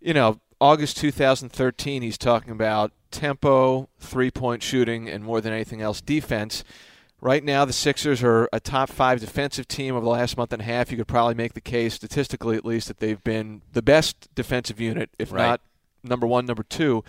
you 0.00 0.14
know, 0.14 0.40
August 0.58 0.96
2013, 0.96 2.00
he's 2.00 2.16
talking 2.16 2.50
about 2.50 2.92
tempo, 3.10 3.90
three 3.98 4.30
point 4.30 4.62
shooting, 4.62 5.06
and 5.06 5.22
more 5.22 5.42
than 5.42 5.52
anything 5.52 5.82
else, 5.82 6.00
defense. 6.00 6.64
Right 7.20 7.44
now, 7.44 7.66
the 7.66 7.74
Sixers 7.74 8.22
are 8.22 8.48
a 8.54 8.60
top 8.60 8.88
five 8.88 9.20
defensive 9.20 9.68
team 9.68 9.94
over 9.94 10.04
the 10.04 10.10
last 10.10 10.38
month 10.38 10.54
and 10.54 10.62
a 10.62 10.64
half. 10.64 10.90
You 10.90 10.96
could 10.96 11.08
probably 11.08 11.34
make 11.34 11.52
the 11.52 11.60
case, 11.60 11.92
statistically 11.92 12.56
at 12.56 12.64
least, 12.64 12.88
that 12.88 13.00
they've 13.00 13.22
been 13.22 13.60
the 13.72 13.82
best 13.82 14.34
defensive 14.34 14.80
unit, 14.80 15.10
if 15.18 15.30
right. 15.30 15.42
not 15.42 15.60
number 16.02 16.26
one, 16.26 16.46
number 16.46 16.62
two 16.62 17.04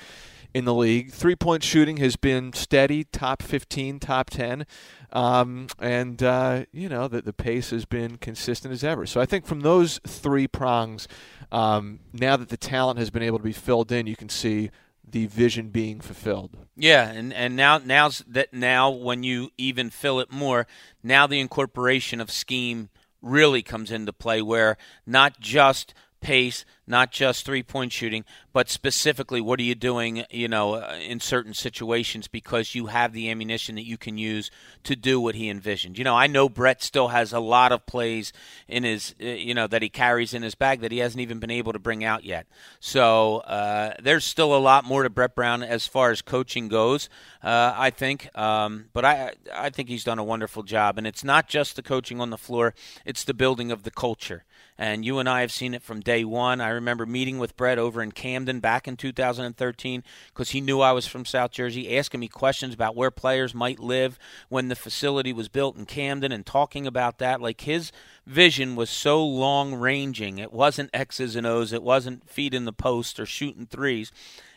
in 0.56 0.64
the 0.64 0.74
league. 0.74 1.12
Three 1.12 1.36
point 1.36 1.64
shooting 1.64 1.98
has 1.98 2.16
been 2.16 2.54
steady, 2.54 3.04
top 3.04 3.44
15, 3.44 4.00
top 4.00 4.30
10. 4.30 4.66
Um, 5.12 5.68
and, 5.80 6.24
uh, 6.24 6.64
you 6.72 6.88
know, 6.88 7.10
the, 7.10 7.22
the 7.22 7.34
pace 7.34 7.72
has 7.72 7.84
been 7.84 8.16
consistent 8.16 8.74
as 8.74 8.82
ever. 8.82 9.06
So 9.06 9.20
I 9.20 9.26
think 9.26 9.46
from 9.46 9.60
those 9.60 10.00
three 10.08 10.48
prongs, 10.48 11.10
um, 11.52 12.00
now 12.14 12.38
that 12.38 12.48
the 12.48 12.56
talent 12.56 13.00
has 13.00 13.10
been 13.10 13.22
able 13.22 13.38
to 13.38 13.44
be 13.44 13.52
filled 13.52 13.92
in, 13.92 14.08
you 14.08 14.16
can 14.16 14.30
see 14.30 14.72
the 15.06 15.26
vision 15.26 15.72
being 15.72 16.00
fulfilled. 16.00 16.58
Yeah, 16.78 17.10
and 17.10 17.32
and 17.34 17.56
now 17.56 17.78
now's 17.78 18.24
that 18.28 18.54
now 18.54 18.90
when 18.90 19.24
you 19.24 19.52
even 19.58 19.90
fill 19.90 20.20
it 20.20 20.32
more, 20.32 20.68
now 21.04 21.28
the 21.28 21.40
incorporation 21.40 22.20
of 22.20 22.32
scheme 22.32 22.90
really 23.22 23.62
comes 23.62 23.92
into 23.92 24.12
play 24.14 24.42
where 24.42 24.78
not 25.06 25.40
just 25.40 25.94
pace, 26.22 26.66
not 26.88 27.12
just 27.12 27.46
three 27.46 27.64
point 27.64 27.92
shooting, 27.92 28.26
but 28.54 28.70
specifically 28.70 29.42
what 29.42 29.60
are 29.60 29.64
you 29.64 29.76
doing, 29.76 30.24
you 30.30 30.48
know, 30.48 30.76
uh, 30.76 30.98
in 31.02 31.20
certain 31.20 31.54
situations 31.54 32.28
because 32.28 32.76
you 32.76 32.88
have 32.88 33.14
the 33.14 33.30
ammunition 33.30 33.76
that 33.76 33.86
you 33.86 33.98
can 33.98 34.18
use 34.18 34.52
to 34.84 34.96
do 34.96 35.20
what 35.20 35.36
he 35.36 35.50
envisioned. 35.50 35.98
You 35.98 36.04
know, 36.04 36.16
I 36.16 36.28
know 36.28 36.50
Brett 36.50 36.84
still 36.84 37.10
has 37.10 37.34
a 37.34 37.40
lot 37.40 37.72
of 37.72 37.86
plays 37.86 38.32
in 38.68 38.84
his, 38.84 39.16
uh, 39.22 39.26
you 39.26 39.54
know, 39.54 39.68
that 39.68 39.82
he 39.82 39.90
carries 39.90 40.34
in 40.34 40.44
his 40.44 40.56
bag 40.56 40.82
that 40.82 40.92
he 40.92 41.00
hasn't 41.00 41.22
even 41.22 41.40
been 41.40 41.52
able 41.52 41.74
to 41.74 41.80
bring 41.80 42.04
out 42.04 42.24
yet. 42.24 42.48
So 42.80 43.38
uh, 43.38 43.94
there's 44.02 44.26
still 44.26 44.56
a 44.56 44.60
lot 44.60 44.86
more 44.86 45.04
to 45.04 45.10
Brett 45.10 45.36
Brown 45.36 45.64
as 45.64 45.88
far 45.88 46.12
as 46.12 46.22
coaching 46.22 46.68
goes. 46.68 47.10
Uh, 47.44 47.74
I 47.76 47.90
think, 47.90 48.36
um, 48.38 48.86
but 48.94 49.06
I 49.06 49.34
I 49.54 49.70
think 49.70 49.90
he's 49.90 50.04
done 50.04 50.20
a 50.20 50.24
wonderful 50.24 50.64
job, 50.64 50.98
and 50.98 51.06
it's 51.06 51.24
not 51.24 51.48
just 51.48 51.76
the 51.76 51.84
coaching 51.84 52.20
on 52.20 52.30
the 52.30 52.38
floor; 52.38 52.74
it's 53.06 53.24
the 53.24 53.34
building 53.34 53.72
of 53.72 53.84
the 53.84 53.92
culture. 53.92 54.44
And 54.78 55.06
you 55.06 55.20
and 55.20 55.30
I 55.30 55.42
have 55.42 55.52
seen 55.52 55.74
it 55.74 55.84
from 55.84 56.02
day 56.02 56.26
one. 56.26 56.60
I 56.60 56.70
remember 56.76 57.06
meeting 57.06 57.40
with 57.40 57.58
Brett 57.58 57.80
over 57.80 58.02
in 58.02 58.12
Camden 58.12 58.60
back 58.60 58.88
in 58.88 58.96
2013 58.96 60.04
because 60.28 60.52
he 60.52 60.62
knew 60.62 60.82
I 60.82 60.92
was 60.92 61.08
from 61.08 61.26
South 61.26 61.52
Jersey, 61.52 61.98
asking 61.98 62.20
me 62.20 62.28
questions 62.28 62.74
about 62.74 62.96
where 62.96 63.12
players 63.12 63.54
might 63.54 63.80
live 63.80 64.20
when 64.50 64.68
the 64.68 64.76
facility 64.76 65.34
was 65.34 65.50
built 65.50 65.78
in 65.78 65.86
Camden 65.86 66.32
and 66.32 66.46
talking 66.46 66.86
about 66.86 67.18
that. 67.18 67.42
Like 67.42 67.62
his 67.62 67.92
vision 68.26 68.76
was 68.76 68.90
so 68.90 69.26
long 69.26 69.74
ranging. 69.74 70.38
It 70.38 70.54
wasn't 70.54 70.90
X's 70.94 71.36
and 71.36 71.48
O's, 71.48 71.74
it 71.74 71.84
wasn't 71.84 72.30
feet 72.30 72.54
in 72.54 72.66
the 72.66 72.74
post 72.74 73.20
or 73.20 73.26
shooting 73.26 73.66
threes. 73.66 74.12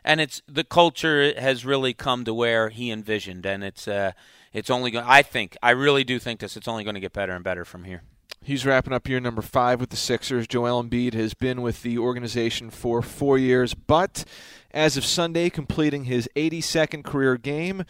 And 0.04 0.20
it's 0.20 0.42
the 0.46 0.64
culture 0.64 1.38
has 1.38 1.64
really 1.64 1.94
come 1.94 2.24
to 2.24 2.32
where 2.32 2.70
he 2.70 2.90
envisioned, 2.90 3.44
and 3.44 3.62
it's 3.62 3.86
uh, 3.86 4.12
it's 4.52 4.70
only 4.70 4.90
going. 4.90 5.04
I 5.06 5.22
think 5.22 5.56
I 5.62 5.70
really 5.70 6.04
do 6.04 6.18
think 6.18 6.40
this. 6.40 6.56
It's 6.56 6.68
only 6.68 6.84
going 6.84 6.94
to 6.94 7.00
get 7.00 7.12
better 7.12 7.32
and 7.32 7.44
better 7.44 7.64
from 7.64 7.84
here. 7.84 8.02
He's 8.40 8.64
wrapping 8.64 8.92
up 8.92 9.08
year 9.08 9.20
number 9.20 9.42
five 9.42 9.80
with 9.80 9.90
the 9.90 9.96
Sixers. 9.96 10.46
Joel 10.46 10.82
Embiid 10.82 11.12
has 11.14 11.34
been 11.34 11.60
with 11.60 11.82
the 11.82 11.98
organization 11.98 12.70
for 12.70 13.02
four 13.02 13.36
years, 13.36 13.74
but 13.74 14.24
as 14.70 14.96
of 14.96 15.04
Sunday, 15.04 15.50
completing 15.50 16.04
his 16.04 16.28
82nd 16.36 17.04
career 17.04 17.36
game, 17.36 17.84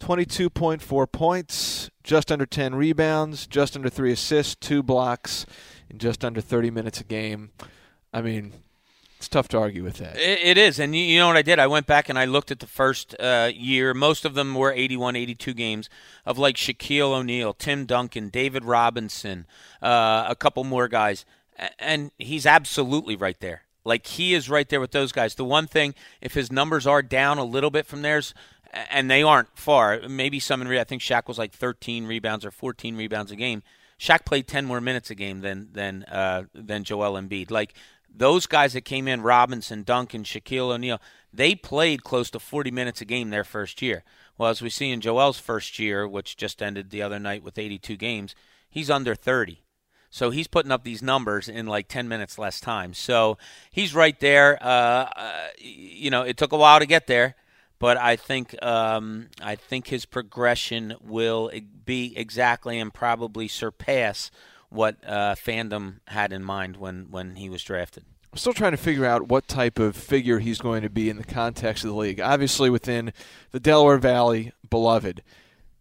22.4 0.00 1.12
points, 1.12 1.90
just 2.02 2.32
under 2.32 2.44
10 2.44 2.74
rebounds, 2.74 3.46
just 3.46 3.76
under 3.76 3.88
three 3.88 4.12
assists, 4.12 4.56
two 4.56 4.82
blocks, 4.82 5.46
in 5.88 5.98
just 5.98 6.24
under 6.24 6.40
30 6.40 6.70
minutes 6.70 7.00
a 7.00 7.04
game. 7.04 7.50
I 8.12 8.20
mean, 8.20 8.52
it's 9.22 9.28
tough 9.28 9.46
to 9.46 9.58
argue 9.58 9.84
with 9.84 9.98
that. 9.98 10.16
it, 10.16 10.40
it 10.42 10.58
is. 10.58 10.80
And 10.80 10.96
you, 10.96 11.02
you, 11.02 11.18
know 11.20 11.28
what 11.28 11.36
I 11.36 11.42
did? 11.42 11.60
I 11.60 11.68
went 11.68 11.86
back 11.86 12.08
and 12.08 12.18
I 12.18 12.24
looked 12.24 12.50
at 12.50 12.58
the 12.58 12.66
first 12.66 13.14
uh, 13.20 13.52
year. 13.54 13.94
Most 13.94 14.24
of 14.24 14.34
them 14.34 14.52
were 14.52 14.72
81, 14.72 15.14
82 15.14 15.54
games 15.54 15.88
of 16.26 16.38
like 16.38 16.56
Shaquille 16.56 17.12
O'Neal, 17.12 17.54
Tim 17.54 17.86
Duncan, 17.86 18.30
David 18.30 18.64
Robinson, 18.64 19.46
uh, 19.80 20.26
a 20.28 20.34
couple 20.34 20.64
more 20.64 20.88
guys. 20.88 21.24
And 21.78 22.10
he's 22.18 22.46
absolutely 22.46 23.14
right 23.14 23.38
there. 23.38 23.62
Like 23.84 24.08
he 24.08 24.34
is 24.34 24.50
right 24.50 24.68
there 24.68 24.80
with 24.80 24.90
those 24.90 25.12
guys. 25.12 25.36
The 25.36 25.44
one 25.44 25.68
thing, 25.68 25.94
if 26.20 26.34
his 26.34 26.50
numbers 26.50 26.84
are 26.84 27.00
down 27.00 27.38
a 27.38 27.44
little 27.44 27.70
bit 27.70 27.86
from 27.86 28.02
theirs, 28.02 28.34
and 28.90 29.08
they 29.08 29.22
aren't 29.22 29.56
far, 29.56 30.00
maybe 30.08 30.40
some 30.40 30.62
in 30.62 30.66
re- 30.66 30.80
I 30.80 30.84
think 30.84 31.00
Shaq 31.00 31.28
was 31.28 31.38
like 31.38 31.52
13 31.52 32.06
rebounds 32.06 32.44
or 32.44 32.50
14 32.50 32.96
rebounds 32.96 33.30
a 33.30 33.36
game. 33.36 33.62
Shaq 34.02 34.24
played 34.24 34.48
10 34.48 34.66
more 34.66 34.80
minutes 34.80 35.10
a 35.10 35.14
game 35.14 35.42
than 35.42 35.68
than 35.72 36.02
uh, 36.04 36.44
than 36.52 36.82
Joel 36.82 37.12
Embiid. 37.12 37.52
Like 37.52 37.74
those 38.14 38.46
guys 38.46 38.72
that 38.74 38.84
came 38.84 39.08
in, 39.08 39.22
Robinson, 39.22 39.82
Duncan, 39.82 40.24
Shaquille 40.24 40.72
O'Neal, 40.72 41.00
they 41.32 41.54
played 41.54 42.04
close 42.04 42.30
to 42.30 42.38
40 42.38 42.70
minutes 42.70 43.00
a 43.00 43.04
game 43.04 43.30
their 43.30 43.44
first 43.44 43.80
year. 43.80 44.04
Well, 44.36 44.50
as 44.50 44.62
we 44.62 44.70
see 44.70 44.90
in 44.90 45.00
Joel's 45.00 45.38
first 45.38 45.78
year, 45.78 46.06
which 46.06 46.36
just 46.36 46.62
ended 46.62 46.90
the 46.90 47.02
other 47.02 47.18
night 47.18 47.42
with 47.42 47.58
82 47.58 47.96
games, 47.96 48.34
he's 48.68 48.90
under 48.90 49.14
30. 49.14 49.62
So 50.10 50.28
he's 50.28 50.46
putting 50.46 50.70
up 50.70 50.84
these 50.84 51.02
numbers 51.02 51.48
in 51.48 51.66
like 51.66 51.88
10 51.88 52.06
minutes 52.06 52.38
less 52.38 52.60
time. 52.60 52.92
So 52.92 53.38
he's 53.70 53.94
right 53.94 54.18
there. 54.20 54.62
Uh, 54.62 55.08
uh, 55.16 55.46
you 55.58 56.10
know, 56.10 56.22
it 56.22 56.36
took 56.36 56.52
a 56.52 56.58
while 56.58 56.80
to 56.80 56.86
get 56.86 57.06
there, 57.06 57.34
but 57.78 57.96
I 57.96 58.16
think 58.16 58.54
um, 58.62 59.28
I 59.40 59.56
think 59.56 59.88
his 59.88 60.04
progression 60.04 60.94
will 61.00 61.50
be 61.86 62.12
exactly 62.14 62.78
and 62.78 62.92
probably 62.92 63.48
surpass 63.48 64.30
what 64.72 64.96
uh, 65.06 65.34
fandom 65.34 66.00
had 66.08 66.32
in 66.32 66.42
mind 66.42 66.76
when, 66.76 67.10
when 67.10 67.36
he 67.36 67.48
was 67.48 67.62
drafted. 67.62 68.04
I'm 68.32 68.38
still 68.38 68.54
trying 68.54 68.72
to 68.72 68.78
figure 68.78 69.04
out 69.04 69.28
what 69.28 69.46
type 69.46 69.78
of 69.78 69.94
figure 69.94 70.38
he's 70.38 70.58
going 70.58 70.82
to 70.82 70.88
be 70.88 71.10
in 71.10 71.18
the 71.18 71.24
context 71.24 71.84
of 71.84 71.90
the 71.90 71.96
league. 71.96 72.18
Obviously, 72.18 72.70
within 72.70 73.12
the 73.50 73.60
Delaware 73.60 73.98
Valley, 73.98 74.52
beloved, 74.70 75.22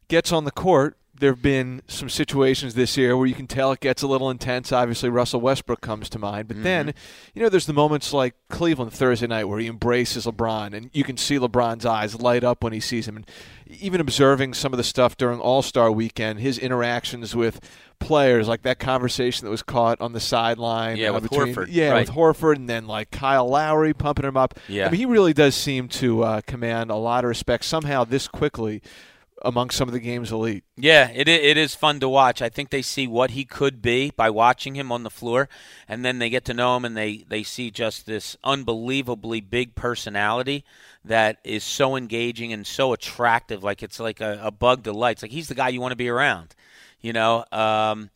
gets 0.09 0.33
on 0.33 0.43
the 0.43 0.51
court. 0.51 0.97
There 1.21 1.31
have 1.31 1.41
been 1.41 1.83
some 1.87 2.09
situations 2.09 2.73
this 2.73 2.97
year 2.97 3.15
where 3.15 3.27
you 3.27 3.35
can 3.35 3.45
tell 3.45 3.71
it 3.71 3.79
gets 3.79 4.01
a 4.01 4.07
little 4.07 4.31
intense. 4.31 4.71
Obviously, 4.71 5.07
Russell 5.07 5.39
Westbrook 5.39 5.79
comes 5.79 6.09
to 6.09 6.19
mind. 6.19 6.47
But 6.47 6.55
mm-hmm. 6.57 6.63
then, 6.63 6.93
you 7.35 7.43
know, 7.43 7.47
there's 7.47 7.67
the 7.67 7.73
moments 7.73 8.11
like 8.11 8.33
Cleveland 8.49 8.91
Thursday 8.91 9.27
night 9.27 9.43
where 9.43 9.59
he 9.59 9.67
embraces 9.67 10.25
LeBron, 10.25 10.73
and 10.73 10.89
you 10.93 11.03
can 11.03 11.17
see 11.17 11.37
LeBron's 11.37 11.85
eyes 11.85 12.19
light 12.19 12.43
up 12.43 12.63
when 12.63 12.73
he 12.73 12.79
sees 12.79 13.07
him. 13.07 13.17
And 13.17 13.29
even 13.67 14.01
observing 14.01 14.55
some 14.55 14.73
of 14.73 14.77
the 14.77 14.83
stuff 14.83 15.15
during 15.15 15.39
All 15.39 15.61
Star 15.61 15.91
weekend, 15.91 16.39
his 16.39 16.57
interactions 16.57 17.35
with 17.35 17.61
players, 17.99 18.47
like 18.47 18.63
that 18.63 18.79
conversation 18.79 19.45
that 19.45 19.51
was 19.51 19.63
caught 19.63 20.01
on 20.01 20.13
the 20.13 20.19
sideline. 20.19 20.97
Yeah, 20.97 21.09
uh, 21.09 21.13
with 21.13 21.29
between, 21.29 21.53
Horford. 21.53 21.67
Yeah, 21.69 21.91
right. 21.91 22.07
with 22.07 22.15
Horford, 22.15 22.55
and 22.55 22.67
then 22.67 22.87
like 22.87 23.11
Kyle 23.11 23.47
Lowry 23.47 23.93
pumping 23.93 24.25
him 24.25 24.35
up. 24.35 24.55
Yeah, 24.67 24.87
I 24.87 24.89
mean, 24.89 24.99
he 24.99 25.05
really 25.05 25.33
does 25.33 25.55
seem 25.55 25.87
to 25.89 26.23
uh, 26.23 26.41
command 26.41 26.89
a 26.89 26.95
lot 26.95 27.23
of 27.23 27.29
respect 27.29 27.63
somehow 27.63 28.03
this 28.03 28.27
quickly 28.27 28.81
among 29.43 29.69
some 29.69 29.87
of 29.87 29.93
the 29.93 29.99
game's 29.99 30.31
elite. 30.31 30.63
Yeah, 30.75 31.09
it 31.13 31.27
it 31.27 31.57
is 31.57 31.75
fun 31.75 31.99
to 31.99 32.09
watch. 32.09 32.41
I 32.41 32.49
think 32.49 32.69
they 32.69 32.81
see 32.81 33.07
what 33.07 33.31
he 33.31 33.45
could 33.45 33.81
be 33.81 34.11
by 34.11 34.29
watching 34.29 34.75
him 34.75 34.91
on 34.91 35.03
the 35.03 35.09
floor, 35.09 35.49
and 35.87 36.03
then 36.05 36.19
they 36.19 36.29
get 36.29 36.45
to 36.45 36.53
know 36.53 36.75
him, 36.77 36.85
and 36.85 36.95
they 36.95 37.25
they 37.27 37.43
see 37.43 37.71
just 37.71 38.05
this 38.05 38.37
unbelievably 38.43 39.41
big 39.41 39.75
personality 39.75 40.63
that 41.03 41.39
is 41.43 41.63
so 41.63 41.95
engaging 41.95 42.53
and 42.53 42.65
so 42.65 42.93
attractive. 42.93 43.63
Like 43.63 43.83
it's 43.83 43.99
like 43.99 44.21
a, 44.21 44.39
a 44.43 44.51
bug 44.51 44.83
delights. 44.83 45.21
Like 45.21 45.31
he's 45.31 45.47
the 45.47 45.55
guy 45.55 45.69
you 45.69 45.81
want 45.81 45.91
to 45.91 45.97
be 45.97 46.09
around. 46.09 46.55
You 47.01 47.13
know, 47.13 47.45
um, 47.51 48.11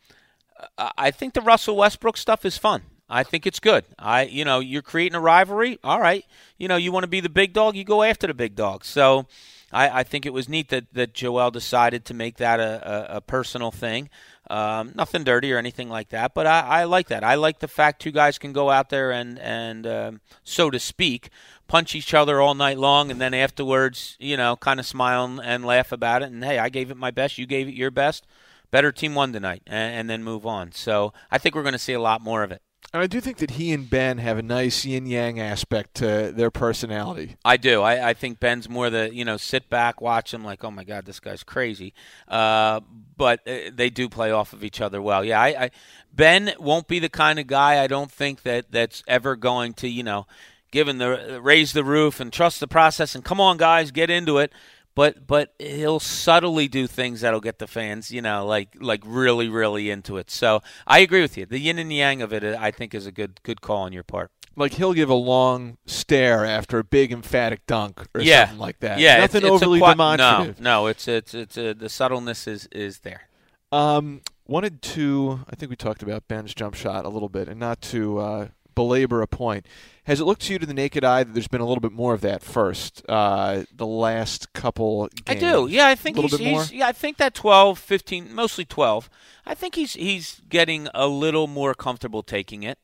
I 0.77 1.11
think 1.11 1.33
the 1.33 1.41
Russell 1.41 1.75
Westbrook 1.75 2.17
stuff 2.17 2.45
is 2.45 2.57
fun. 2.57 2.83
I 3.09 3.23
think 3.23 3.45
it's 3.45 3.59
good. 3.59 3.85
I, 3.99 4.23
you 4.23 4.45
know, 4.45 4.59
you're 4.59 4.81
creating 4.81 5.15
a 5.15 5.19
rivalry. 5.19 5.79
All 5.83 5.99
right, 5.99 6.25
you 6.57 6.67
know, 6.67 6.75
you 6.75 6.91
want 6.91 7.03
to 7.03 7.09
be 7.09 7.19
the 7.19 7.29
big 7.29 7.53
dog, 7.53 7.75
you 7.75 7.83
go 7.83 8.03
after 8.03 8.27
the 8.27 8.33
big 8.33 8.55
dog. 8.55 8.83
So, 8.83 9.27
I, 9.75 9.99
I 9.99 10.03
think 10.03 10.25
it 10.25 10.33
was 10.33 10.47
neat 10.47 10.69
that 10.69 10.93
that 10.93 11.13
Joel 11.13 11.51
decided 11.51 12.05
to 12.05 12.13
make 12.13 12.37
that 12.37 12.59
a, 12.59 13.13
a, 13.13 13.17
a 13.17 13.21
personal 13.21 13.71
thing. 13.71 14.09
Um, 14.49 14.93
nothing 14.95 15.23
dirty 15.23 15.51
or 15.51 15.57
anything 15.57 15.89
like 15.89 16.09
that, 16.09 16.33
but 16.35 16.45
I, 16.45 16.59
I, 16.59 16.83
like 16.83 17.07
that. 17.07 17.23
I 17.23 17.33
like 17.33 17.59
the 17.59 17.67
fact 17.67 17.99
two 17.99 18.11
guys 18.11 18.37
can 18.37 18.53
go 18.53 18.69
out 18.69 18.89
there 18.89 19.11
and 19.11 19.39
and 19.39 19.87
um, 19.87 20.21
so 20.43 20.69
to 20.69 20.79
speak, 20.79 21.29
punch 21.67 21.95
each 21.95 22.13
other 22.13 22.39
all 22.39 22.53
night 22.53 22.77
long, 22.77 23.11
and 23.11 23.19
then 23.19 23.33
afterwards, 23.33 24.15
you 24.19 24.37
know, 24.37 24.55
kind 24.55 24.79
of 24.79 24.85
smile 24.85 25.39
and 25.43 25.65
laugh 25.65 25.91
about 25.91 26.21
it. 26.21 26.31
And 26.31 26.43
hey, 26.43 26.59
I 26.59 26.69
gave 26.69 26.91
it 26.91 26.97
my 26.97 27.11
best. 27.11 27.37
You 27.37 27.45
gave 27.45 27.67
it 27.67 27.73
your 27.73 27.91
best. 27.91 28.25
Better 28.71 28.91
team 28.91 29.15
won 29.15 29.33
tonight, 29.33 29.63
and, 29.67 29.95
and 29.95 30.09
then 30.09 30.23
move 30.23 30.45
on. 30.45 30.71
So 30.71 31.11
I 31.31 31.37
think 31.37 31.55
we're 31.55 31.63
going 31.63 31.73
to 31.73 31.79
see 31.79 31.93
a 31.93 32.01
lot 32.01 32.21
more 32.21 32.43
of 32.43 32.51
it. 32.51 32.61
And 32.95 33.03
I 33.03 33.07
do 33.07 33.19
think 33.19 33.39
that 33.39 33.51
he 33.51 33.73
and 33.73 33.89
Ben 33.89 34.19
have 34.19 34.37
a 34.37 34.41
nice 34.41 34.85
yin 34.85 35.05
yang 35.05 35.37
aspect 35.37 35.95
to 35.95 36.31
their 36.31 36.49
personality. 36.49 37.35
I 37.43 37.57
do. 37.57 37.81
I, 37.81 38.11
I 38.11 38.13
think 38.13 38.39
Ben's 38.39 38.69
more 38.69 38.89
the 38.89 39.13
you 39.13 39.25
know 39.25 39.35
sit 39.35 39.69
back, 39.69 39.99
watch 39.99 40.33
him 40.33 40.45
like, 40.45 40.63
oh 40.63 40.71
my 40.71 40.85
god, 40.85 41.03
this 41.03 41.19
guy's 41.19 41.43
crazy. 41.43 41.93
Uh, 42.25 42.79
but 43.17 43.45
uh, 43.45 43.69
they 43.73 43.89
do 43.89 44.07
play 44.07 44.31
off 44.31 44.53
of 44.53 44.63
each 44.63 44.79
other 44.79 45.01
well. 45.01 45.25
Yeah, 45.25 45.41
I, 45.41 45.47
I 45.65 45.71
Ben 46.13 46.53
won't 46.57 46.87
be 46.87 46.99
the 46.99 47.09
kind 47.09 47.37
of 47.37 47.47
guy 47.47 47.83
I 47.83 47.87
don't 47.87 48.09
think 48.09 48.43
that 48.43 48.71
that's 48.71 49.03
ever 49.09 49.35
going 49.35 49.73
to 49.73 49.89
you 49.89 50.03
know 50.03 50.25
given 50.71 50.97
the 50.97 51.41
raise 51.43 51.73
the 51.73 51.83
roof 51.83 52.21
and 52.21 52.31
trust 52.31 52.61
the 52.61 52.67
process 52.67 53.13
and 53.13 53.25
come 53.25 53.41
on 53.41 53.57
guys 53.57 53.91
get 53.91 54.09
into 54.09 54.37
it 54.37 54.53
but 54.95 55.27
but 55.27 55.53
he'll 55.59 55.99
subtly 55.99 56.67
do 56.67 56.87
things 56.87 57.21
that'll 57.21 57.41
get 57.41 57.59
the 57.59 57.67
fans, 57.67 58.11
you 58.11 58.21
know, 58.21 58.45
like 58.45 58.69
like 58.79 59.01
really 59.05 59.49
really 59.49 59.89
into 59.89 60.17
it. 60.17 60.31
So 60.31 60.61
I 60.87 60.99
agree 60.99 61.21
with 61.21 61.37
you. 61.37 61.45
The 61.45 61.59
yin 61.59 61.77
and 61.77 61.91
yang 61.91 62.21
of 62.21 62.33
it, 62.33 62.43
I 62.43 62.71
think, 62.71 62.95
is 62.95 63.05
a 63.05 63.11
good 63.11 63.41
good 63.43 63.61
call 63.61 63.83
on 63.83 63.93
your 63.93 64.03
part. 64.03 64.31
Like 64.55 64.73
he'll 64.73 64.93
give 64.93 65.09
a 65.09 65.13
long 65.13 65.77
stare 65.85 66.45
after 66.45 66.79
a 66.79 66.83
big 66.83 67.11
emphatic 67.11 67.65
dunk 67.67 68.05
or 68.15 68.21
yeah. 68.21 68.45
something 68.45 68.59
like 68.59 68.79
that. 68.79 68.99
Yeah, 68.99 69.17
nothing 69.17 69.39
it's, 69.39 69.45
it's 69.45 69.63
overly 69.63 69.81
qu- 69.81 69.87
demonstrative. 69.87 70.61
No, 70.61 70.81
no, 70.81 70.87
it's 70.87 71.07
it's 71.07 71.33
it's 71.33 71.57
uh, 71.57 71.73
the 71.77 71.89
subtleness 71.89 72.47
is 72.47 72.67
is 72.71 72.99
there. 72.99 73.27
Um, 73.73 74.21
wanted 74.47 74.81
to. 74.81 75.41
I 75.49 75.55
think 75.55 75.69
we 75.69 75.75
talked 75.75 76.03
about 76.03 76.29
Ben's 76.29 76.53
jump 76.53 76.75
shot 76.75 77.03
a 77.03 77.09
little 77.09 77.27
bit, 77.27 77.49
and 77.49 77.59
not 77.59 77.81
to 77.81 78.17
uh, 78.19 78.47
belabor 78.75 79.21
a 79.21 79.27
point. 79.27 79.65
Has 80.05 80.19
it 80.19 80.25
looked 80.25 80.43
to 80.43 80.53
you 80.53 80.59
to 80.59 80.65
the 80.65 80.73
naked 80.73 81.03
eye 81.03 81.23
that 81.23 81.33
there's 81.33 81.47
been 81.47 81.61
a 81.61 81.65
little 81.65 81.81
bit 81.81 81.91
more 81.91 82.13
of 82.13 82.21
that 82.21 82.43
first, 82.43 83.03
uh, 83.09 83.63
the 83.75 83.87
last 83.87 84.53
couple 84.53 85.07
games? 85.07 85.23
I 85.27 85.33
do. 85.33 85.67
Yeah, 85.67 85.87
I 85.87 85.95
think 85.95 86.17
he's, 86.17 86.37
bit 86.37 86.41
more. 86.41 86.61
he's 86.61 86.73
yeah, 86.73 86.87
I 86.87 86.91
think 86.91 87.17
that 87.17 87.33
12, 87.33 87.79
15, 87.79 88.33
mostly 88.33 88.65
12. 88.65 89.09
I 89.47 89.55
think 89.55 89.73
he's 89.73 89.93
he's 89.93 90.41
getting 90.47 90.87
a 90.93 91.07
little 91.07 91.47
more 91.47 91.73
comfortable 91.73 92.21
taking 92.21 92.61
it. 92.61 92.77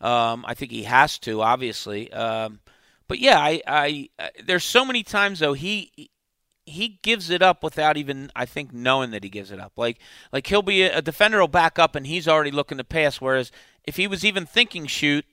Um, 0.00 0.44
I 0.46 0.54
think 0.54 0.70
he 0.70 0.84
has 0.84 1.18
to, 1.20 1.42
obviously. 1.42 2.12
Um, 2.12 2.60
but 3.08 3.18
yeah, 3.18 3.40
I, 3.40 3.60
I, 3.66 4.08
I 4.18 4.30
there's 4.44 4.64
so 4.64 4.84
many 4.84 5.02
times 5.02 5.40
though 5.40 5.54
he 5.54 6.10
he 6.64 7.00
gives 7.02 7.30
it 7.30 7.42
up 7.42 7.62
without 7.62 7.96
even 7.96 8.30
I 8.36 8.44
think 8.44 8.72
knowing 8.72 9.10
that 9.10 9.24
he 9.24 9.30
gives 9.30 9.50
it 9.50 9.58
up. 9.58 9.72
Like 9.76 9.98
like 10.32 10.46
he'll 10.46 10.62
be 10.62 10.82
a, 10.82 10.98
a 10.98 11.02
defender 11.02 11.40
will 11.40 11.48
back 11.48 11.78
up 11.78 11.96
and 11.96 12.06
he's 12.06 12.28
already 12.28 12.50
looking 12.50 12.78
to 12.78 12.84
pass. 12.84 13.20
Whereas 13.20 13.50
if 13.84 13.96
he 13.96 14.06
was 14.06 14.24
even 14.24 14.46
thinking 14.46 14.86
shoot, 14.86 15.24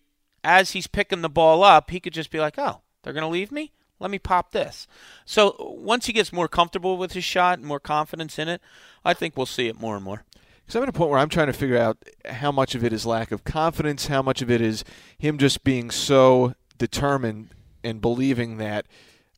as 0.45 0.71
he's 0.71 0.87
picking 0.87 1.21
the 1.21 1.29
ball 1.29 1.63
up, 1.63 1.89
he 1.89 1.99
could 1.99 2.13
just 2.13 2.31
be 2.31 2.39
like, 2.39 2.57
"Oh, 2.57 2.81
they're 3.03 3.13
going 3.13 3.23
to 3.23 3.27
leave 3.27 3.51
me. 3.51 3.73
Let 3.99 4.11
me 4.11 4.19
pop 4.19 4.51
this." 4.51 4.87
So 5.25 5.55
once 5.59 6.05
he 6.05 6.13
gets 6.13 6.31
more 6.31 6.47
comfortable 6.47 6.97
with 6.97 7.13
his 7.13 7.23
shot 7.23 7.57
and 7.57 7.67
more 7.67 7.79
confidence 7.79 8.39
in 8.39 8.47
it, 8.47 8.61
I 9.03 9.13
think 9.13 9.35
we'll 9.35 9.45
see 9.45 9.67
it 9.67 9.79
more 9.79 9.95
and 9.95 10.05
more. 10.05 10.23
Because 10.65 10.77
I'm 10.77 10.83
at 10.83 10.89
a 10.89 10.93
point 10.93 11.11
where 11.11 11.19
I'm 11.19 11.29
trying 11.29 11.47
to 11.47 11.53
figure 11.53 11.77
out 11.77 11.97
how 12.25 12.51
much 12.51 12.73
of 12.73 12.83
it 12.83 12.93
is 12.93 13.05
lack 13.05 13.31
of 13.31 13.43
confidence, 13.43 14.07
how 14.07 14.21
much 14.21 14.41
of 14.41 14.49
it 14.49 14.61
is 14.61 14.83
him 15.17 15.37
just 15.37 15.63
being 15.63 15.91
so 15.91 16.55
determined 16.77 17.49
and 17.83 18.01
believing 18.01 18.57
that 18.57 18.87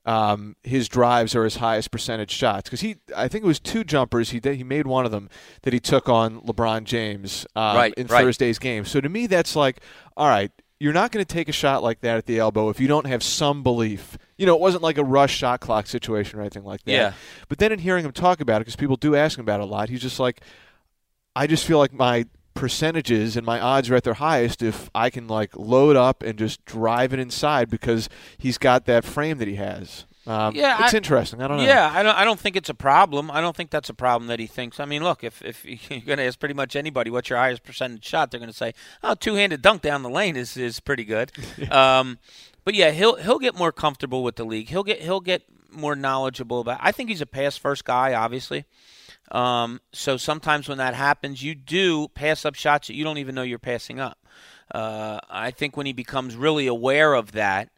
um, 0.05 0.55
his 0.63 0.87
drives 0.87 1.35
are 1.35 1.43
his 1.43 1.57
highest 1.57 1.91
percentage 1.91 2.31
shots. 2.31 2.69
Because 2.69 2.79
he, 2.79 2.95
I 3.13 3.27
think 3.27 3.43
it 3.43 3.47
was 3.47 3.59
two 3.59 3.83
jumpers. 3.83 4.29
He 4.29 4.39
did, 4.39 4.55
he 4.55 4.63
made 4.63 4.87
one 4.87 5.05
of 5.05 5.11
them 5.11 5.29
that 5.63 5.73
he 5.73 5.81
took 5.81 6.07
on 6.07 6.39
LeBron 6.41 6.85
James 6.85 7.45
um, 7.57 7.75
Right, 7.75 7.93
in 7.95 8.07
right. 8.07 8.23
Thursday's 8.23 8.57
game. 8.57 8.85
So 8.85 9.01
to 9.01 9.09
me, 9.09 9.27
that's 9.27 9.53
like, 9.53 9.81
all 10.15 10.29
right, 10.29 10.51
you're 10.79 10.93
not 10.93 11.11
going 11.11 11.25
to 11.25 11.33
take 11.33 11.49
a 11.49 11.53
shot 11.53 11.81
like 11.81 12.01
that 12.01 12.17
at 12.17 12.25
the 12.25 12.37
elbow 12.39 12.69
if 12.69 12.79
you 12.79 12.87
don't 12.87 13.07
have 13.07 13.23
some 13.23 13.63
belief. 13.63 14.17
You 14.37 14.45
know, 14.45 14.55
it 14.55 14.61
wasn't 14.61 14.83
like 14.83 14.97
a 14.97 15.03
rush 15.03 15.35
shot 15.35 15.59
clock 15.59 15.87
situation 15.87 16.37
or 16.37 16.41
anything 16.41 16.63
like 16.63 16.83
that. 16.83 16.91
Yeah. 16.91 17.13
But 17.49 17.57
then 17.57 17.71
in 17.71 17.79
hearing 17.79 18.05
him 18.05 18.11
talk 18.11 18.41
about 18.41 18.57
it, 18.57 18.65
because 18.65 18.75
people 18.75 18.95
do 18.95 19.15
ask 19.15 19.37
him 19.37 19.43
about 19.45 19.59
it 19.59 19.63
a 19.63 19.65
lot, 19.65 19.89
he's 19.89 20.01
just 20.01 20.19
like, 20.19 20.41
I 21.35 21.47
just 21.47 21.65
feel 21.65 21.79
like 21.79 21.93
my 21.93 22.25
percentages 22.53 23.37
and 23.37 23.45
my 23.45 23.59
odds 23.59 23.89
are 23.89 23.95
at 23.95 24.03
their 24.03 24.15
highest 24.15 24.63
if 24.63 24.89
I 24.93 25.09
can 25.09 25.27
like 25.27 25.55
load 25.55 25.95
up 25.95 26.23
and 26.23 26.37
just 26.37 26.65
drive 26.65 27.13
it 27.13 27.19
inside 27.19 27.69
because 27.69 28.09
he's 28.37 28.57
got 28.57 28.85
that 28.85 29.05
frame 29.05 29.37
that 29.37 29.47
he 29.47 29.55
has. 29.55 30.05
Um, 30.27 30.53
Yeah, 30.55 30.83
it's 30.83 30.93
I- 30.93 30.97
interesting. 30.97 31.41
I 31.41 31.47
don't 31.47 31.57
know. 31.57 31.63
Yeah, 31.63 31.89
I 31.93 32.03
don't. 32.03 32.15
I 32.15 32.23
don't 32.25 32.39
think 32.39 32.55
it's 32.55 32.69
a 32.69 32.73
problem. 32.73 33.31
I 33.31 33.39
don't 33.41 33.55
think 33.55 33.69
that's 33.69 33.89
a 33.89 33.93
problem 33.93 34.27
that 34.27 34.39
he 34.39 34.45
thinks. 34.47 34.79
I 34.79 34.85
mean, 34.85 35.01
look, 35.03 35.23
if 35.23 35.41
if 35.43 35.63
you're 35.89 36.01
going 36.01 36.17
to 36.17 36.23
ask 36.25 36.37
pretty 36.39 36.53
much 36.53 36.75
anybody 36.75 37.09
what's 37.09 37.29
your 37.29 37.39
highest 37.39 37.63
percentage 37.63 38.03
shot, 38.05 38.29
they're 38.31 38.39
going 38.39 38.51
to 38.51 38.55
say, 38.57 38.73
"Oh, 39.03 39.15
two-handed 39.15 39.61
dunk 39.61 39.81
down 39.81 40.03
the 40.03 40.09
lane 40.09 40.35
is 40.35 40.57
is 40.57 40.79
pretty 40.79 41.05
good." 41.05 41.31
um, 41.71 42.19
but 42.65 42.73
yeah, 42.75 42.91
he'll 42.91 43.15
he'll 43.15 43.39
get 43.39 43.55
more 43.55 43.71
comfortable 43.71 44.21
with 44.23 44.35
the 44.35 44.43
league. 44.45 44.67
He'll 44.69 44.83
get 44.83 45.01
he'll 45.01 45.21
get 45.21 45.43
more 45.71 45.95
knowledgeable 45.95 46.59
about. 46.59 46.79
I 46.81 46.91
think 46.91 47.09
he's 47.09 47.21
a 47.21 47.25
pass-first 47.25 47.85
guy, 47.85 48.13
obviously. 48.13 48.65
Um, 49.31 49.81
so 49.91 50.17
sometimes 50.17 50.69
when 50.69 50.77
that 50.77 50.93
happens, 50.93 51.43
you 51.43 51.53
do 51.55 52.07
pass 52.09 52.45
up 52.45 52.55
shots 52.55 52.87
that 52.87 52.95
you 52.95 53.03
don't 53.03 53.17
even 53.17 53.35
know 53.35 53.41
you're 53.43 53.59
passing 53.59 53.99
up. 53.99 54.17
Uh, 54.73 55.19
I 55.29 55.51
think 55.51 55.75
when 55.77 55.85
he 55.85 55.93
becomes 55.93 56.35
really 56.35 56.67
aware 56.67 57.13
of 57.13 57.33
that, 57.33 57.69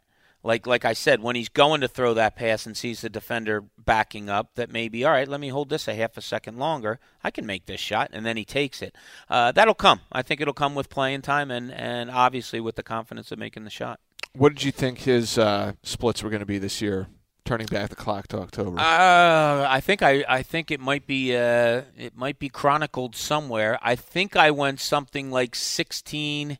like 0.42 0.66
like 0.66 0.84
I 0.84 0.92
said, 0.92 1.22
when 1.22 1.36
he's 1.36 1.48
going 1.48 1.80
to 1.82 1.88
throw 1.88 2.14
that 2.14 2.36
pass 2.36 2.66
and 2.66 2.76
sees 2.76 3.02
the 3.02 3.10
defender 3.10 3.64
backing 3.78 4.30
up, 4.30 4.54
that 4.54 4.70
maybe 4.70 5.04
all 5.04 5.12
right, 5.12 5.28
let 5.28 5.40
me 5.40 5.48
hold 5.48 5.68
this 5.68 5.86
a 5.88 5.94
half 5.94 6.16
a 6.16 6.22
second 6.22 6.58
longer. 6.58 6.98
I 7.22 7.30
can 7.30 7.46
make 7.46 7.66
this 7.66 7.80
shot, 7.80 8.10
and 8.12 8.24
then 8.24 8.36
he 8.36 8.44
takes 8.44 8.80
it. 8.82 8.94
Uh, 9.28 9.52
that'll 9.52 9.74
come. 9.74 10.00
I 10.10 10.22
think 10.22 10.40
it'll 10.40 10.54
come 10.54 10.74
with 10.74 10.88
playing 10.88 11.22
time 11.22 11.50
and 11.50 11.70
and 11.70 12.10
obviously 12.10 12.60
with 12.60 12.76
the 12.76 12.82
confidence 12.82 13.30
of 13.32 13.38
making 13.38 13.64
the 13.64 13.70
shot. 13.70 14.00
What 14.32 14.54
did 14.54 14.62
you 14.62 14.72
think 14.72 15.00
his 15.00 15.36
uh, 15.36 15.72
splits 15.82 16.22
were 16.22 16.30
going 16.30 16.40
to 16.40 16.46
be 16.46 16.58
this 16.58 16.80
year? 16.80 17.08
Turning 17.44 17.66
back 17.66 17.88
the 17.90 17.96
clock 17.96 18.28
to 18.28 18.38
October. 18.38 18.78
Uh, 18.78 19.66
I 19.68 19.80
think 19.80 20.02
I, 20.02 20.24
I 20.28 20.42
think 20.42 20.70
it 20.70 20.78
might 20.78 21.06
be 21.06 21.34
uh, 21.34 21.82
it 21.98 22.16
might 22.16 22.38
be 22.38 22.48
chronicled 22.48 23.16
somewhere. 23.16 23.78
I 23.82 23.96
think 23.96 24.36
I 24.36 24.50
went 24.50 24.78
something 24.78 25.30
like 25.30 25.56
16 25.56 26.58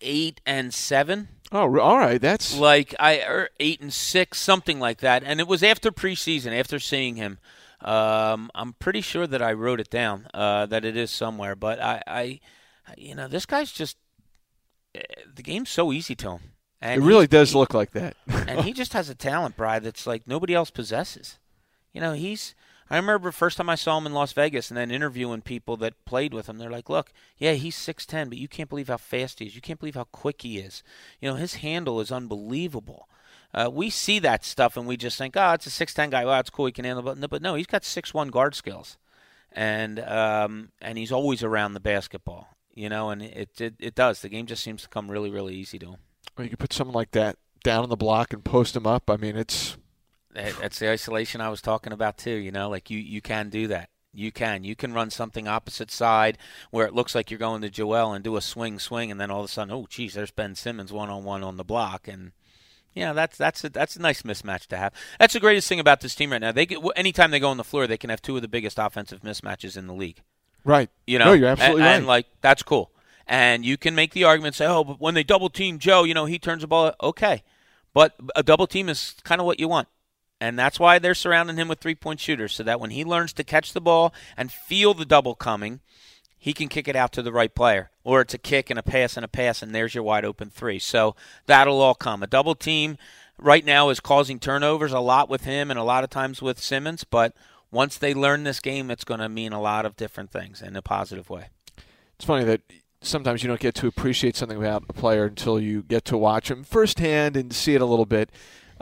8 0.00 0.40
and 0.44 0.74
7 0.74 1.28
oh, 1.54 1.78
all 1.78 1.98
right. 1.98 2.20
That's 2.20 2.56
like 2.56 2.94
I 2.98 3.20
or 3.20 3.48
8 3.58 3.80
and 3.80 3.92
6 3.92 4.38
something 4.38 4.78
like 4.78 4.98
that 4.98 5.22
and 5.24 5.40
it 5.40 5.48
was 5.48 5.62
after 5.62 5.90
preseason 5.90 6.58
after 6.58 6.78
seeing 6.78 7.16
him 7.16 7.38
um, 7.80 8.50
I'm 8.54 8.74
pretty 8.74 9.00
sure 9.00 9.26
that 9.26 9.42
I 9.42 9.52
wrote 9.52 9.80
it 9.80 9.90
down 9.90 10.26
uh, 10.34 10.66
that 10.66 10.84
it 10.84 10.96
is 10.96 11.10
somewhere 11.10 11.54
but 11.56 11.80
I, 11.80 12.02
I 12.06 12.40
you 12.98 13.14
know 13.14 13.28
this 13.28 13.46
guy's 13.46 13.72
just 13.72 13.96
eh, 14.94 15.02
the 15.34 15.42
game's 15.42 15.70
so 15.70 15.92
easy 15.92 16.14
to 16.16 16.32
him 16.32 16.40
it 16.84 17.00
really 17.00 17.26
does 17.26 17.52
he- 17.52 17.58
look 17.58 17.72
like 17.74 17.92
that. 17.92 18.16
and 18.26 18.60
he 18.60 18.72
just 18.72 18.92
has 18.92 19.08
a 19.08 19.14
talent, 19.14 19.56
Bry, 19.56 19.78
that's 19.78 20.06
like 20.06 20.26
nobody 20.26 20.54
else 20.54 20.70
possesses. 20.70 21.38
You 21.92 22.00
know, 22.00 22.12
he's. 22.12 22.54
I 22.90 22.96
remember 22.96 23.32
first 23.32 23.56
time 23.56 23.70
I 23.70 23.74
saw 23.76 23.96
him 23.98 24.06
in 24.06 24.12
Las 24.12 24.32
Vegas, 24.32 24.70
and 24.70 24.76
then 24.76 24.90
interviewing 24.90 25.40
people 25.40 25.76
that 25.78 26.04
played 26.04 26.34
with 26.34 26.48
him. 26.48 26.58
They're 26.58 26.70
like, 26.70 26.90
"Look, 26.90 27.12
yeah, 27.38 27.52
he's 27.52 27.74
six 27.74 28.04
ten, 28.04 28.28
but 28.28 28.38
you 28.38 28.48
can't 28.48 28.68
believe 28.68 28.88
how 28.88 28.98
fast 28.98 29.38
he 29.38 29.46
is. 29.46 29.54
You 29.54 29.60
can't 29.60 29.80
believe 29.80 29.94
how 29.94 30.04
quick 30.04 30.42
he 30.42 30.58
is. 30.58 30.82
You 31.20 31.30
know, 31.30 31.36
his 31.36 31.54
handle 31.54 32.00
is 32.00 32.12
unbelievable." 32.12 33.08
Uh, 33.54 33.70
we 33.72 33.88
see 33.88 34.18
that 34.18 34.44
stuff, 34.44 34.76
and 34.76 34.86
we 34.86 34.96
just 34.96 35.16
think, 35.16 35.36
"Oh, 35.36 35.52
it's 35.52 35.66
a 35.66 35.70
six 35.70 35.94
ten 35.94 36.10
guy. 36.10 36.24
Wow, 36.24 36.40
it's 36.40 36.50
cool. 36.50 36.66
He 36.66 36.72
can 36.72 36.84
handle." 36.84 37.02
But 37.02 37.30
but 37.30 37.42
no, 37.42 37.54
he's 37.54 37.66
got 37.66 37.84
six 37.84 38.12
one 38.12 38.28
guard 38.28 38.54
skills, 38.54 38.98
and 39.52 40.00
um, 40.00 40.72
and 40.82 40.98
he's 40.98 41.12
always 41.12 41.42
around 41.42 41.74
the 41.74 41.80
basketball. 41.80 42.48
You 42.74 42.88
know, 42.88 43.10
and 43.10 43.22
it, 43.22 43.60
it 43.60 43.74
it 43.78 43.94
does. 43.94 44.20
The 44.20 44.28
game 44.28 44.46
just 44.46 44.62
seems 44.64 44.82
to 44.82 44.88
come 44.88 45.10
really 45.10 45.30
really 45.30 45.54
easy 45.54 45.78
to 45.78 45.86
him. 45.86 46.00
Or 46.36 46.44
you 46.44 46.50
could 46.50 46.58
put 46.58 46.72
someone 46.72 46.94
like 46.94 47.12
that 47.12 47.38
down 47.62 47.84
on 47.84 47.88
the 47.88 47.96
block 47.96 48.32
and 48.32 48.44
post 48.44 48.74
him 48.74 48.86
up. 48.86 49.08
I 49.08 49.16
mean, 49.16 49.36
it's 49.36 49.76
That's 50.34 50.78
the 50.78 50.90
isolation 50.90 51.40
I 51.40 51.48
was 51.48 51.62
talking 51.62 51.92
about 51.92 52.18
too. 52.18 52.34
You 52.34 52.52
know, 52.52 52.68
like 52.68 52.90
you 52.90 52.98
you 52.98 53.20
can 53.20 53.48
do 53.48 53.68
that. 53.68 53.90
You 54.12 54.30
can 54.30 54.64
you 54.64 54.76
can 54.76 54.92
run 54.92 55.10
something 55.10 55.48
opposite 55.48 55.90
side 55.90 56.38
where 56.70 56.86
it 56.86 56.94
looks 56.94 57.14
like 57.14 57.30
you're 57.30 57.38
going 57.38 57.62
to 57.62 57.70
Joel 57.70 58.12
and 58.12 58.22
do 58.22 58.36
a 58.36 58.40
swing 58.40 58.78
swing, 58.78 59.10
and 59.10 59.20
then 59.20 59.30
all 59.30 59.40
of 59.40 59.46
a 59.46 59.48
sudden, 59.48 59.72
oh, 59.72 59.86
geez, 59.88 60.14
there's 60.14 60.30
Ben 60.30 60.54
Simmons 60.54 60.92
one 60.92 61.10
on 61.10 61.24
one 61.24 61.42
on 61.42 61.56
the 61.56 61.64
block, 61.64 62.06
and 62.06 62.32
yeah, 62.94 63.12
that's 63.12 63.36
that's 63.36 63.64
a, 63.64 63.68
that's 63.68 63.96
a 63.96 64.00
nice 64.00 64.22
mismatch 64.22 64.66
to 64.68 64.76
have. 64.76 64.92
That's 65.18 65.34
the 65.34 65.40
greatest 65.40 65.68
thing 65.68 65.80
about 65.80 66.00
this 66.00 66.14
team 66.14 66.30
right 66.30 66.40
now. 66.40 66.52
They 66.52 66.64
get, 66.66 66.78
anytime 66.94 67.32
they 67.32 67.40
go 67.40 67.48
on 67.48 67.56
the 67.56 67.64
floor, 67.64 67.86
they 67.86 67.98
can 67.98 68.10
have 68.10 68.22
two 68.22 68.36
of 68.36 68.42
the 68.42 68.48
biggest 68.48 68.78
offensive 68.78 69.20
mismatches 69.22 69.76
in 69.76 69.88
the 69.88 69.94
league. 69.94 70.22
right. 70.64 70.90
You 71.06 71.18
know, 71.18 71.26
no, 71.26 71.32
you're 71.32 71.48
absolutely 71.48 71.82
and, 71.82 71.88
right. 71.88 71.96
and 71.96 72.06
like 72.06 72.26
that's 72.40 72.62
cool. 72.62 72.92
And 73.26 73.64
you 73.64 73.76
can 73.76 73.94
make 73.94 74.12
the 74.12 74.24
argument, 74.24 74.54
say, 74.54 74.66
oh, 74.66 74.84
but 74.84 75.00
when 75.00 75.14
they 75.14 75.24
double 75.24 75.48
team 75.48 75.78
Joe, 75.78 76.04
you 76.04 76.14
know, 76.14 76.26
he 76.26 76.38
turns 76.38 76.60
the 76.60 76.68
ball. 76.68 76.92
Okay, 77.02 77.42
but 77.94 78.14
a 78.36 78.42
double 78.42 78.66
team 78.66 78.88
is 78.88 79.16
kind 79.24 79.40
of 79.40 79.46
what 79.46 79.58
you 79.58 79.66
want, 79.66 79.88
and 80.44 80.58
that's 80.58 80.78
why 80.78 80.98
they're 80.98 81.14
surrounding 81.14 81.56
him 81.56 81.68
with 81.68 81.80
three 81.80 81.94
point 81.94 82.20
shooters, 82.20 82.54
so 82.54 82.62
that 82.62 82.80
when 82.80 82.90
he 82.90 83.04
learns 83.04 83.32
to 83.34 83.44
catch 83.44 83.72
the 83.72 83.80
ball 83.80 84.12
and 84.36 84.52
feel 84.52 84.94
the 84.94 85.04
double 85.04 85.34
coming, 85.34 85.80
he 86.38 86.52
can 86.52 86.68
kick 86.68 86.86
it 86.86 86.96
out 86.96 87.12
to 87.12 87.22
the 87.22 87.32
right 87.32 87.54
player, 87.54 87.90
or 88.04 88.20
it's 88.20 88.34
a 88.34 88.38
kick 88.38 88.68
and 88.68 88.78
a 88.78 88.82
pass 88.82 89.16
and 89.16 89.24
a 89.24 89.28
pass, 89.28 89.62
and 89.62 89.74
there's 89.74 89.94
your 89.94 90.04
wide 90.04 90.24
open 90.24 90.50
three. 90.50 90.78
So 90.78 91.16
that'll 91.46 91.80
all 91.80 91.94
come. 91.94 92.22
A 92.22 92.26
double 92.26 92.54
team 92.54 92.98
right 93.38 93.64
now 93.64 93.88
is 93.88 94.00
causing 94.00 94.38
turnovers 94.38 94.92
a 94.92 95.00
lot 95.00 95.28
with 95.28 95.44
him 95.44 95.70
and 95.70 95.80
a 95.80 95.84
lot 95.84 96.04
of 96.04 96.10
times 96.10 96.42
with 96.42 96.60
Simmons, 96.60 97.04
but 97.04 97.34
once 97.70 97.96
they 97.96 98.14
learn 98.14 98.44
this 98.44 98.60
game, 98.60 98.90
it's 98.90 99.04
going 99.04 99.20
to 99.20 99.28
mean 99.28 99.52
a 99.52 99.60
lot 99.60 99.86
of 99.86 99.96
different 99.96 100.30
things 100.30 100.62
in 100.62 100.76
a 100.76 100.82
positive 100.82 101.30
way. 101.30 101.46
It's 102.16 102.24
funny 102.24 102.44
that 102.44 102.60
sometimes 103.00 103.42
you 103.42 103.48
don't 103.48 103.60
get 103.60 103.74
to 103.76 103.86
appreciate 103.86 104.36
something 104.36 104.58
about 104.58 104.84
a 104.88 104.92
player 104.92 105.24
until 105.24 105.58
you 105.58 105.82
get 105.82 106.04
to 106.04 106.16
watch 106.18 106.50
him 106.50 106.62
firsthand 106.62 107.36
and 107.36 107.52
see 107.52 107.74
it 107.74 107.80
a 107.80 107.86
little 107.86 108.06
bit. 108.06 108.30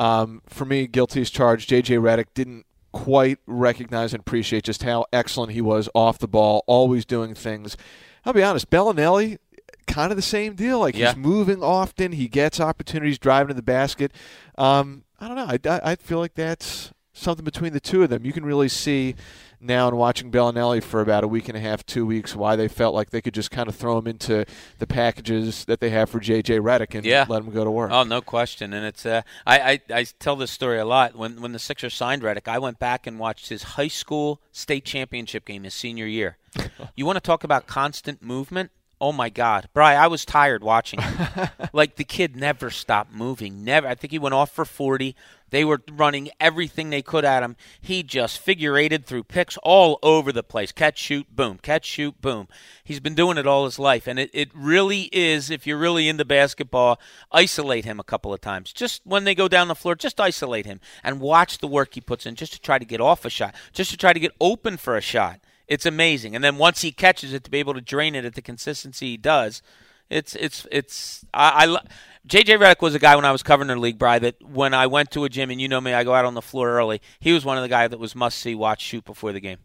Um, 0.03 0.43
for 0.49 0.65
me, 0.65 0.89
guilty 0.89 1.21
as 1.21 1.31
charged. 1.31 1.69
J.J. 1.69 1.95
Redick 1.95 2.27
didn't 2.35 2.67
quite 2.91 3.39
recognize 3.47 4.13
and 4.13 4.21
appreciate 4.21 4.65
just 4.65 4.83
how 4.83 5.07
excellent 5.13 5.53
he 5.53 5.61
was 5.61 5.89
off 5.95 6.19
the 6.19 6.27
ball, 6.27 6.65
always 6.67 7.05
doing 7.05 7.37
things. 7.37 7.77
I'll 8.25 8.33
be 8.33 8.43
honest, 8.43 8.69
Belinelli, 8.69 9.39
kind 9.87 10.11
of 10.11 10.17
the 10.17 10.23
same 10.23 10.55
deal. 10.55 10.81
Like 10.81 10.97
yeah. 10.97 11.13
he's 11.13 11.17
moving 11.17 11.63
often, 11.63 12.11
he 12.11 12.27
gets 12.27 12.59
opportunities 12.59 13.17
driving 13.17 13.49
to 13.49 13.55
the 13.55 13.63
basket. 13.63 14.13
Um, 14.59 15.05
I 15.21 15.29
don't 15.29 15.37
know. 15.37 15.47
I, 15.47 15.59
I, 15.73 15.93
I 15.93 15.95
feel 15.95 16.19
like 16.19 16.35
that's 16.35 16.93
something 17.13 17.45
between 17.45 17.73
the 17.73 17.81
two 17.81 18.03
of 18.03 18.11
them. 18.11 18.27
You 18.27 18.33
can 18.33 18.45
really 18.45 18.69
see 18.69 19.15
now 19.63 19.89
and 19.89 19.97
watching 19.97 20.31
Belinelli 20.31 20.83
for 20.83 21.01
about 21.01 21.25
a 21.25 21.29
week 21.29 21.49
and 21.49 21.57
a 21.57 21.61
half, 21.61 21.85
two 21.87 22.05
weeks, 22.05 22.35
why 22.35 22.57
they 22.57 22.69
felt 22.69 22.95
like 22.95 23.11
they 23.11 23.21
could 23.21 23.35
just 23.35 23.51
kind 23.51 23.69
of 23.69 23.77
throw 23.77 23.99
him 23.99 24.07
into 24.07 24.45
the 24.79 24.87
packages 24.87 25.65
that 25.67 25.81
they 25.81 25.91
have 25.91 26.11
for 26.11 26.21
J.J. 26.21 26.59
Redick 26.59 26.95
and 26.95 27.05
yeah. 27.05 27.27
let 27.29 27.43
him 27.43 27.51
go 27.51 27.65
to 27.65 27.71
work. 27.71 27.91
Oh, 27.93 28.03
no 28.03 28.21
question. 28.21 28.73
And 28.73 28.85
it's 28.85 29.07
uh, 29.07 29.23
I, 29.47 29.61
I, 29.61 29.81
I 29.91 30.07
tell 30.19 30.37
this 30.37 30.51
story 30.51 30.79
a 30.79 30.85
lot. 30.85 31.15
When 31.15 31.41
when 31.41 31.53
the 31.53 31.59
Sixers 31.59 31.95
signed 31.95 32.23
Redick, 32.23 32.49
I 32.49 32.59
went 32.59 32.79
back 32.79 33.07
and 33.07 33.19
watched 33.19 33.49
his 33.49 33.63
high 33.63 33.89
school 33.89 34.41
state 34.53 34.85
championship 34.85 35.45
game 35.45 35.65
his 35.65 35.75
senior 35.75 36.07
year. 36.07 36.39
you 36.97 37.07
want 37.07 37.17
to 37.17 37.21
talk 37.21 37.45
about 37.45 37.67
constant 37.67 38.23
movement? 38.23 38.71
Oh 39.03 39.11
my 39.11 39.31
God, 39.31 39.69
Bry, 39.75 39.95
I 39.95 40.07
was 40.07 40.25
tired 40.25 40.63
watching. 40.63 41.01
Him. 41.01 41.49
Like 41.75 41.97
the 41.97 42.05
kid 42.05 42.37
never 42.37 42.71
stopped 42.71 43.13
moving. 43.15 43.65
Never. 43.65 43.89
I 43.89 43.95
think 43.95 44.11
he 44.11 44.19
went 44.19 44.35
off 44.35 44.51
for 44.53 44.65
forty. 44.65 45.17
They 45.49 45.65
were 45.65 45.83
running 45.91 46.31
everything 46.39 46.91
they 46.91 47.03
could 47.03 47.25
at 47.25 47.43
him. 47.43 47.57
He 47.81 48.03
just 48.03 48.39
figure 48.39 48.77
eighted 48.77 49.07
through 49.07 49.25
picks 49.25 49.57
all 49.63 49.99
over 50.03 50.33
the 50.33 50.43
place. 50.43 50.71
Catch, 50.71 50.99
shoot, 50.99 51.35
boom. 51.35 51.59
Catch, 51.61 51.87
shoot, 51.87 52.21
boom. 52.21 52.47
He's 52.85 53.01
been 53.01 53.15
doing 53.15 53.39
it 53.39 53.47
all 53.47 53.65
his 53.65 53.79
life. 53.79 54.07
And 54.07 54.19
it, 54.19 54.31
it 54.33 54.51
really 54.55 55.11
is, 55.13 55.51
if 55.51 55.67
you're 55.67 55.79
really 55.79 56.09
into 56.09 56.25
basketball, 56.25 57.01
isolate 57.31 57.85
him 57.85 58.01
a 58.01 58.05
couple 58.05 58.33
of 58.33 58.41
times. 58.41 58.73
Just 58.73 59.03
when 59.05 59.25
they 59.25 59.35
go 59.35 59.49
down 59.49 59.69
the 59.69 59.75
floor, 59.75 59.95
just 59.95 60.21
isolate 60.21 60.65
him 60.67 60.81
and 61.03 61.21
watch 61.21 61.59
the 61.59 61.67
work 61.67 61.95
he 61.95 62.01
puts 62.01 62.25
in 62.25 62.35
just 62.35 62.53
to 62.55 62.61
try 62.61 62.79
to 62.79 62.85
get 62.85 63.01
off 63.01 63.25
a 63.25 63.31
shot, 63.31 63.55
just 63.73 63.91
to 63.91 63.97
try 63.97 64.13
to 64.13 64.21
get 64.21 64.33
open 64.41 64.77
for 64.79 64.97
a 64.97 65.03
shot. 65.03 65.41
It's 65.69 65.87
amazing. 65.87 66.35
And 66.35 66.43
then 66.43 66.59
once 66.59 66.83
he 66.83 66.93
catches 66.93 67.33
it, 67.33 67.45
to 67.45 67.51
be 67.51 67.59
able 67.59 67.75
to 67.75 67.81
drain 67.81 68.15
it 68.15 68.25
at 68.25 68.35
the 68.35 68.43
consistency 68.43 69.13
he 69.13 69.17
does, 69.17 69.63
it's 70.11 70.35
it's 70.37 70.67
it's 70.71 71.25
I, 71.33 71.67
I 71.67 71.81
JJ 72.29 72.59
Redick 72.59 72.83
was 72.83 72.95
a 72.95 72.99
guy 72.99 73.17
when 73.17 73.25
I 73.25 73.33
was 73.33 73.43
covering 73.43 73.69
the 73.69 73.77
league, 73.77 73.99
Bry, 73.99 74.19
that 74.21 74.43
when 74.43 74.75
I 74.75 74.87
went 74.87 75.11
to 75.13 75.25
a 75.25 75.29
gym, 75.29 75.51
and 75.51 75.61
you 75.61 75.69
know 75.69 75.81
me, 75.81 75.93
I 75.93 76.05
go 76.05 76.15
out 76.15 76.25
on 76.25 76.35
the 76.35 76.43
floor 76.43 76.71
early. 76.71 77.01
He 77.19 77.33
was 77.33 77.45
one 77.45 77.57
of 77.57 77.63
the 77.63 77.69
guys 77.69 77.91
that 77.91 77.99
was 77.99 78.15
must 78.15 78.39
see 78.39 78.55
watch 78.55 78.83
shoot 78.83 79.05
before 79.05 79.33
the 79.33 79.41
game. 79.41 79.59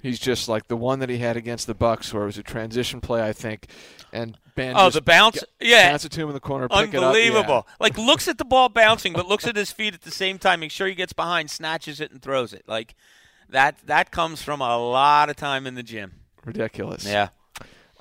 He's 0.00 0.18
just 0.18 0.48
like 0.48 0.66
the 0.66 0.76
one 0.76 0.98
that 0.98 1.08
he 1.10 1.18
had 1.18 1.36
against 1.36 1.68
the 1.68 1.74
Bucks, 1.74 2.12
where 2.12 2.24
it 2.24 2.26
was 2.26 2.38
a 2.38 2.42
transition 2.42 3.00
play, 3.00 3.22
I 3.22 3.32
think, 3.32 3.68
and 4.12 4.36
Ben. 4.56 4.74
Oh, 4.76 4.90
the 4.90 5.00
bounce! 5.00 5.44
Yeah, 5.60 5.92
bounce 5.92 6.04
it 6.04 6.12
to 6.12 6.22
him 6.22 6.28
in 6.28 6.34
the 6.34 6.40
corner. 6.40 6.66
Unbelievable! 6.70 7.66
Yeah. 7.68 7.74
Like 7.78 7.96
looks 7.96 8.26
at 8.26 8.38
the 8.38 8.44
ball 8.44 8.68
bouncing, 8.68 9.12
but 9.12 9.28
looks 9.28 9.46
at 9.46 9.54
his 9.54 9.70
feet 9.70 9.94
at 9.94 10.02
the 10.02 10.10
same 10.10 10.38
time. 10.38 10.60
Make 10.60 10.72
sure 10.72 10.88
he 10.88 10.96
gets 10.96 11.12
behind, 11.12 11.50
snatches 11.50 12.00
it, 12.00 12.10
and 12.10 12.20
throws 12.20 12.52
it. 12.52 12.64
Like 12.66 12.96
that. 13.50 13.76
That 13.86 14.10
comes 14.10 14.42
from 14.42 14.60
a 14.60 14.76
lot 14.76 15.30
of 15.30 15.36
time 15.36 15.66
in 15.66 15.74
the 15.74 15.82
gym. 15.82 16.12
Ridiculous. 16.44 17.06
Yeah. 17.06 17.28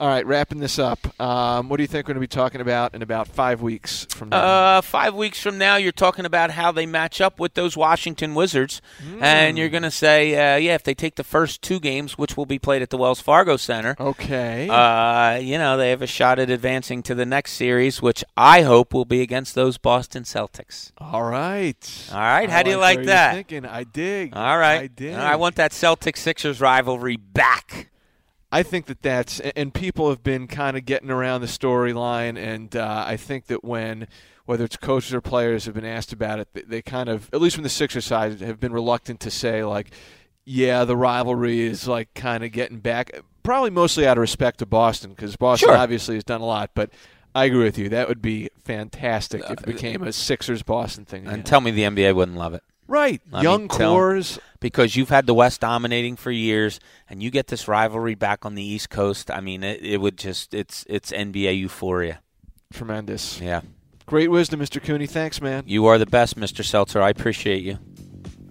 All 0.02 0.08
right, 0.08 0.26
wrapping 0.26 0.58
this 0.58 0.80
up. 0.80 0.98
Um, 1.22 1.70
what 1.70 1.78
do 1.78 1.84
you 1.84 1.88
think 1.88 2.08
we're 2.08 2.16
going 2.16 2.28
to 2.28 2.28
be 2.28 2.36
talking 2.36 2.60
about 2.60 2.96
in 2.96 3.04
about 3.04 3.28
five 3.28 3.62
weeks 3.62 4.06
from 4.06 4.30
now? 4.30 4.38
Uh, 4.38 4.82
five 4.82 5.14
weeks 5.14 5.40
from 5.40 5.60
now, 5.60 5.76
you're 5.76 5.92
talking 5.92 6.26
about 6.26 6.50
how 6.50 6.72
they 6.72 6.88
match 6.88 7.22
up 7.22 7.40
with 7.40 7.54
those 7.54 7.78
Washington 7.78 8.34
Wizards, 8.34 8.82
mm. 9.00 9.22
and 9.22 9.60
you're 9.60 9.70
going 9.70 9.84
to 9.84 9.92
say, 9.92 10.34
uh, 10.34 10.58
yeah, 10.58 10.74
if 10.74 10.82
they 10.82 10.96
take 10.96 11.18
the 11.18 11.24
first 11.24 11.62
two 11.62 11.80
games, 11.80 12.18
which 12.18 12.36
will 12.36 12.48
be 12.48 12.58
played 12.58 12.82
at 12.82 12.90
the 12.90 12.98
Wells 12.98 13.22
Fargo 13.22 13.58
Center, 13.58 13.96
okay, 14.00 14.68
uh, 14.70 15.38
you 15.38 15.60
know 15.60 15.78
they 15.78 15.92
have 15.92 16.02
a 16.02 16.08
shot 16.08 16.40
at 16.40 16.50
advancing 16.50 17.04
to 17.04 17.14
the 17.14 17.28
next 17.28 17.52
series, 17.52 18.02
which 18.02 18.24
I 18.36 18.64
hope 18.64 18.96
will 18.96 19.06
be 19.06 19.22
against 19.22 19.54
those 19.54 19.78
Boston 19.78 20.24
Celtics. 20.24 20.94
All 20.98 21.22
right, 21.22 22.10
all 22.12 22.20
right. 22.20 22.50
How 22.50 22.58
I 22.58 22.64
do 22.64 22.72
you 22.72 22.78
like, 22.78 22.98
like 22.98 23.06
that? 23.06 23.36
Thinking, 23.36 23.68
I 23.68 23.84
dig. 23.84 24.36
All 24.36 24.58
right, 24.58 24.82
I 24.82 24.88
dig. 24.88 25.14
I 25.14 25.36
want 25.36 25.58
that 25.58 25.74
Celtics 25.74 26.18
Sixers 26.18 26.60
rivalry 26.60 27.18
back. 27.18 27.92
I 28.52 28.64
think 28.64 28.88
that 28.88 29.02
that's 29.02 29.40
and 29.40 29.74
people 29.74 30.10
have 30.10 30.24
been 30.24 30.48
kind 30.48 30.76
of 30.76 30.86
getting 30.86 31.10
around 31.10 31.42
the 31.42 31.48
storyline, 31.48 32.38
and 32.38 32.76
uh, 32.76 33.04
I 33.08 33.16
think 33.16 33.48
that 33.48 33.64
when 33.64 34.08
whether 34.46 34.66
it's 34.66 34.76
coaches 34.76 35.14
or 35.14 35.22
players 35.22 35.66
have 35.66 35.76
been 35.76 35.86
asked 35.86 36.12
about 36.12 36.40
it, 36.40 36.50
they, 36.54 36.62
they 36.62 36.82
kind 36.82 37.08
of 37.08 37.30
at 37.32 37.40
least 37.40 37.56
from 37.56 37.64
the 37.64 37.70
Sixers 37.70 38.06
side 38.06 38.42
have 38.42 38.60
been 38.60 38.74
reluctant 38.74 39.22
to 39.22 39.32
say 39.32 39.64
like, 39.64 39.92
yeah, 40.44 40.84
the 40.84 40.98
rivalry 40.98 41.62
is 41.62 41.88
like 41.88 42.14
kind 42.14 42.44
of 42.44 42.52
getting 42.52 42.80
back. 42.80 43.12
Probably 43.44 43.70
mostly 43.70 44.06
out 44.06 44.18
of 44.18 44.22
respect 44.22 44.60
to 44.60 44.66
Boston 44.66 45.12
because 45.12 45.36
Boston 45.38 45.70
sure. 45.70 45.78
obviously 45.78 46.16
has 46.16 46.24
done 46.24 46.42
a 46.42 46.46
lot, 46.46 46.72
but. 46.74 46.92
I 47.34 47.46
agree 47.46 47.64
with 47.64 47.78
you. 47.78 47.88
That 47.88 48.10
would 48.10 48.22
be 48.22 48.50
fantastic 48.66 49.42
if 49.50 49.62
it 49.62 49.66
became 49.66 50.04
a 50.04 50.12
Sixers 50.12 50.64
Boston 50.64 51.06
thing. 51.06 51.28
And 51.28 51.46
tell 51.46 51.62
me 51.62 51.72
the 51.72 51.84
NBA 51.84 52.14
wouldn't 52.14 52.38
love 52.38 52.54
it. 52.54 52.62
Right. 52.91 53.21
I 53.32 53.41
Young 53.41 53.62
mean, 53.62 53.67
cores. 53.69 54.38
because 54.60 54.97
you've 54.97 55.08
had 55.10 55.25
the 55.25 55.34
West 55.34 55.62
dominating 55.62 56.17
for 56.17 56.30
years, 56.30 56.80
and 57.10 57.23
you 57.23 57.32
get 57.32 57.47
this 57.47 57.67
rivalry 57.67 58.15
back 58.15 58.45
on 58.45 58.56
the 58.56 58.63
East 58.63 58.89
Coast. 58.89 59.32
I 59.32 59.39
mean, 59.39 59.63
it, 59.63 59.82
it 59.82 60.01
would 60.01 60.17
just 60.17 60.54
it's 60.54 60.86
it's 60.89 61.12
NBA 61.12 61.58
euphoria. 61.58 62.19
Tremendous. 62.73 63.39
Yeah, 63.39 63.62
Great 64.06 64.30
wisdom, 64.30 64.60
Mr. 64.60 64.84
Cooney. 64.84 65.08
Thanks, 65.08 65.41
man. 65.41 65.63
you 65.67 65.86
are 65.86 65.97
the 65.97 66.06
best, 66.06 66.38
Mr. 66.38 66.65
Seltzer. 66.65 67.01
I 67.01 67.10
appreciate 67.10 67.63
you. 67.63 67.80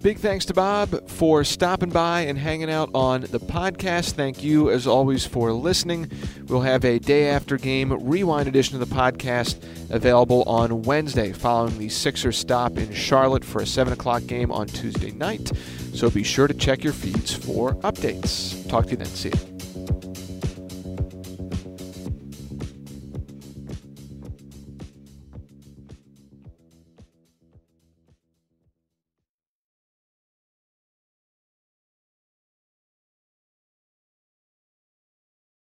Big 0.01 0.17
thanks 0.17 0.45
to 0.45 0.53
Bob 0.55 1.07
for 1.07 1.43
stopping 1.43 1.91
by 1.91 2.21
and 2.21 2.35
hanging 2.35 2.71
out 2.71 2.89
on 2.95 3.21
the 3.21 3.39
podcast. 3.39 4.13
Thank 4.13 4.43
you, 4.43 4.71
as 4.71 4.87
always, 4.87 5.27
for 5.27 5.53
listening. 5.53 6.11
We'll 6.47 6.61
have 6.61 6.83
a 6.83 6.97
day 6.97 7.29
after 7.29 7.55
game 7.57 7.93
rewind 7.93 8.47
edition 8.47 8.81
of 8.81 8.89
the 8.89 8.95
podcast 8.95 9.63
available 9.91 10.41
on 10.47 10.81
Wednesday, 10.81 11.31
following 11.33 11.77
the 11.77 11.89
Sixers 11.89 12.37
stop 12.37 12.79
in 12.79 12.91
Charlotte 12.91 13.45
for 13.45 13.61
a 13.61 13.67
7 13.67 13.93
o'clock 13.93 14.25
game 14.25 14.51
on 14.51 14.65
Tuesday 14.65 15.11
night. 15.11 15.51
So 15.93 16.09
be 16.09 16.23
sure 16.23 16.47
to 16.47 16.53
check 16.55 16.83
your 16.83 16.93
feeds 16.93 17.31
for 17.31 17.75
updates. 17.75 18.67
Talk 18.69 18.85
to 18.85 18.91
you 18.91 18.97
then. 18.97 19.05
See 19.05 19.29
you. 19.29 19.50